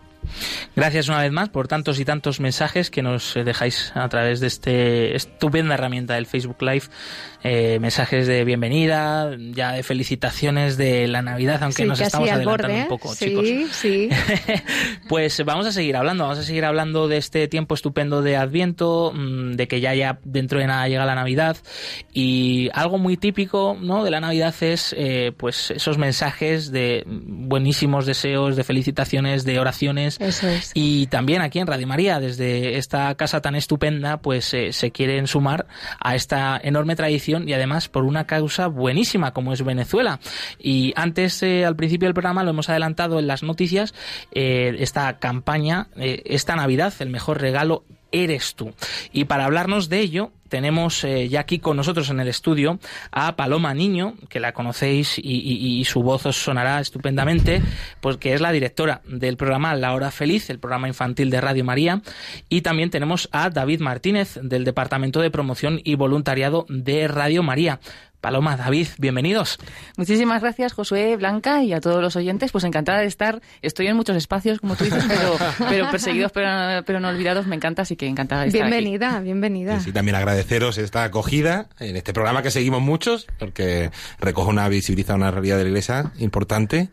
Gracias 0.76 1.08
una 1.08 1.20
vez 1.20 1.32
más 1.32 1.48
por 1.48 1.68
tantos 1.68 1.98
y 1.98 2.04
tantos 2.04 2.40
mensajes 2.40 2.90
que 2.90 3.02
nos 3.02 3.36
eh, 3.36 3.44
dejáis 3.44 3.92
a 3.94 4.08
través 4.08 4.40
de 4.40 4.46
esta 4.46 4.70
estupenda 4.70 5.74
herramienta 5.74 6.14
del 6.14 6.26
Facebook 6.26 6.62
Live. 6.62 6.84
Eh, 7.42 7.78
mensajes 7.80 8.26
de 8.26 8.44
bienvenida, 8.44 9.34
ya 9.38 9.72
de 9.72 9.82
felicitaciones 9.82 10.76
de 10.76 11.08
la 11.08 11.22
Navidad, 11.22 11.62
aunque 11.62 11.86
nos 11.86 11.98
estamos 11.98 12.30
adelantando 12.30 12.76
un 12.76 12.88
poco, 12.88 13.14
chicos. 13.14 13.46
Sí. 13.72 14.10
pues 15.08 15.42
vamos 15.46 15.66
a 15.66 15.72
seguir 15.72 15.96
hablando, 15.96 16.24
vamos 16.24 16.38
a 16.38 16.42
seguir 16.42 16.66
hablando 16.66 17.08
de 17.08 17.16
este 17.16 17.48
tiempo 17.48 17.74
estupendo 17.74 18.20
de 18.20 18.36
Adviento, 18.36 19.12
mm, 19.14 19.52
de 19.52 19.68
que 19.68 19.80
ya 19.80 19.94
ya 19.94 20.18
dentro 20.22 20.58
de 20.58 20.66
nada 20.66 20.86
llega 20.88 21.06
la 21.06 21.14
Navidad 21.14 21.56
y 22.12 22.68
algo 22.74 22.98
muy 22.98 23.16
típico, 23.16 23.74
¿no? 23.80 24.04
De 24.04 24.10
la 24.10 24.20
Navidad 24.20 24.54
es 24.60 24.94
eh, 24.98 25.32
pues 25.34 25.70
esos 25.70 25.96
mensajes 25.96 26.70
de 26.70 27.04
buenísimos 27.06 28.04
deseos, 28.04 28.54
de 28.54 28.64
felicitaciones, 28.64 29.44
de 29.44 29.58
oraciones 29.58 30.18
y 30.74 31.06
también 31.06 31.40
aquí 31.40 31.58
en 31.58 31.66
Radio 31.66 31.86
María, 31.86 32.20
desde 32.20 32.76
esta 32.76 33.14
casa 33.14 33.40
tan 33.40 33.54
estupenda, 33.54 34.18
pues 34.18 34.52
eh, 34.52 34.74
se 34.74 34.90
quieren 34.90 35.26
sumar 35.26 35.66
a 36.00 36.14
esta 36.14 36.60
enorme 36.62 36.96
tradición 36.96 37.29
y 37.30 37.52
además 37.52 37.88
por 37.88 38.04
una 38.04 38.26
causa 38.26 38.66
buenísima 38.66 39.32
como 39.32 39.52
es 39.52 39.64
Venezuela. 39.64 40.20
Y 40.58 40.92
antes, 40.96 41.42
eh, 41.42 41.64
al 41.64 41.76
principio 41.76 42.06
del 42.06 42.14
programa, 42.14 42.44
lo 42.44 42.50
hemos 42.50 42.68
adelantado 42.68 43.18
en 43.18 43.26
las 43.26 43.42
noticias, 43.42 43.94
eh, 44.32 44.76
esta 44.78 45.18
campaña, 45.18 45.88
esta 45.96 46.56
Navidad, 46.56 46.92
el 47.00 47.10
mejor 47.10 47.40
regalo 47.40 47.84
eres 48.12 48.54
tú. 48.54 48.72
Y 49.12 49.24
para 49.24 49.44
hablarnos 49.44 49.88
de 49.88 50.00
ello, 50.00 50.32
tenemos 50.50 51.04
eh, 51.04 51.28
ya 51.28 51.40
aquí 51.40 51.60
con 51.60 51.76
nosotros 51.76 52.10
en 52.10 52.20
el 52.20 52.28
estudio 52.28 52.78
a 53.12 53.36
Paloma 53.36 53.72
Niño, 53.72 54.14
que 54.28 54.40
la 54.40 54.52
conocéis 54.52 55.16
y, 55.16 55.84
su 55.84 56.02
voz 56.02 56.26
os 56.26 56.36
sonará 56.36 56.80
estupendamente, 56.80 57.62
porque 58.00 58.34
es 58.34 58.40
la 58.40 58.52
directora 58.52 59.00
del 59.06 59.36
programa 59.36 59.74
La 59.74 59.94
Hora 59.94 60.10
Feliz, 60.10 60.50
el 60.50 60.58
programa 60.58 60.88
infantil 60.88 61.30
de 61.30 61.40
Radio 61.40 61.64
María. 61.64 62.02
Y 62.48 62.62
también 62.62 62.90
tenemos 62.90 63.28
a 63.32 63.48
David 63.48 63.80
Martínez, 63.80 64.38
del 64.42 64.64
Departamento 64.64 65.20
de 65.20 65.30
Promoción 65.30 65.80
y 65.84 65.94
Voluntariado 65.94 66.66
de 66.68 67.06
Radio 67.08 67.42
María. 67.42 67.80
Paloma, 68.20 68.56
David, 68.56 68.88
bienvenidos. 68.98 69.58
Muchísimas 69.96 70.42
gracias, 70.42 70.74
Josué, 70.74 71.16
Blanca 71.16 71.62
y 71.62 71.72
a 71.72 71.80
todos 71.80 72.02
los 72.02 72.16
oyentes. 72.16 72.52
Pues 72.52 72.64
encantada 72.64 72.98
de 72.98 73.06
estar. 73.06 73.40
Estoy 73.62 73.86
en 73.86 73.96
muchos 73.96 74.14
espacios, 74.16 74.60
como 74.60 74.76
tú 74.76 74.84
dices, 74.84 75.04
pero, 75.68 75.90
perseguidos 75.90 76.30
pero, 76.32 77.00
no 77.00 77.08
olvidados 77.08 77.46
me 77.46 77.56
encanta, 77.56 77.82
así 77.82 77.96
que 77.96 78.06
encantada 78.06 78.42
de 78.42 78.48
estar 78.48 78.62
Bienvenida, 78.62 79.20
bienvenida. 79.20 79.80
Sí, 79.80 79.92
también 79.92 80.16
agradeceros 80.16 80.76
esta 80.76 81.04
acogida 81.04 81.68
en 81.78 81.96
este 81.96 82.12
programa 82.12 82.42
que 82.42 82.50
seguimos 82.50 82.82
muchos, 82.82 83.26
porque 83.38 83.90
recoge 84.18 84.50
una, 84.50 84.68
visibiliza 84.68 85.14
una 85.14 85.30
realidad 85.30 85.56
de 85.56 85.62
la 85.64 85.68
iglesia 85.70 86.12
importante 86.18 86.90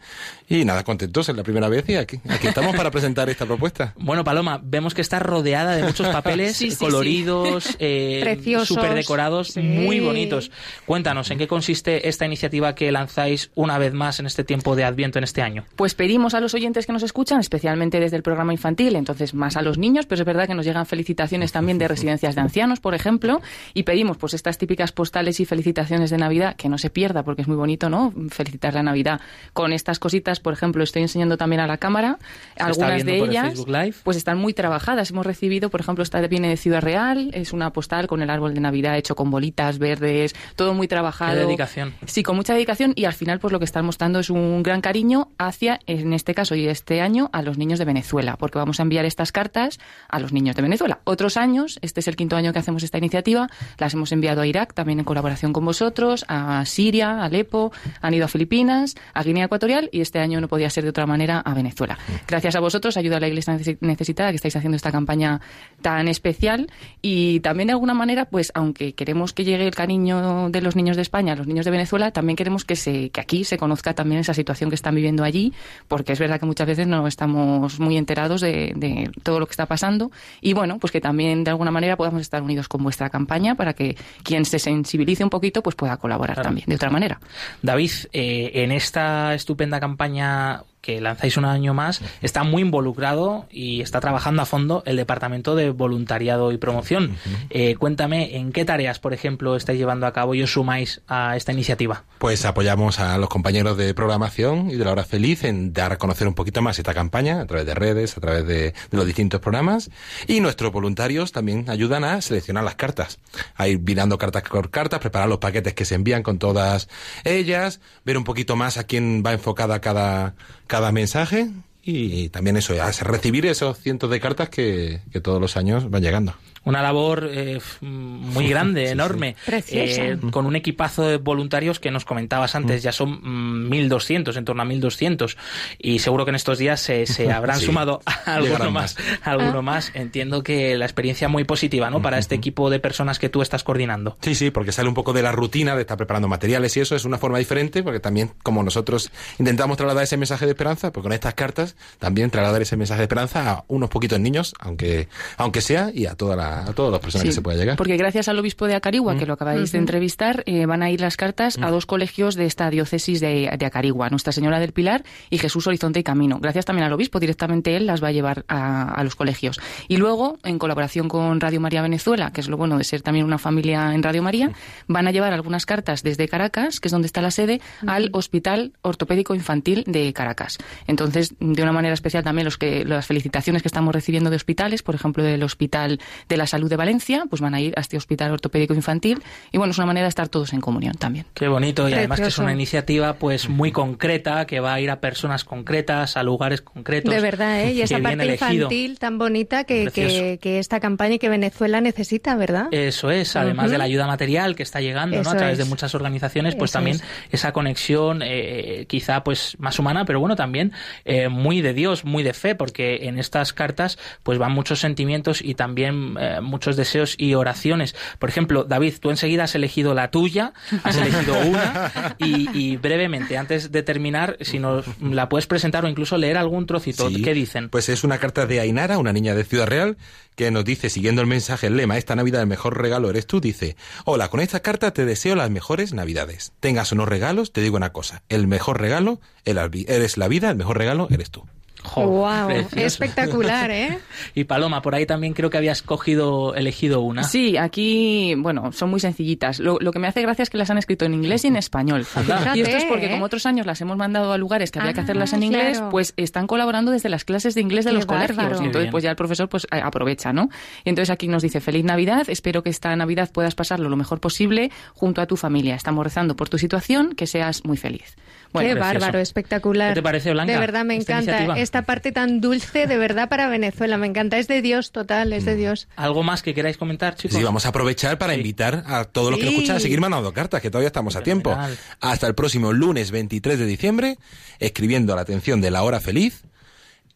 y 0.50 0.64
nada, 0.64 0.86
contentos, 0.86 1.28
es 1.28 1.36
la 1.36 1.44
primera 1.44 1.68
vez 1.68 1.90
y 1.90 1.96
aquí, 1.96 2.22
aquí 2.30 2.48
estamos 2.48 2.74
para 2.74 2.90
presentar 2.90 3.30
esta 3.30 3.46
propuesta. 3.46 3.94
Bueno, 3.98 4.24
Paloma, 4.24 4.62
vemos 4.64 4.94
que 4.94 5.02
está 5.02 5.20
rodeada 5.20 5.76
de 5.76 5.84
muchos 5.84 6.08
papeles 6.08 6.64
coloridos, 6.80 7.76
eh, 7.80 8.20
preciosos, 8.22 8.70
súper 8.70 8.94
decorados, 8.94 9.58
muy 9.58 10.00
bonitos. 10.00 10.50
Cuéntanos, 10.86 11.17
¿en 11.30 11.38
qué 11.38 11.48
consiste 11.48 12.08
esta 12.08 12.26
iniciativa 12.26 12.76
que 12.76 12.92
lanzáis 12.92 13.52
una 13.56 13.78
vez 13.78 13.94
más 13.94 14.20
en 14.20 14.26
este 14.26 14.44
tiempo 14.44 14.76
de 14.76 14.84
Adviento 14.84 15.18
en 15.18 15.24
este 15.24 15.42
año? 15.42 15.66
Pues 15.76 15.96
pedimos 15.96 16.34
a 16.34 16.40
los 16.40 16.54
oyentes 16.54 16.86
que 16.86 16.94
nos 16.94 17.04
escuchan, 17.04 17.40
especialmente 17.40 18.00
desde 18.00 18.18
el 18.18 18.24
programa 18.24 18.54
infantil, 18.54 18.96
entonces 18.96 19.34
más 19.34 19.58
a 19.58 19.62
los 19.62 19.78
niños, 19.78 20.06
pero 20.06 20.22
es 20.22 20.26
verdad 20.26 20.48
que 20.48 20.56
nos 20.56 20.66
llegan 20.66 20.86
felicitaciones 20.86 21.52
también 21.52 21.78
de 21.78 21.88
residencias 21.96 22.36
de 22.36 22.42
ancianos, 22.42 22.80
por 22.80 22.94
ejemplo, 22.94 23.42
y 23.74 23.84
pedimos 23.84 24.18
pues 24.18 24.34
estas 24.34 24.58
típicas 24.58 24.92
postales 24.92 25.40
y 25.40 25.46
felicitaciones 25.46 26.10
de 26.10 26.18
Navidad, 26.18 26.56
que 26.56 26.70
no 26.70 26.78
se 26.78 26.90
pierda 26.90 27.24
porque 27.24 27.42
es 27.42 27.48
muy 27.48 27.58
bonito, 27.58 27.90
¿no? 27.90 28.14
Felicitar 28.30 28.74
la 28.74 28.84
Navidad 28.84 29.22
con 29.54 29.74
estas 29.74 30.00
cositas 30.00 30.40
por 30.40 30.54
ejemplo, 30.54 30.84
estoy 30.84 31.02
enseñando 31.02 31.38
también 31.38 31.60
a 31.62 31.68
la 31.68 31.78
cámara. 31.78 32.18
Algunas 32.58 33.06
de 33.06 33.18
ellas 33.18 33.66
pues 34.04 34.18
están 34.18 34.38
muy 34.38 34.54
trabajadas. 34.54 35.12
Hemos 35.12 35.26
recibido, 35.26 35.70
por 35.70 35.82
ejemplo, 35.82 36.04
esta 36.04 36.26
viene 36.28 36.50
de 36.50 36.58
Ciudad 36.58 36.82
Real, 36.82 37.30
es 37.34 37.54
una 37.54 37.72
postal 37.72 38.08
con 38.08 38.22
el 38.22 38.30
árbol 38.30 38.54
de 38.54 38.62
Navidad 38.62 38.98
hecho 38.98 39.16
con 39.16 39.30
bolitas 39.32 39.80
verdes, 39.80 40.36
todo 40.56 40.74
muy 40.74 40.88
trabajado 40.88 41.07
trabajado. 41.08 41.34
Qué 41.34 41.46
dedicación. 41.46 41.94
Sí, 42.06 42.24
con 42.24 42.36
mucha 42.36 42.54
dedicación 42.54 42.94
y 42.96 43.06
al 43.06 43.14
final 43.14 43.40
pues 43.40 43.52
lo 43.52 43.60
que 43.60 43.66
están 43.66 43.86
mostrando 43.86 44.20
es 44.20 44.30
un 44.30 44.64
gran 44.64 44.82
cariño 44.82 45.30
hacia, 45.38 45.80
en 45.86 46.14
este 46.14 46.34
caso 46.34 46.56
y 46.56 46.68
este 46.68 47.02
año, 47.02 47.30
a 47.34 47.42
los 47.42 47.58
niños 47.58 47.80
de 47.80 47.86
Venezuela, 47.86 48.36
porque 48.38 48.58
vamos 48.58 48.80
a 48.80 48.84
enviar 48.84 49.06
estas 49.06 49.32
cartas 49.32 49.80
a 50.10 50.20
los 50.20 50.34
niños 50.34 50.56
de 50.56 50.62
Venezuela. 50.62 51.00
Otros 51.04 51.38
años, 51.38 51.80
este 51.82 52.00
es 52.00 52.08
el 52.08 52.16
quinto 52.16 52.36
año 52.36 52.54
que 52.54 52.60
hacemos 52.60 52.84
esta 52.84 52.98
iniciativa, 52.98 53.50
las 53.78 53.94
hemos 53.94 54.12
enviado 54.12 54.42
a 54.42 54.48
Irak 54.48 54.74
también 54.74 55.00
en 55.00 55.06
colaboración 55.06 55.54
con 55.54 55.66
vosotros, 55.66 56.26
a 56.28 56.66
Siria, 56.66 57.22
a 57.22 57.26
Alepo, 57.26 57.72
han 58.02 58.14
ido 58.14 58.26
a 58.26 58.28
Filipinas, 58.28 58.96
a 59.14 59.24
Guinea 59.24 59.46
Ecuatorial 59.46 59.90
y 59.92 60.02
este 60.02 60.20
año 60.20 60.42
no 60.42 60.48
podía 60.48 60.70
ser 60.70 60.84
de 60.84 60.90
otra 60.90 61.06
manera 61.06 61.40
a 61.40 61.54
Venezuela. 61.54 61.98
Gracias 62.28 62.56
a 62.56 62.60
vosotros, 62.60 62.98
ayuda 62.98 63.18
a 63.18 63.20
la 63.20 63.28
Iglesia 63.28 63.58
necesitada 63.82 64.30
que 64.32 64.36
estáis 64.36 64.56
haciendo 64.56 64.76
esta 64.76 64.92
campaña 64.92 65.42
tan 65.82 66.08
especial 66.08 66.70
y 67.02 67.40
también 67.40 67.68
de 67.68 67.74
alguna 67.74 67.94
manera, 67.94 68.26
pues 68.26 68.52
aunque 68.54 68.94
queremos 68.94 69.34
que 69.34 69.44
llegue 69.44 69.66
el 69.66 69.76
cariño 69.76 70.50
de 70.50 70.62
los 70.62 70.76
niños 70.76 70.97
de 70.98 71.02
España 71.04 71.32
a 71.34 71.36
los 71.38 71.48
niños 71.48 71.64
de 71.64 71.72
Venezuela, 71.72 72.12
también 72.12 72.36
queremos 72.36 72.66
que, 72.66 72.76
se, 72.76 73.10
que 73.12 73.22
aquí 73.22 73.46
se 73.46 73.58
conozca 73.58 73.94
también 73.94 74.20
esa 74.20 74.34
situación 74.34 74.70
que 74.70 74.76
están 74.76 74.94
viviendo 74.96 75.24
allí, 75.24 75.54
porque 75.88 76.12
es 76.12 76.20
verdad 76.20 76.40
que 76.40 76.46
muchas 76.46 76.68
veces 76.68 76.86
no 76.88 77.08
estamos 77.08 77.80
muy 77.80 77.96
enterados 77.98 78.42
de, 78.42 78.74
de 78.76 79.10
todo 79.24 79.40
lo 79.40 79.46
que 79.46 79.52
está 79.52 79.66
pasando 79.66 80.12
y 80.42 80.54
bueno, 80.54 80.78
pues 80.80 80.92
que 80.92 81.00
también 81.00 81.44
de 81.46 81.52
alguna 81.52 81.72
manera 81.72 81.96
podamos 81.96 82.22
estar 82.22 82.42
unidos 82.44 82.68
con 82.68 82.84
vuestra 82.84 83.10
campaña 83.10 83.56
para 83.56 83.74
que 83.74 83.96
quien 84.24 84.44
se 84.44 84.60
sensibilice 84.60 85.24
un 85.24 85.30
poquito 85.30 85.64
pues 85.64 85.76
pueda 85.76 85.96
colaborar 85.98 86.36
Claro. 86.36 86.50
también 86.50 86.66
de 86.68 86.76
otra 86.76 86.90
manera. 86.90 87.20
David, 87.62 87.92
eh, 88.12 88.52
en 88.56 88.72
esta 88.72 89.34
estupenda 89.34 89.80
campaña 89.80 90.64
que 90.88 91.02
lanzáis 91.02 91.36
un 91.36 91.44
año 91.44 91.74
más, 91.74 92.00
está 92.22 92.46
muy 92.46 92.62
involucrado 92.62 93.46
y 93.52 93.82
está 93.82 94.00
trabajando 94.00 94.42
a 94.42 94.46
fondo 94.46 94.84
el 94.86 94.96
Departamento 94.96 95.54
de 95.54 95.70
Voluntariado 95.72 96.54
y 96.54 96.58
Promoción. 96.58 97.18
Eh, 97.50 97.76
cuéntame, 97.76 98.38
¿en 98.38 98.54
qué 98.54 98.64
tareas, 98.64 98.98
por 98.98 99.14
ejemplo, 99.14 99.58
estáis 99.58 99.80
llevando 99.80 100.08
a 100.08 100.14
cabo 100.14 100.34
y 100.34 100.44
os 100.44 100.54
sumáis 100.54 101.02
a 101.10 101.36
esta 101.36 101.52
iniciativa? 101.52 102.06
Pues 102.20 102.46
apoyamos 102.46 103.02
a 103.02 103.18
los 103.18 103.28
compañeros 103.28 103.76
de 103.76 103.94
programación 103.94 104.72
y 104.72 104.78
de 104.78 104.86
la 104.86 104.94
hora 104.94 105.04
feliz 105.04 105.44
en 105.44 105.74
dar 105.74 105.92
a 105.92 105.98
conocer 105.98 106.26
un 106.26 106.36
poquito 106.36 106.62
más 106.62 106.80
esta 106.80 106.94
campaña 106.94 107.42
a 107.42 107.46
través 107.46 107.66
de 107.66 107.76
redes, 107.76 108.16
a 108.16 108.22
través 108.22 108.48
de, 108.48 108.72
de 108.72 108.98
los 108.98 109.06
distintos 109.06 109.42
programas. 109.42 109.92
Y 110.26 110.40
nuestros 110.40 110.72
voluntarios 110.72 111.34
también 111.34 111.70
ayudan 111.70 112.06
a 112.06 112.22
seleccionar 112.22 112.64
las 112.64 112.76
cartas, 112.76 113.20
a 113.56 113.68
ir 113.68 113.82
mirando 113.82 114.18
cartas 114.18 114.44
por 114.44 114.70
cartas, 114.70 115.02
preparar 115.02 115.28
los 115.28 115.40
paquetes 115.40 115.74
que 115.74 115.84
se 115.84 115.96
envían 115.96 116.24
con 116.24 116.40
todas 116.40 116.88
ellas, 117.26 117.82
ver 118.06 118.18
un 118.18 118.24
poquito 118.24 118.56
más 118.56 118.78
a 118.78 118.86
quién 118.86 119.22
va 119.26 119.34
enfocada 119.34 119.82
cada, 119.82 120.36
cada 120.68 120.92
mensaje. 120.92 121.50
Y 121.84 122.28
también 122.30 122.58
eso, 122.58 122.74
recibir 123.02 123.46
esos 123.46 123.80
cientos 123.80 124.10
de 124.10 124.20
cartas 124.20 124.50
que, 124.50 125.00
que 125.12 125.22
todos 125.22 125.40
los 125.40 125.56
años 125.56 125.90
van 125.90 126.04
llegando. 126.04 126.34
Una 126.68 126.82
labor 126.82 127.30
eh, 127.32 127.60
muy 127.82 128.48
grande, 128.50 128.90
enorme, 128.90 129.36
eh, 129.48 130.18
con 130.32 130.46
un 130.46 130.56
equipazo 130.56 131.04
de 131.04 131.18
voluntarios 131.18 131.80
que 131.80 131.92
nos 131.92 132.04
comentabas 132.06 132.56
antes, 132.56 132.84
ya 132.84 132.92
son 132.92 133.20
mm, 133.22 133.70
1.200, 133.72 134.36
en 134.38 134.46
torno 134.46 134.64
a 134.64 134.66
1.200, 134.66 135.38
y 135.80 136.00
seguro 136.00 136.26
que 136.26 136.30
en 136.32 136.36
estos 136.36 136.58
días 136.58 136.80
se, 136.82 137.06
se 137.06 137.32
habrán 137.38 137.60
Sí, 137.60 137.66
sumado 137.68 138.02
alguno 138.26 138.46
llegarán 138.46 138.74
más, 138.74 138.96
más. 138.98 139.20
alguno 139.28 139.62
más. 139.62 139.92
Entiendo 139.94 140.44
que 140.44 140.78
la 140.78 140.86
experiencia 140.86 141.28
muy 141.30 141.46
positiva, 141.46 141.90
¿no? 141.90 142.02
Para 142.02 142.18
este 142.20 142.36
equipo 142.36 142.70
de 142.70 142.80
personas 142.80 143.18
que 143.20 143.30
tú 143.30 143.42
estás 143.42 143.64
coordinando. 143.64 144.18
Sí, 144.22 144.36
sí, 144.36 144.52
porque 144.52 144.72
sale 144.72 144.90
un 144.90 144.96
poco 144.96 145.14
de 145.14 145.22
la 145.22 145.32
rutina 145.32 145.76
de 145.76 145.82
estar 145.82 145.98
preparando 145.98 146.28
materiales 146.28 146.76
y 146.76 146.82
eso 146.82 146.96
es 146.96 147.06
una 147.06 147.18
forma 147.18 147.38
diferente, 147.38 147.82
porque 147.84 148.00
también 148.00 148.32
como 148.44 148.62
nosotros 148.64 149.10
intentamos 149.40 149.78
trasladar 149.78 150.04
ese 150.04 150.18
mensaje 150.18 150.46
de 150.46 150.52
esperanza, 150.52 150.92
pues 150.92 151.02
con 151.04 151.14
estas 151.14 151.34
cartas 151.34 151.76
también 152.00 152.30
trasladar 152.30 152.62
ese 152.62 152.76
mensaje 152.78 153.00
de 153.00 153.04
esperanza 153.06 153.52
a 153.52 153.64
unos 153.68 153.90
poquitos 153.90 154.20
niños, 154.20 154.54
aunque 154.60 155.08
aunque 155.38 155.62
sea, 155.62 155.92
y 155.94 156.06
a 156.06 156.16
toda 156.16 156.36
la, 156.36 156.57
a 156.66 156.74
todas 156.74 156.92
las 156.92 157.02
personas 157.02 157.24
Sí, 157.24 157.30
que 157.30 157.34
se 157.34 157.42
pueda 157.42 157.58
llegar. 157.58 157.78
Porque 157.78 157.98
gracias 157.98 158.28
al 158.28 158.40
obispo 158.40 158.68
de 158.68 158.76
Acarigua, 158.76 159.18
que 159.18 159.26
lo 159.26 159.34
acabáis 159.34 159.72
de 159.72 159.78
entrevistar, 159.78 160.44
eh, 160.46 160.66
van 160.66 160.84
a 160.84 160.90
ir 160.90 161.02
las 161.02 161.18
cartas 161.18 161.58
a 161.62 161.70
dos 161.70 161.86
colegios 161.86 162.36
de 162.36 162.46
esta 162.46 162.70
diócesis 162.70 163.20
de, 163.20 163.50
de 163.58 163.66
Acarigua, 163.66 164.10
Nuestra 164.10 164.32
Señora 164.34 164.60
del 164.60 164.72
Pilar 164.72 165.04
y 165.30 165.38
Jesús 165.38 165.68
Horizonte 165.68 166.00
y 166.00 166.04
Camino. 166.04 166.40
Gracias 166.40 166.66
también 166.66 166.86
al 166.86 166.94
obispo, 166.94 167.20
directamente 167.20 167.76
él 167.76 167.86
las 167.88 168.04
va 168.04 168.10
a 168.10 168.12
llevar 168.12 168.46
a, 168.48 168.94
a 168.94 169.04
los 169.04 169.16
colegios. 169.16 169.60
Y 169.88 169.98
luego, 169.98 170.38
en 170.44 170.60
colaboración 170.60 171.08
con 171.08 171.40
Radio 171.40 171.60
María 171.60 171.82
Venezuela, 171.82 172.32
que 172.32 172.42
es 172.42 172.48
lo 172.48 172.58
bueno 172.58 172.78
de 172.78 172.84
ser 172.84 173.02
también 173.02 173.26
una 173.26 173.38
familia 173.38 173.94
en 173.94 174.04
Radio 174.04 174.24
María, 174.24 174.52
van 174.88 175.08
a 175.08 175.12
llevar 175.12 175.34
algunas 175.34 175.66
cartas 175.66 176.04
desde 176.04 176.28
Caracas, 176.28 176.80
que 176.80 176.88
es 176.88 176.92
donde 176.92 177.06
está 177.06 177.22
la 177.22 177.32
sede, 177.32 177.62
al 177.86 178.10
Hospital 178.14 178.74
Ortopédico 178.82 179.36
Infantil 179.36 179.84
de 179.86 180.12
Caracas. 180.14 180.58
Entonces, 180.88 181.36
de 181.40 181.64
una 181.64 181.72
manera 181.72 181.94
especial 181.94 182.24
también 182.24 182.46
los 182.46 182.58
que 182.58 182.86
las 182.86 183.06
felicitaciones 183.06 183.62
que 183.62 183.68
estamos 183.68 183.94
recibiendo 183.94 184.30
de 184.30 184.36
hospitales, 184.36 184.84
por 184.84 184.96
ejemplo, 184.96 185.24
del 185.24 185.44
Hospital 185.44 186.00
de 186.28 186.38
la 186.38 186.47
Salud 186.48 186.70
de 186.70 186.76
Valencia, 186.76 187.26
pues 187.30 187.42
van 187.42 187.54
a 187.54 187.62
ir 187.62 187.74
a 187.78 187.82
este 187.82 187.98
Hospital 187.98 188.32
Ortopédico 188.32 188.74
Infantil 188.74 189.22
y 189.52 189.58
bueno, 189.58 189.72
es 189.72 189.78
una 189.78 189.88
manera 189.88 190.06
de 190.06 190.10
estar 190.10 190.30
todos 190.30 190.54
en 190.54 190.62
comunión 190.62 190.96
también. 190.96 191.26
Qué 191.34 191.48
bonito 191.48 191.88
y 191.90 191.94
además 191.94 192.20
que 192.20 192.28
es 192.28 192.38
una 192.38 192.54
iniciativa 192.54 193.14
pues 193.14 193.50
muy 193.50 193.72
concreta 193.72 194.46
que 194.46 194.60
va 194.60 194.74
a 194.74 194.82
ir 194.82 194.90
a 194.90 195.00
personas 195.00 195.44
concretas, 195.44 196.18
a 196.18 196.24
lugares 196.24 196.62
concretos. 196.62 197.14
De 197.14 197.22
verdad, 197.22 197.62
¿eh? 197.64 197.74
Y 197.74 197.82
esa 197.82 198.00
parte 198.00 198.24
elegido. 198.24 198.54
infantil 198.54 199.00
tan 199.00 199.18
bonita 199.18 199.64
que, 199.64 199.88
que, 199.94 200.40
que 200.42 200.60
esta 200.60 200.80
campaña 200.80 201.16
y 201.16 201.20
que 201.20 201.30
Venezuela 201.30 201.82
necesita, 201.82 202.36
¿verdad? 202.36 202.68
Eso 202.72 203.12
es, 203.12 203.36
además 203.36 203.72
de 203.72 203.78
la 203.78 203.84
ayuda 203.84 204.08
material 204.08 204.56
que 204.56 204.64
está 204.64 204.82
llegando 204.82 205.22
¿no? 205.22 205.30
A 205.30 205.36
través 205.36 205.54
es. 205.54 205.58
de 205.60 205.66
muchas 205.66 205.96
organizaciones, 205.96 206.56
pues 206.56 206.72
Eso 206.72 206.80
también 206.80 206.98
es. 206.98 207.04
esa 207.32 207.52
conexión 207.54 208.22
eh, 208.24 208.86
quizá 208.88 209.24
pues 209.24 209.56
más 209.60 209.80
humana, 209.80 210.06
pero 210.06 210.20
bueno, 210.20 210.36
también 210.36 210.74
eh, 211.06 211.30
muy 211.30 211.62
de 211.62 211.74
Dios, 211.74 212.06
muy 212.06 212.24
de 212.24 212.34
fe, 212.34 212.56
porque 212.56 213.08
en 213.08 213.20
estas 213.20 213.54
cartas 213.54 213.98
pues 214.24 214.38
van 214.38 214.52
muchos 214.52 214.80
sentimientos 214.80 215.42
y 215.42 215.56
también 215.56 216.16
eh, 216.28 216.42
muchos 216.42 216.76
deseos 216.76 217.16
y 217.18 217.34
oraciones. 217.34 217.96
Por 218.20 218.30
ejemplo, 218.30 218.64
David, 218.64 218.96
tú 219.00 219.10
enseguida 219.10 219.46
has 219.46 219.56
elegido 219.56 219.94
la 219.94 220.12
tuya, 220.12 220.54
has 220.84 220.98
elegido 220.98 221.38
una 221.40 222.16
y, 222.20 222.50
y 222.58 222.78
brevemente, 222.78 223.38
antes 223.38 223.72
de 223.72 223.84
terminar, 223.84 224.38
si 224.42 224.60
nos 224.60 224.86
la 225.02 225.30
puedes 225.30 225.48
presentar 225.48 225.86
o 225.86 225.88
incluso 225.88 226.18
leer 226.18 226.38
algún 226.38 226.66
trocito, 226.66 227.10
Sí, 227.10 227.22
¿qué 227.22 227.34
dicen? 227.34 227.70
Pues 227.70 227.90
es 227.90 228.04
una 228.04 228.18
carta 228.18 228.46
de 228.46 228.60
Ainara, 228.60 228.98
una 228.98 229.14
niña 229.14 229.34
de 229.36 229.44
Ciudad 229.44 229.68
Real, 229.68 229.98
que 230.36 230.52
nos 230.52 230.66
dice, 230.66 230.90
siguiendo 230.90 231.22
el 231.22 231.28
mensaje, 231.28 231.68
el 231.68 231.78
lema, 231.78 231.98
esta 231.98 232.16
Navidad 232.16 232.42
el 232.42 232.48
mejor 232.48 232.80
regalo 232.80 233.10
eres 233.10 233.26
tú, 233.26 233.42
dice, 233.42 233.76
hola, 234.06 234.30
con 234.30 234.40
esta 234.40 234.60
carta 234.60 234.92
te 234.92 235.06
deseo 235.06 235.36
las 235.36 235.50
mejores 235.50 235.94
Navidades. 235.94 236.54
Tengas 236.60 236.92
unos 236.92 237.08
regalos, 237.08 237.52
te 237.52 237.62
digo 237.62 237.78
una 237.78 237.92
cosa, 237.92 238.24
el 238.30 238.48
mejor 238.48 238.80
regalo 238.80 239.20
eres 239.46 240.18
la 240.18 240.28
vida, 240.28 240.50
el 240.50 240.58
mejor 240.58 240.78
regalo 240.78 241.08
eres 241.10 241.32
tú. 241.32 241.46
Jo, 241.88 242.06
wow, 242.08 242.48
precioso. 242.48 242.86
espectacular, 242.86 243.72
¿eh? 243.72 244.00
Y 244.36 244.44
Paloma, 244.44 244.82
por 244.82 244.94
ahí 244.96 245.06
también 245.06 245.34
creo 245.34 245.50
que 245.50 245.58
habías 245.58 245.82
cogido, 245.82 246.54
elegido 246.56 247.02
una. 247.02 247.24
Sí, 247.24 247.58
aquí, 247.58 248.36
bueno, 248.38 248.72
son 248.72 248.90
muy 248.90 249.00
sencillitas. 249.00 249.60
Lo, 249.60 249.78
lo 249.80 249.92
que 249.92 250.00
me 250.00 250.08
hace 250.08 250.22
gracia 250.22 250.44
es 250.44 250.50
que 250.50 250.58
las 250.58 250.70
han 250.70 250.78
escrito 250.78 251.06
en 251.06 251.14
inglés 251.14 251.44
y 251.46 251.48
en 251.48 251.56
español. 251.56 252.06
Y 252.54 252.62
esto 252.62 252.78
es 252.78 252.84
porque 252.86 253.08
¿eh? 253.08 253.12
como 253.12 253.26
otros 253.26 253.46
años 253.46 253.66
las 253.66 253.80
hemos 253.82 253.98
mandado 253.98 254.32
a 254.34 254.38
lugares 254.38 254.72
que 254.72 254.80
había 254.80 254.94
que 254.94 255.00
Ah, 255.00 255.04
hacerlas 255.04 255.32
en 255.34 255.44
inglés, 255.44 255.78
claro. 255.78 255.90
pues 255.92 256.14
están 256.18 256.48
colaborando 256.48 256.92
desde 256.92 257.08
las 257.10 257.24
clases 257.24 257.56
de 257.56 257.62
inglés 257.62 257.86
de 257.86 257.92
Qué 257.92 257.96
los 257.96 258.06
bárbaro. 258.06 258.36
colegios. 258.36 258.62
Entonces, 258.62 258.92
pues 258.92 259.04
ya 259.04 259.10
el 259.12 259.16
profesor 259.16 259.48
pues 259.48 259.66
eh, 259.72 259.80
aprovecha, 259.82 260.34
¿no? 260.34 260.50
Y 260.84 260.90
entonces 260.90 261.10
aquí 261.12 261.28
nos 261.28 261.42
dice 261.44 261.62
feliz 261.62 261.86
Navidad, 261.86 262.26
espero 262.30 262.64
que 262.64 262.70
esta 262.70 262.96
Navidad 262.96 263.30
puedas 263.32 263.56
pasarlo 263.56 263.90
lo 263.90 263.96
mejor 263.96 264.20
posible 264.20 264.72
junto 264.94 265.22
a 265.22 265.26
tu 265.28 265.38
familia. 265.38 265.76
Estamos 265.76 266.04
rezando 266.04 266.36
por 266.36 266.50
tu 266.50 266.58
situación, 266.58 267.14
que 267.16 267.28
seas 267.28 267.64
muy 267.64 267.78
feliz. 267.78 268.16
Bueno, 268.58 268.70
Qué 268.70 268.76
precioso. 268.76 269.00
bárbaro, 269.00 269.20
espectacular. 269.20 269.90
¿Qué 269.92 269.96
te 269.96 270.04
parece, 270.04 270.32
Blanca, 270.34 270.52
De 270.54 270.60
verdad 270.60 270.86
me 270.86 270.98
esta 270.98 271.14
encanta. 271.14 271.32
iniciativa? 271.32 271.60
Esta 271.60 271.82
parte 271.84 272.12
tan 272.12 272.42
dulce, 272.42 272.88
de 272.88 272.98
verdad, 272.98 273.30
para 273.30 273.48
Venezuela. 273.50 273.98
Me 273.98 274.08
encanta. 274.08 274.38
Es 274.38 274.48
de 274.48 274.62
Dios, 274.62 274.92
total, 274.92 275.34
es 275.34 275.46
de 275.46 275.56
Mm. 275.56 275.58
Dios. 275.58 275.88
¿Algo 275.96 276.24
más 276.24 276.42
que 276.44 276.54
queráis 276.54 276.78
comentar, 276.78 277.16
chicos? 277.16 277.38
Sí, 277.38 277.44
vamos 277.44 277.66
a 277.66 277.70
aprovechar 277.70 278.18
para 278.18 278.36
invitar 278.36 278.84
a 278.88 279.06
todos 279.06 279.32
los 279.32 279.40
que 279.40 279.46
nos 279.46 279.54
escuchan 279.56 279.76
a 279.78 279.80
seguir 279.80 280.00
mandando 280.02 280.34
cartas, 280.34 280.62
que 280.62 280.70
todavía 280.70 280.88
estamos 280.88 281.16
a 281.16 281.22
tiempo. 281.24 281.58
Hasta 282.02 282.28
el 282.28 282.36
próximo 282.36 282.74
lunes 282.74 283.12
23 283.12 283.60
de 283.60 283.66
diciembre, 283.66 284.18
escribiendo 284.60 285.14
a 285.14 285.16
la 285.16 285.22
atención 285.24 285.62
de 285.62 285.72
la 285.72 285.84
hora 285.84 286.00
feliz 286.00 286.44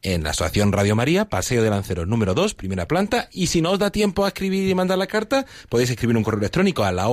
en 0.03 0.23
la 0.23 0.31
Asociación 0.31 0.71
Radio 0.71 0.95
María, 0.95 1.25
Paseo 1.25 1.61
de 1.61 1.69
Lanceros 1.69 2.07
número 2.07 2.33
2, 2.33 2.55
primera 2.55 2.87
planta. 2.87 3.29
Y 3.31 3.47
si 3.47 3.61
no 3.61 3.71
os 3.71 3.77
da 3.79 3.91
tiempo 3.91 4.25
a 4.25 4.29
escribir 4.29 4.67
y 4.67 4.73
mandar 4.73 4.97
la 4.97 5.05
carta, 5.07 5.45
podéis 5.69 5.91
escribir 5.91 6.17
un 6.17 6.23
correo 6.23 6.39
electrónico 6.39 6.83
a 6.83 6.91
la 6.91 7.07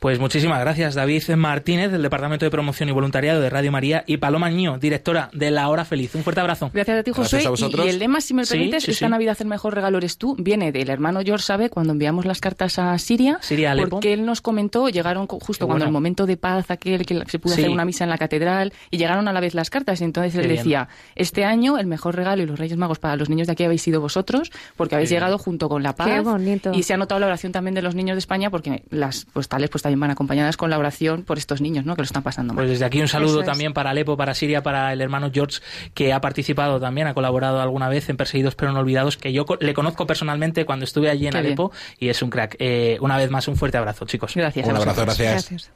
Pues 0.00 0.18
muchísimas 0.18 0.58
gracias, 0.60 0.94
David 0.94 1.22
Martínez, 1.36 1.92
del 1.92 2.00
Departamento 2.00 2.46
de 2.46 2.50
Promoción 2.50 2.88
y 2.88 2.92
Voluntariado 2.92 3.42
de 3.42 3.50
Radio 3.50 3.70
María, 3.70 4.02
y 4.06 4.16
Paloma 4.16 4.48
Ño, 4.48 4.78
directora 4.78 5.28
de 5.34 5.50
La 5.50 5.68
Hora 5.68 5.84
Feliz. 5.84 6.14
Un 6.14 6.22
fuerte 6.22 6.40
abrazo. 6.40 6.70
Gracias 6.72 7.00
a 7.00 7.02
ti, 7.02 7.10
a 7.14 7.84
Y- 7.84 7.88
el 7.90 7.98
lema, 7.98 8.22
si 8.22 8.32
me 8.32 8.46
Sí, 8.46 8.54
permites, 8.54 8.84
sí, 8.84 8.92
esta 8.92 9.04
sí. 9.04 9.10
Navidad 9.10 9.36
el 9.40 9.46
mejor 9.48 9.74
regalo 9.74 9.98
eres 9.98 10.16
tú, 10.16 10.36
viene 10.38 10.72
del 10.72 10.88
hermano 10.88 11.20
George 11.22 11.44
Sabe 11.44 11.68
cuando 11.68 11.92
enviamos 11.92 12.24
las 12.24 12.40
cartas 12.40 12.78
a 12.78 12.96
Siria. 12.96 13.36
Siria, 13.42 13.72
Alepo. 13.72 13.90
Porque 13.90 14.14
él 14.14 14.24
nos 14.24 14.40
comentó, 14.40 14.88
llegaron 14.88 15.26
justo 15.26 15.52
Qué 15.52 15.58
cuando 15.66 15.84
bueno. 15.84 15.84
el 15.88 15.92
momento 15.92 16.24
de 16.24 16.38
paz, 16.38 16.70
aquel 16.70 17.04
que 17.04 17.22
se 17.28 17.38
pudo 17.38 17.54
Sí. 17.54 17.60
hacer 17.60 17.70
una 17.70 17.84
misa 17.84 18.04
en 18.04 18.10
la 18.10 18.16
catedral, 18.16 18.72
y 18.90 18.96
llegaron 18.96 19.28
a 19.28 19.34
la 19.34 19.40
vez 19.40 19.52
las 19.54 19.68
cartas. 19.68 20.00
Y 20.00 20.04
entonces 20.04 20.32
Qué 20.32 20.40
él 20.40 20.46
bien. 20.46 20.56
decía, 20.56 20.88
este 21.14 21.44
año 21.44 21.76
el 21.76 21.86
mejor 21.86 22.16
regalo 22.16 22.42
y 22.42 22.46
los 22.46 22.58
Reyes 22.58 22.78
Magos 22.78 22.98
para 23.00 23.16
los 23.16 23.28
niños 23.28 23.48
de 23.48 23.52
aquí 23.52 23.64
habéis 23.64 23.82
sido 23.82 24.00
vosotros, 24.00 24.50
porque 24.78 24.94
habéis 24.94 25.10
llegado 25.10 25.36
junto 25.36 25.68
con 25.68 25.82
la 25.82 25.94
paz. 25.94 26.08
Qué 26.08 26.20
bonito. 26.20 26.72
Y 26.72 26.84
se 26.84 26.94
ha 26.94 26.96
notado 26.96 27.20
la 27.20 27.26
oración 27.26 27.52
también 27.52 27.74
de 27.74 27.82
los 27.82 27.94
niños 27.94 28.14
de 28.14 28.20
España, 28.20 28.48
porque 28.48 28.82
las 28.88 29.26
postales 29.26 29.68
pues 29.68 29.89
también 29.90 30.00
van 30.00 30.10
acompañadas 30.12 30.56
con 30.56 30.70
la 30.70 30.78
oración 30.78 31.24
por 31.24 31.36
estos 31.38 31.60
niños, 31.60 31.84
¿no? 31.84 31.96
Que 31.96 32.02
lo 32.02 32.06
están 32.06 32.22
pasando 32.22 32.54
mal. 32.54 32.62
Pues 32.62 32.70
desde 32.70 32.84
aquí 32.84 33.00
un 33.00 33.08
saludo 33.08 33.42
también 33.42 33.72
para 33.72 33.90
Alepo, 33.90 34.16
para 34.16 34.34
Siria, 34.34 34.62
para 34.62 34.92
el 34.92 35.00
hermano 35.00 35.30
George, 35.32 35.60
que 35.94 36.12
ha 36.12 36.20
participado 36.20 36.78
también, 36.78 37.08
ha 37.08 37.14
colaborado 37.14 37.60
alguna 37.60 37.88
vez 37.88 38.08
en 38.08 38.16
Perseguidos 38.16 38.54
pero 38.54 38.72
no 38.72 38.78
olvidados, 38.80 39.16
que 39.16 39.32
yo 39.32 39.44
le 39.58 39.74
conozco 39.74 40.06
personalmente 40.06 40.64
cuando 40.64 40.84
estuve 40.84 41.10
allí 41.10 41.26
en 41.26 41.34
Alepo 41.36 41.72
y 41.98 42.08
es 42.08 42.22
un 42.22 42.30
crack. 42.30 42.56
Eh, 42.58 42.98
una 43.00 43.16
vez 43.16 43.30
más, 43.30 43.48
un 43.48 43.56
fuerte 43.56 43.78
abrazo, 43.78 44.06
chicos. 44.06 44.32
Gracias. 44.36 44.68
Un 44.68 44.76
abrazo, 44.76 45.02
gracias. 45.02 45.70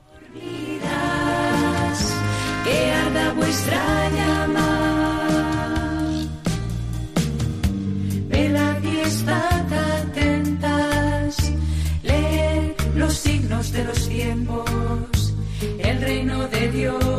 Que 2.65 2.93
Dios 16.75 17.14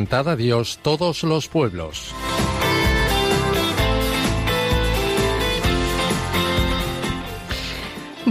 Cantad 0.00 0.30
a 0.30 0.36
Dios 0.36 0.78
todos 0.82 1.24
los 1.24 1.48
pueblos. 1.48 2.14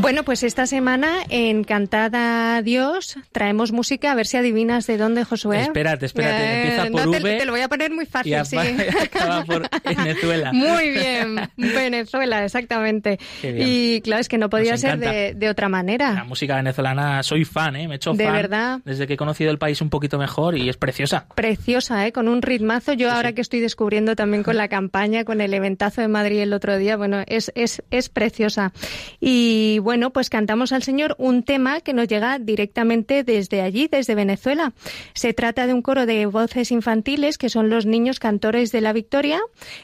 Bueno, 0.09 0.23
pues 0.23 0.41
esta 0.41 0.65
semana 0.65 1.17
en 1.29 1.63
Cantada 1.63 2.63
Dios 2.63 3.19
traemos 3.31 3.71
música, 3.71 4.11
a 4.11 4.15
ver 4.15 4.25
si 4.25 4.37
adivinas 4.37 4.87
de 4.87 4.97
dónde, 4.97 5.23
Josué. 5.23 5.61
Espérate, 5.61 6.07
espérate, 6.07 6.61
empieza 6.63 6.89
por 6.89 7.05
no, 7.05 7.11
te, 7.11 7.19
V 7.19 7.37
te 7.37 7.45
lo 7.45 7.51
voy 7.51 7.61
a 7.61 7.67
poner 7.67 7.91
muy 7.91 8.05
y 8.05 8.07
fácil, 8.07 8.35
sí. 8.43 8.57
acaba 9.03 9.45
por 9.45 9.69
Venezuela. 9.83 10.51
Muy 10.51 10.89
bien, 10.89 11.39
Venezuela, 11.57 12.43
exactamente. 12.43 13.19
Y 13.43 14.01
claro, 14.01 14.21
es 14.21 14.27
que 14.27 14.39
no 14.39 14.49
podía 14.49 14.71
Nos 14.71 14.81
ser 14.81 14.97
de, 14.97 15.35
de 15.35 15.47
otra 15.47 15.65
La 15.65 15.69
manera. 15.69 16.23
música 16.23 16.55
venezolana, 16.55 17.21
soy 17.21 17.45
fan, 17.45 17.75
¿eh? 17.75 17.87
Me 17.87 17.93
he 17.93 17.97
hecho 17.97 18.13
De 18.13 18.23
fan 18.23 18.33
verdad. 18.33 18.79
desde 18.85 19.05
que 19.05 19.13
he 19.13 19.17
conocido 19.17 19.51
el 19.51 19.59
país 19.59 19.79
un 19.79 19.91
poquito 19.91 20.17
mejor 20.17 20.57
y 20.57 20.69
es 20.69 20.77
preciosa. 20.77 21.27
Preciosa, 21.35 22.07
¿eh? 22.07 22.11
Con 22.11 22.27
un 22.27 22.41
ritmazo. 22.41 22.93
Yo 22.93 23.11
ahora 23.11 23.33
que 23.33 23.41
estoy 23.41 23.59
descubriendo 23.59 24.15
también 24.15 24.41
con 24.41 24.57
la 24.57 24.67
campaña, 24.69 25.23
con 25.23 25.39
el 25.39 25.53
eventazo 25.53 26.01
de 26.01 26.07
Madrid 26.07 26.39
el 26.39 26.53
otro 26.53 26.79
día, 26.79 26.97
bueno, 26.97 27.21
es, 27.27 27.51
es, 27.53 27.83
es 27.91 28.09
preciosa. 28.09 28.73
Y 29.19 29.77
bueno, 29.83 29.98
pues 30.11 30.29
cantamos 30.29 30.71
al 30.71 30.83
Señor 30.83 31.15
un 31.17 31.43
tema 31.43 31.81
que 31.81 31.93
nos 31.93 32.07
llega 32.07 32.39
directamente 32.39 33.23
desde 33.23 33.61
allí, 33.61 33.87
desde 33.87 34.15
Venezuela. 34.15 34.71
Se 35.13 35.33
trata 35.33 35.67
de 35.67 35.73
un 35.73 35.81
coro 35.81 36.05
de 36.05 36.25
voces 36.25 36.71
infantiles 36.71 37.37
que 37.37 37.49
son 37.49 37.69
los 37.69 37.85
niños 37.85 38.19
cantores 38.19 38.71
de 38.71 38.81
la 38.81 38.93
Victoria, 38.93 39.39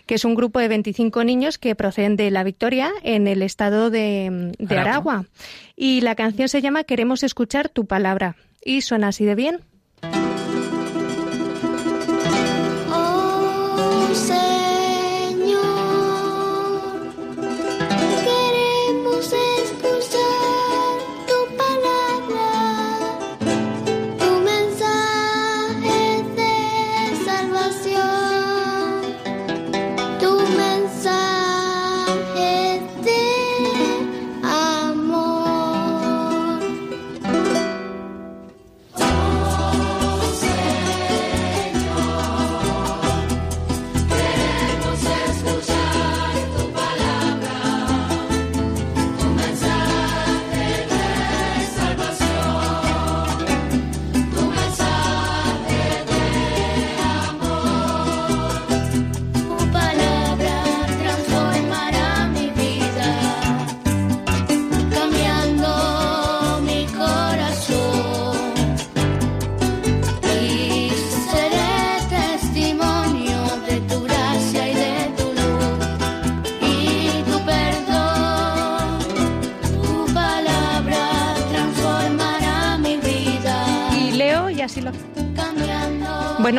que 0.05 0.15
es 0.15 0.25
un 0.25 0.35
grupo 0.35 0.59
de 0.59 0.69
25 0.69 1.23
niños 1.23 1.57
que 1.57 1.75
proceden 1.75 2.15
de 2.15 2.31
la 2.31 2.43
Victoria 2.43 2.91
en 3.03 3.27
el 3.27 3.41
estado 3.41 3.89
de, 3.89 4.53
de 4.57 4.77
Aragua. 4.77 5.13
Aragua. 5.13 5.25
Y 5.75 6.01
la 6.01 6.15
canción 6.15 6.47
se 6.47 6.61
llama 6.61 6.85
Queremos 6.85 7.23
escuchar 7.23 7.69
tu 7.69 7.85
palabra. 7.85 8.37
Y 8.63 8.81
suena 8.81 9.09
así 9.09 9.25
de 9.25 9.35
bien. 9.35 9.59
Oh 12.91 14.54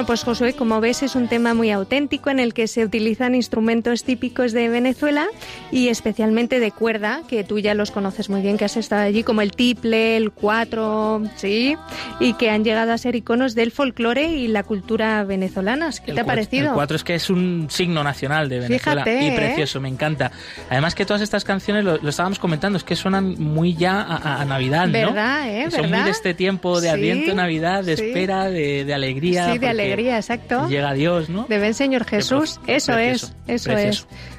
pues 0.06 0.22
Josué, 0.22 0.54
como 0.54 0.80
ves, 0.80 1.02
es 1.02 1.16
un 1.16 1.26
tema 1.26 1.52
muy 1.52 1.70
auténtico 1.70 2.30
en 2.30 2.38
el 2.38 2.54
que 2.54 2.68
se 2.68 2.84
utilizan 2.84 3.34
instrumentos 3.34 4.04
típicos 4.04 4.52
de 4.52 4.68
Venezuela 4.68 5.26
y 5.70 5.88
especialmente 5.88 6.60
de 6.60 6.70
cuerda, 6.70 7.22
que 7.28 7.44
tú 7.44 7.58
ya 7.58 7.74
los 7.74 7.90
conoces 7.90 8.30
muy 8.30 8.42
bien, 8.42 8.56
que 8.56 8.64
has 8.64 8.76
estado 8.76 9.02
allí, 9.02 9.22
como 9.22 9.42
el 9.42 9.52
tiple, 9.52 10.16
el 10.16 10.30
cuatro, 10.30 11.22
sí, 11.36 11.76
y 12.20 12.34
que 12.34 12.50
han 12.50 12.64
llegado 12.64 12.92
a 12.92 12.98
ser 12.98 13.16
iconos 13.16 13.54
del 13.54 13.72
folclore 13.72 14.28
y 14.28 14.48
la 14.48 14.62
cultura 14.62 15.24
venezolanas. 15.24 16.00
¿Qué 16.00 16.12
El 16.12 16.16
te 16.16 16.20
ha 16.20 16.24
parecido? 16.24 16.68
El 16.68 16.74
4 16.74 16.96
es 16.96 17.04
que 17.04 17.14
es 17.14 17.30
un 17.30 17.66
signo 17.70 18.02
nacional 18.04 18.48
de 18.48 18.60
Venezuela 18.60 19.04
Fíjate, 19.04 19.24
y 19.24 19.28
¿eh? 19.28 19.36
precioso, 19.36 19.80
me 19.80 19.88
encanta. 19.88 20.32
Además 20.70 20.94
que 20.94 21.04
todas 21.04 21.22
estas 21.22 21.44
canciones, 21.44 21.84
lo, 21.84 21.98
lo 21.98 22.08
estábamos 22.08 22.38
comentando, 22.38 22.76
es 22.76 22.84
que 22.84 22.96
suenan 22.96 23.34
muy 23.38 23.74
ya 23.74 24.00
a, 24.00 24.44
Navidad, 24.44 24.86
¿no? 24.86 24.92
¿Verdad, 24.92 25.48
eh? 25.48 25.70
Son 25.70 25.90
muy 25.90 26.00
de 26.00 26.10
este 26.10 26.34
tiempo 26.34 26.80
de 26.80 26.88
Sí, 26.88 26.94
Adviento, 26.94 27.34
Navidad, 27.34 27.84
de 27.84 27.96
sí. 27.96 28.04
espera, 28.04 28.44
de, 28.48 28.84
de 28.84 28.94
alegría. 28.94 29.52
Sí, 29.52 29.58
de 29.58 29.68
alegría, 29.68 30.16
exacto. 30.16 30.68
Llega 30.68 30.92
Dios, 30.94 31.28
¿no? 31.28 31.46
De 31.48 31.58
ven 31.58 31.74
Señor 31.74 32.04
Jesús, 32.04 32.60
eso 32.66 32.96
es, 32.96 33.34
eso 33.46 33.70
precioso. 33.70 34.06
es. 34.10 34.36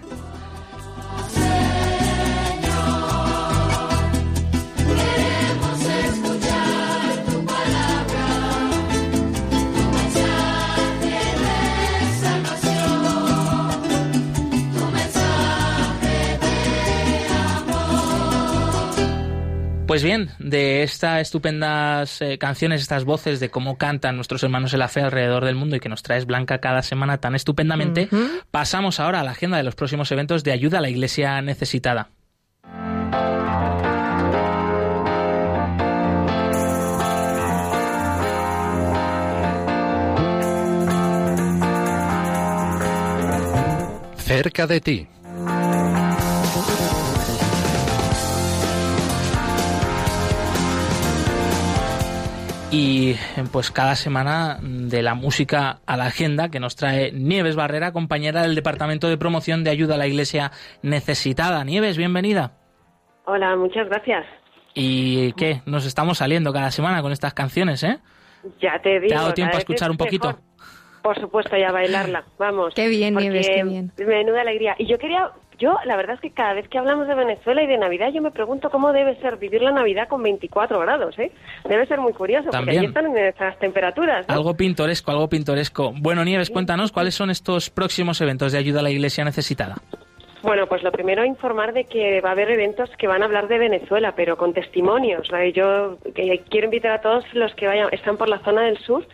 Pues 19.88 20.04
bien, 20.04 20.32
de 20.38 20.84
estas 20.84 21.22
estupendas 21.22 22.22
eh, 22.22 22.38
canciones, 22.38 22.82
estas 22.82 23.06
voces 23.06 23.40
de 23.40 23.50
cómo 23.50 23.78
cantan 23.78 24.18
nuestros 24.18 24.44
hermanos 24.44 24.74
en 24.74 24.80
la 24.80 24.90
fe 24.90 25.00
alrededor 25.00 25.46
del 25.46 25.56
mundo 25.56 25.78
y 25.78 25.80
que 25.80 25.88
nos 25.88 26.04
traes 26.04 26.26
Blanca 26.26 26.60
cada 26.60 26.82
semana 26.82 27.20
tan 27.20 27.36
estupendamente, 27.36 28.10
pasamos 28.52 29.00
ahora 29.00 29.22
a 29.22 29.24
la 29.24 29.32
agenda 29.32 29.56
de 29.56 29.64
los 29.64 29.76
próximos 29.76 30.12
eventos 30.12 30.44
de 30.44 30.52
ayuda 30.52 30.80
a 30.80 30.82
la 30.82 30.90
Iglesia 30.90 31.42
necesitada. 31.42 32.10
Cerca 44.18 44.68
de 44.68 44.82
ti. 44.82 45.08
Y 52.72 53.16
pues 53.52 53.72
cada 53.72 53.96
semana 53.96 54.60
de 54.62 55.02
la 55.02 55.14
música 55.16 55.80
a 55.86 55.96
la 55.98 56.06
agenda 56.06 56.50
que 56.50 56.60
nos 56.60 56.76
trae 56.76 57.12
Nieves 57.12 57.56
Barrera, 57.56 57.94
compañera 57.94 58.42
del 58.42 58.56
Departamento 58.56 59.08
de 59.08 59.18
Promoción 59.18 59.64
de 59.64 59.70
Ayuda 59.70 59.96
a 59.96 59.98
la 59.98 60.08
Iglesia 60.08 60.52
Necesitada. 60.82 61.64
Nieves, 61.64 61.98
bienvenida. 61.98 62.52
Hola, 63.26 63.56
muchas 63.56 63.88
gracias. 63.88 64.26
¿Y 64.74 65.32
qué? 65.34 65.62
Nos 65.66 65.86
estamos 65.86 66.18
saliendo 66.18 66.52
cada 66.52 66.72
semana 66.72 67.02
con 67.02 67.12
estas 67.12 67.34
canciones, 67.34 67.84
¿eh? 67.84 68.00
Ya 68.62 68.80
te 68.82 69.00
digo. 69.00 69.08
¿Te 69.08 69.16
ha 69.16 69.22
dado 69.22 69.34
tiempo 69.34 69.56
a 69.56 69.60
escuchar 69.60 69.88
es 69.88 69.92
un 69.92 69.98
poquito? 69.98 70.28
mejor. 70.28 70.44
Por 71.04 71.20
supuesto, 71.20 71.56
ya 71.58 71.72
bailarla, 71.72 72.26
vamos. 72.38 72.74
Qué 72.76 72.90
bien, 72.90 73.16
Nieves, 73.16 73.48
qué 73.48 73.64
bien. 73.64 73.94
Menuda 73.98 74.42
alegría. 74.42 74.76
Y 74.78 74.88
yo 74.88 74.98
quería, 74.98 75.32
yo 75.58 75.78
la 75.86 75.96
verdad 75.96 76.16
es 76.16 76.22
que 76.22 76.32
cada 76.32 76.54
vez 76.54 76.68
que 76.68 76.78
hablamos 76.78 77.08
de 77.08 77.16
Venezuela 77.16 77.64
y 77.64 77.68
de 77.68 77.78
Navidad, 77.78 78.10
yo 78.14 78.22
me 78.22 78.32
pregunto 78.32 78.70
cómo 78.70 78.94
debe 78.94 79.16
ser 79.22 79.38
vivir 79.38 79.62
la 79.62 79.72
Navidad 79.72 80.08
con 80.08 80.22
24 80.24 80.80
grados, 80.80 81.18
¿eh? 81.20 81.32
Debe 81.68 81.86
ser 81.88 82.00
muy 82.00 82.14
curioso, 82.14 82.50
También. 82.50 82.66
porque 82.66 82.78
allí 82.78 82.88
están 82.88 83.18
en 83.18 83.26
esas 83.26 83.58
temperaturas, 83.60 84.28
¿no? 84.28 84.34
Algo 84.34 84.56
pintoresco, 84.56 85.12
algo 85.12 85.28
pintoresco. 85.28 85.94
Bueno, 85.98 86.24
Nieves, 86.24 86.50
cuéntanos 86.50 86.92
cuáles 86.92 87.16
son 87.16 87.30
estos 87.30 87.70
próximos 87.70 88.22
eventos 88.22 88.52
de 88.52 88.60
ayuda 88.60 88.80
a 88.82 88.84
la 88.84 88.92
Iglesia 88.92 89.26
necesitada. 89.26 89.76
Bueno, 90.44 90.68
pues 90.68 90.84
lo 90.84 90.92
primero 90.92 91.26
informar 91.26 91.74
de 91.74 91.86
que 91.86 92.22
va 92.22 92.30
a 92.30 92.32
haber 92.34 92.52
eventos 92.52 92.90
que 92.98 93.08
van 93.08 93.22
a 93.24 93.26
hablar 93.26 93.48
de 93.48 93.58
Venezuela, 93.58 94.14
pero 94.16 94.38
con 94.38 94.54
testimonios. 94.54 95.28
¿vale? 95.30 95.52
Yo 95.52 95.98
quiero 96.14 96.66
invitar 96.66 96.92
a 96.92 97.02
todos 97.02 97.26
los 97.34 97.54
que 97.56 97.68
vayan, 97.68 97.90
están 97.92 98.18
por 98.18 98.30
la 98.30 98.40
zona 98.40 98.62
del 98.62 98.78
sur, 98.78 99.08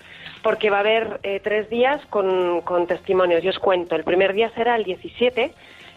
porque 0.44 0.70
va 0.70 0.78
a 0.78 0.82
haber 0.82 1.20
eh, 1.24 1.40
tres 1.42 1.70
días 1.70 2.06
con, 2.10 2.62
con 2.62 2.88
testimonios. 2.88 3.42
Yo 3.42 3.52
os 3.52 3.60
cuento. 3.60 3.96
El 3.96 4.04
primer 4.04 4.34
día 4.34 4.52
será 4.54 4.76
el 4.76 4.84
17 4.84 5.54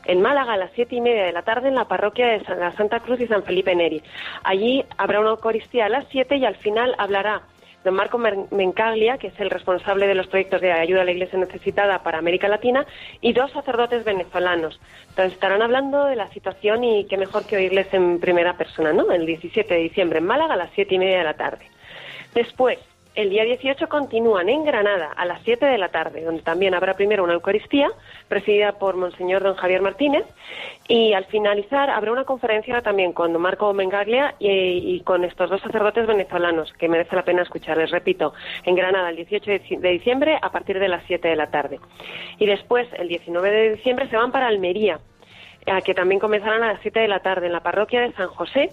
en 0.07 0.21
Málaga 0.23 0.55
a 0.55 0.57
las 0.57 0.71
siete 0.73 0.97
y 0.97 1.01
media 1.01 1.25
de 1.25 1.33
la 1.33 1.43
tarde 1.43 1.69
en 1.69 1.75
la 1.75 1.89
parroquia 1.89 2.27
de 2.27 2.43
la 2.57 2.73
Santa 2.73 3.01
Cruz 3.01 3.21
y 3.21 3.27
San 3.27 3.43
Felipe 3.43 3.75
Neri. 3.75 4.03
Allí 4.45 4.85
habrá 4.97 5.21
una 5.21 5.31
Eucaristía 5.31 5.87
a 5.87 5.89
las 5.89 6.07
siete 6.09 6.37
y 6.37 6.45
al 6.45 6.57
final 6.57 6.95
hablará 6.99 7.43
don 7.87 7.95
Marco 7.95 8.19
Mencaglia, 8.19 9.17
que 9.17 9.29
es 9.29 9.41
el 9.41 9.49
responsable 9.49 10.09
de 10.09 10.17
los 10.17 10.27
proyectos 10.27 10.61
de 10.61 10.73
ayuda 10.73 11.03
a 11.03 11.05
la 11.05 11.13
Iglesia 11.13 11.39
necesitada 11.39 12.03
para 12.03 12.19
América 12.19 12.49
Latina, 12.49 12.85
y 13.21 13.33
dos 13.33 13.53
sacerdotes 13.53 14.05
venezolanos. 14.05 14.81
Entonces 15.11 15.35
estarán 15.35 15.63
hablando 15.63 16.05
de 16.05 16.17
la 16.17 16.29
situación 16.31 16.83
y 16.83 17.05
qué 17.07 17.17
mejor 17.17 17.47
que 17.47 17.57
oírles 17.57 17.87
en 17.95 18.19
primera 18.19 18.57
persona, 18.57 18.93
¿no? 18.93 19.13
El 19.13 19.25
17 19.25 19.73
de 19.73 19.81
diciembre 19.81 20.19
en 20.19 20.27
Málaga 20.27 20.55
a 20.55 20.57
las 20.57 20.71
siete 20.75 20.97
y 20.97 20.99
media 20.99 21.19
de 21.19 21.25
la 21.25 21.35
tarde. 21.35 21.65
Después, 22.35 22.79
el 23.17 23.31
día 23.31 23.45
18 23.45 23.89
continúan 23.89 24.49
en 24.49 24.65
Granada 24.65 25.11
a 25.17 25.25
las 25.25 25.43
7 25.43 25.67
de 25.67 25.79
la 25.79 25.89
tarde, 25.89 26.23
donde 26.23 26.43
también 26.43 26.75
habrá 26.75 26.95
primero 26.95 27.25
una 27.25 27.33
Eucaristía 27.33 27.89
presidida 28.29 28.73
por 28.79 28.97
Monseñor 28.97 29.43
Don 29.43 29.57
Javier 29.57 29.81
Martínez 29.83 30.25
y 30.87 31.13
al 31.15 31.25
finalizar 31.25 31.91
habrá 31.91 32.13
una 32.13 32.25
conferencia 32.25 32.81
también 32.83 33.13
con 33.13 33.33
don 33.33 33.43
Marco 33.43 33.73
Mengaglia 33.73 34.35
y, 34.39 34.49
y 34.51 35.01
con 35.01 35.25
estos 35.25 35.51
dos 35.51 35.61
sacerdotes 35.63 36.07
venezolanos 36.07 36.73
que 36.75 36.89
merece 36.89 37.17
la 37.17 37.23
pena 37.25 37.43
escuchar. 37.43 37.77
Les 37.79 37.91
repito, 37.91 38.35
en 38.65 38.75
Granada 38.77 39.09
el 39.11 39.17
18 39.17 39.51
de 39.51 39.63
dic- 39.63 39.81
de 39.81 39.89
diciembre 39.91 40.39
a 40.41 40.51
partir 40.53 40.79
de 40.79 40.89
las 40.89 41.03
7 41.07 41.27
de 41.27 41.37
la 41.37 41.51
tarde. 41.51 41.81
Y 42.39 42.47
después, 42.47 42.87
el 42.99 43.09
19 43.09 43.51
de 43.51 43.75
diciembre, 43.77 44.09
se 44.09 44.17
van 44.17 44.31
para 44.31 44.47
Almería 44.47 45.01
que 45.85 45.95
también 45.95 46.21
comenzarán 46.21 46.63
a 46.63 46.69
las 46.75 46.81
7 46.83 47.01
de 47.01 47.09
la 47.09 47.19
tarde 47.19 47.47
en 47.47 47.53
la 47.53 47.59
parroquia 47.59 48.01
de 48.03 48.13
San 48.13 48.29
José, 48.29 48.71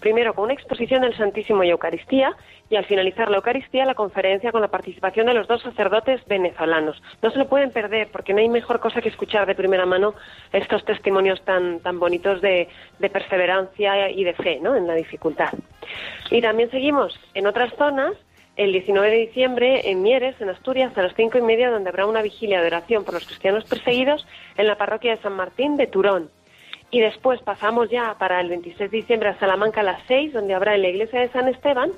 primero 0.00 0.34
con 0.34 0.44
una 0.44 0.54
exposición 0.54 1.02
del 1.02 1.16
Santísimo 1.16 1.64
y 1.64 1.70
Eucaristía, 1.70 2.34
y 2.68 2.76
al 2.76 2.84
finalizar 2.84 3.30
la 3.30 3.36
Eucaristía, 3.36 3.84
la 3.84 3.94
conferencia 3.94 4.52
con 4.52 4.60
la 4.60 4.68
participación 4.68 5.26
de 5.26 5.34
los 5.34 5.46
dos 5.46 5.62
sacerdotes 5.62 6.24
venezolanos. 6.26 7.00
No 7.22 7.30
se 7.30 7.38
lo 7.38 7.48
pueden 7.48 7.70
perder, 7.70 8.08
porque 8.10 8.32
no 8.32 8.40
hay 8.40 8.48
mejor 8.48 8.80
cosa 8.80 9.00
que 9.00 9.08
escuchar 9.08 9.46
de 9.46 9.54
primera 9.54 9.86
mano 9.86 10.14
estos 10.52 10.84
testimonios 10.84 11.42
tan, 11.42 11.80
tan 11.80 11.98
bonitos 11.98 12.40
de, 12.40 12.68
de 12.98 13.10
perseverancia 13.10 14.10
y 14.10 14.24
de 14.24 14.34
fe 14.34 14.58
¿no? 14.60 14.74
en 14.74 14.86
la 14.86 14.94
dificultad. 14.94 15.52
Y 16.30 16.40
también 16.40 16.70
seguimos 16.70 17.18
en 17.34 17.46
otras 17.46 17.72
zonas, 17.76 18.14
el 18.56 18.72
19 18.72 19.10
de 19.10 19.16
diciembre 19.18 19.90
en 19.90 20.02
Mieres, 20.02 20.40
en 20.40 20.48
Asturias, 20.48 20.96
a 20.96 21.02
las 21.02 21.14
cinco 21.14 21.38
y 21.38 21.42
media, 21.42 21.70
donde 21.70 21.90
habrá 21.90 22.06
una 22.06 22.22
vigilia 22.22 22.60
de 22.60 22.68
oración 22.68 23.04
por 23.04 23.14
los 23.14 23.26
cristianos 23.26 23.64
perseguidos 23.64 24.26
en 24.56 24.66
la 24.66 24.76
parroquia 24.76 25.14
de 25.14 25.22
San 25.22 25.34
Martín 25.34 25.76
de 25.76 25.86
Turón. 25.86 26.30
Y 26.96 27.00
después 27.00 27.42
pasamos 27.42 27.90
ya 27.90 28.16
para 28.18 28.40
el 28.40 28.48
26 28.48 28.90
de 28.90 28.96
diciembre 28.96 29.28
a 29.28 29.38
Salamanca 29.38 29.82
a 29.82 29.84
las 29.84 30.00
6, 30.08 30.32
donde 30.32 30.54
habrá 30.54 30.76
en 30.76 30.80
la 30.80 30.88
iglesia 30.88 31.20
de 31.20 31.28
San 31.28 31.46
Esteban 31.46 31.92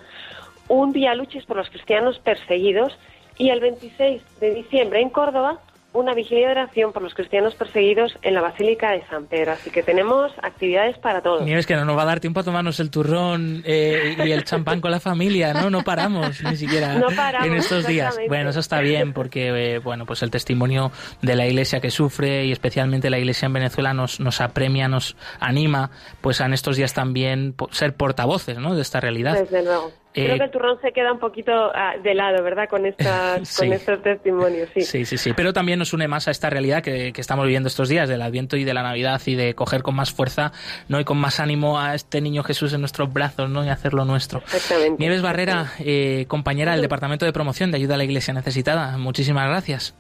un 0.67 0.91
Vía 0.91 1.15
Lucis 1.15 1.47
por 1.47 1.57
los 1.57 1.71
cristianos 1.71 2.19
perseguidos. 2.19 2.99
Y 3.37 3.51
el 3.51 3.61
26 3.61 4.41
de 4.41 4.55
diciembre 4.55 5.01
en 5.01 5.11
Córdoba, 5.11 5.61
una 5.99 6.15
vigilia 6.15 6.47
de 6.47 6.53
oración 6.53 6.93
por 6.93 7.03
los 7.03 7.15
cristianos 7.15 7.55
perseguidos 7.55 8.17
en 8.23 8.35
la 8.35 8.41
Basílica 8.41 8.93
de 8.93 9.05
San 9.09 9.27
Pedro. 9.27 9.53
Así 9.53 9.71
que 9.71 9.83
tenemos 9.83 10.33
actividades 10.43 10.97
para 10.99 11.23
todos. 11.23 11.43
Nieves, 11.43 11.67
que 11.67 11.75
no 11.75 11.85
nos 11.85 11.97
va 11.97 12.03
a 12.03 12.07
dar 12.07 12.21
tiempo 12.21 12.41
a 12.41 12.45
tomarnos 12.45 12.81
el 12.81 12.91
turrón 12.91 13.63
eh, 13.67 14.17
y 14.25 14.31
el 14.31 14.45
champán 14.45 14.81
con 14.81 14.91
la 14.91 15.01
familia, 15.01 15.53
¿no? 15.53 15.71
No 15.71 15.83
paramos 15.83 16.43
ni 16.43 16.57
siquiera 16.57 16.95
No 16.95 17.09
paramos, 17.15 17.49
en 17.49 17.55
estos 17.55 17.87
días. 17.87 18.19
Bueno, 18.29 18.51
eso 18.51 18.61
está 18.61 18.81
bien 18.81 19.13
porque, 19.13 19.75
eh, 19.75 19.79
bueno, 19.79 20.07
pues 20.07 20.23
el 20.23 20.31
testimonio 20.31 20.93
de 21.23 21.35
la 21.35 21.47
iglesia 21.47 21.81
que 21.81 21.91
sufre 21.91 22.47
y 22.47 22.53
especialmente 22.53 23.11
la 23.11 23.19
iglesia 23.19 23.47
en 23.47 23.53
Venezuela 23.53 23.93
nos, 23.95 24.21
nos 24.21 24.41
apremia, 24.41 24.89
nos 24.89 25.17
anima, 25.41 25.91
pues 26.21 26.41
en 26.41 26.53
estos 26.53 26.77
días 26.77 26.95
también 26.95 27.55
ser 27.71 27.95
portavoces, 27.95 28.59
¿no? 28.59 28.75
De 28.75 28.83
esta 28.83 29.01
realidad. 29.01 29.35
Desde 29.39 29.65
luego. 29.65 29.93
Eh, 30.19 30.25
Creo 30.25 30.39
que 30.39 30.45
el 30.45 30.51
turrón 30.51 30.79
se 30.81 30.93
queda 30.93 31.13
un 31.13 31.19
poquito 31.19 31.53
ah, 31.53 31.95
de 32.03 32.15
lado, 32.15 32.43
¿verdad? 32.43 32.69
Con, 32.69 32.87
estas, 32.87 33.49
Sí. 33.49 33.65
con 33.65 33.73
estos 33.73 34.03
testimonios, 34.03 34.69
sí. 34.75 34.83
Sí, 34.83 35.05
sí, 35.05 35.19
sí. 35.19 35.33
Pero 35.35 35.53
también 35.53 35.79
nos 35.79 35.93
une 35.93 36.09
más 36.09 36.29
a 36.29 36.31
esta 36.31 36.51
realidad 36.51 36.83
que, 36.83 37.13
que 37.13 37.21
estamos 37.21 37.45
viviendo 37.45 37.69
estos 37.69 37.89
días, 37.89 38.09
del 38.09 38.23
Adviento 38.23 38.57
y 38.57 38.65
de 38.65 38.75
la 38.75 38.83
Navidad, 38.83 39.21
y 39.27 39.35
de 39.35 39.55
coger 39.55 39.83
con 39.83 39.95
más 39.95 40.13
fuerza 40.13 40.53
¿no? 40.89 41.01
y 41.01 41.05
con 41.05 41.19
más 41.19 41.41
ánimo 41.41 41.79
a 41.81 41.95
este 41.95 42.21
niño 42.21 42.43
Jesús 42.43 42.73
en 42.73 42.81
nuestros 42.81 43.13
brazos 43.13 43.49
¿no? 43.51 43.65
y 43.65 43.69
hacerlo 43.69 44.05
nuestro. 44.05 44.41
Exactamente. 44.41 44.97
Nieves 44.99 45.23
Barrera, 45.23 45.73
eh, 45.81 46.25
compañera 46.29 46.73
del 46.73 46.83
Departamento 46.83 47.25
de 47.25 47.33
Promoción 47.33 47.71
de 47.71 47.77
Ayuda 47.77 47.95
a 47.95 47.99
la 47.99 48.05
Iglesia 48.05 48.35
Necesitada, 48.35 48.97
muchísimas 48.99 49.49
gracias. 49.49 49.95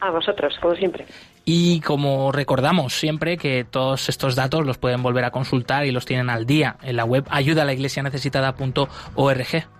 A 0.00 0.10
vosotros, 0.10 0.54
como 0.60 0.74
siempre. 0.76 1.06
Y 1.44 1.80
como 1.80 2.30
recordamos 2.30 2.92
siempre 2.92 3.36
que 3.36 3.64
todos 3.64 4.08
estos 4.08 4.36
datos 4.36 4.64
los 4.66 4.78
pueden 4.78 5.02
volver 5.02 5.24
a 5.24 5.30
consultar 5.30 5.86
y 5.86 5.92
los 5.92 6.04
tienen 6.04 6.30
al 6.30 6.46
día 6.46 6.76
en 6.82 6.96
la 6.96 7.04
web 7.04 7.24
ayudalaiglesianecesitada.org. 7.30 9.77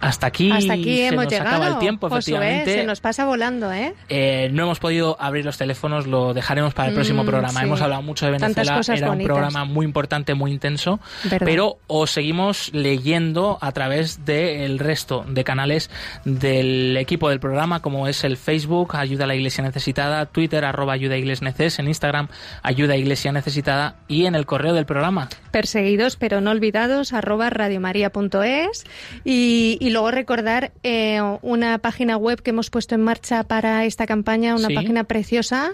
Hasta 0.00 0.26
aquí, 0.28 0.50
Hasta 0.50 0.72
aquí 0.72 0.84
se 0.96 1.06
hemos 1.08 1.24
nos 1.24 1.32
llegado. 1.32 1.48
acaba 1.56 1.68
el 1.68 1.78
tiempo, 1.78 2.06
efectivamente. 2.08 2.74
se 2.74 2.84
nos 2.86 3.00
pasa 3.00 3.26
volando, 3.26 3.70
¿eh? 3.72 3.94
Eh, 4.08 4.48
no 4.52 4.62
hemos 4.64 4.78
podido 4.78 5.16
abrir 5.20 5.44
los 5.44 5.58
teléfonos, 5.58 6.06
lo 6.06 6.32
dejaremos 6.34 6.72
para 6.74 6.88
el 6.88 6.94
próximo 6.94 7.22
Mm, 7.22 7.26
programa. 7.26 7.60
sí. 7.60 7.66
Hemos 7.66 7.80
hablado 7.82 8.02
mucho 8.02 8.24
de 8.26 8.32
Venezuela, 8.32 8.80
era 8.96 9.10
un 9.10 9.22
programa 9.24 9.64
muy 9.64 9.84
importante, 9.84 10.34
muy 10.34 10.52
intenso, 10.52 11.00
Verdad. 11.24 11.44
pero 11.44 11.78
os 11.86 12.10
seguimos 12.10 12.70
leyendo 12.72 13.58
a 13.60 13.72
través 13.72 14.24
del 14.24 14.78
resto 14.78 15.24
de 15.28 15.44
canales 15.44 15.90
del 16.24 16.96
equipo 16.96 17.28
del 17.28 17.40
programa, 17.40 17.80
como 17.80 18.08
es 18.08 18.24
el 18.24 18.36
Facebook, 18.36 18.96
Ayuda 18.96 19.24
a 19.24 19.26
la 19.26 19.34
Iglesia 19.34 19.62
Necesitada, 19.64 20.26
Twitter, 20.26 20.64
arroba 20.64 20.94
Ayuda 20.94 21.16
Iglesia 21.16 21.44
Neces, 21.44 21.78
en 21.78 21.88
Instagram, 21.88 22.28
Ayuda 22.62 22.96
Iglesia 22.96 23.32
Necesitada 23.32 23.96
y 24.08 24.26
en 24.26 24.34
el 24.34 24.46
correo 24.46 24.72
del 24.74 24.86
programa. 24.86 25.28
Perseguidos 25.50 26.16
pero 26.16 26.40
no 26.40 26.50
olvidados, 26.50 27.12
arroba 27.12 27.50
radiomaria.es 27.50 28.84
y, 29.24 29.76
y 29.80 29.89
luego 29.90 30.10
recordar 30.10 30.72
eh, 30.82 31.20
una 31.42 31.78
página 31.78 32.16
web 32.16 32.42
que 32.42 32.50
hemos 32.50 32.70
puesto 32.70 32.94
en 32.94 33.02
marcha 33.02 33.44
para 33.44 33.84
esta 33.84 34.06
campaña, 34.06 34.54
una 34.54 34.68
Sí. 34.68 34.74
página 34.74 35.04
preciosa 35.04 35.72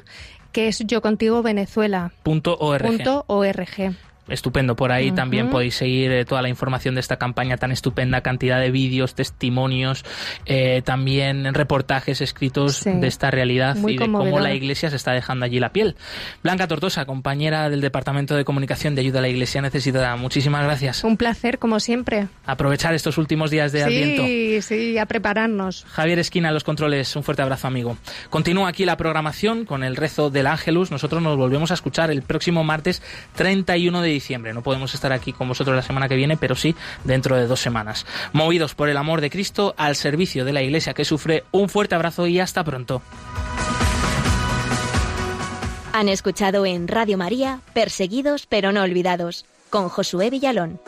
que 0.53 0.69
es 0.69 0.79
yo 0.87 1.03
Estupendo, 4.29 4.74
por 4.77 4.93
ahí 4.93 5.12
también 5.12 5.51
podéis 5.51 5.77
seguir 5.77 6.11
eh, 6.11 6.24
toda 6.24 6.43
la 6.43 6.49
información 6.49 6.95
de 6.95 7.01
esta 7.01 7.16
campaña 7.16 7.57
tan 7.57 7.70
estupenda, 7.72 8.22
cantidad 8.22 8.61
de 8.61 8.70
vídeos, 8.70 9.14
testimonios, 9.14 10.05
eh, 10.47 10.83
también 10.85 11.53
reportajes 11.55 12.20
escritos 12.20 12.77
Sí. 12.77 12.91
de 12.91 13.07
esta 13.07 13.31
realidad 13.31 13.77
Muy 13.77 13.95
y 13.95 13.99
de 13.99 14.11
cómo 14.11 14.41
la 14.41 14.53
Iglesia 14.55 14.91
se 14.91 14.97
está 14.97 15.12
dejando 15.12 15.45
allí 15.45 15.61
la 15.61 15.70
piel. 15.70 15.97
Blanca 16.43 16.66
Tortosa, 16.66 17.05
compañera 17.05 17.70
del 17.70 17.81
Departamento 17.81 18.35
de 18.35 18.45
Comunicación 18.45 18.95
de 18.95 19.03
Ayuda 19.03 19.20
a 19.20 19.22
la 19.22 19.29
Iglesia 19.29 19.62
Necesitada, 19.62 20.16
muchísimas 20.16 20.64
gracias. 20.64 21.05
Un 21.05 21.16
placer, 21.16 21.59
como 21.59 21.79
siempre. 21.81 22.27
Aprovechar 22.47 22.95
estos 22.95 23.18
últimos 23.18 23.51
días 23.51 23.72
de 23.72 23.83
Adviento. 23.85 24.24
Sí, 24.24 24.62
sí, 24.62 24.99
a 24.99 25.07
prepararnos. 25.07 25.85
Javier 25.89 26.18
Esquina, 26.18 26.51
los 26.53 26.64
controles, 26.64 27.14
un 27.16 27.22
fuerte 27.22 27.43
abrazo, 27.43 27.66
amigo. 27.68 27.97
Continúa 28.31 28.68
aquí 28.68 28.85
la 28.85 28.97
programación 28.97 29.64
con 29.64 29.85
el 29.85 29.97
rezo 29.97 30.31
del 30.31 30.47
Ángelus. 30.47 30.91
Nosotros 30.91 31.22
nos 31.22 31.37
volvemos 31.37 31.70
a 31.70 31.74
escuchar 31.74 32.11
el 32.11 32.22
próximo 32.22 32.64
martes 32.64 33.03
31 33.37 34.03
de 34.03 34.16
diciembre. 34.17 34.53
No 34.53 34.62
podemos 34.62 34.95
estar 34.95 35.12
aquí 35.12 35.33
con 35.33 35.49
vosotros 35.49 35.77
la 35.77 35.83
semana 35.83 36.09
que 36.09 36.17
viene, 36.17 36.37
pero 36.37 36.55
sí 36.55 36.75
dentro 37.05 37.37
de 37.37 37.47
dos 37.47 37.61
semanas. 37.61 38.07
Movidos 38.33 38.75
por 38.75 38.89
el 38.89 38.97
amor 38.97 39.21
de 39.21 39.31
Cristo, 39.31 39.75
al 39.77 39.97
servicio 39.97 40.45
de 40.45 40.53
la 40.53 40.62
Iglesia 40.62 40.95
que 40.95 41.05
sufre, 41.05 41.45
un 41.53 41.69
fuerte 41.69 41.95
abrazo 41.95 42.27
y 42.27 42.41
hasta 42.41 42.64
pronto. 42.64 43.03
Han 45.93 46.09
escuchado 46.11 46.67
en 46.67 46.89
Radio 46.89 47.17
María 47.17 47.61
Perseguidos 47.73 48.47
pero 48.47 48.73
no 48.73 48.83
olvidados 48.83 49.47
con 49.71 49.89
Josué 49.89 50.31
Villalón. 50.31 50.81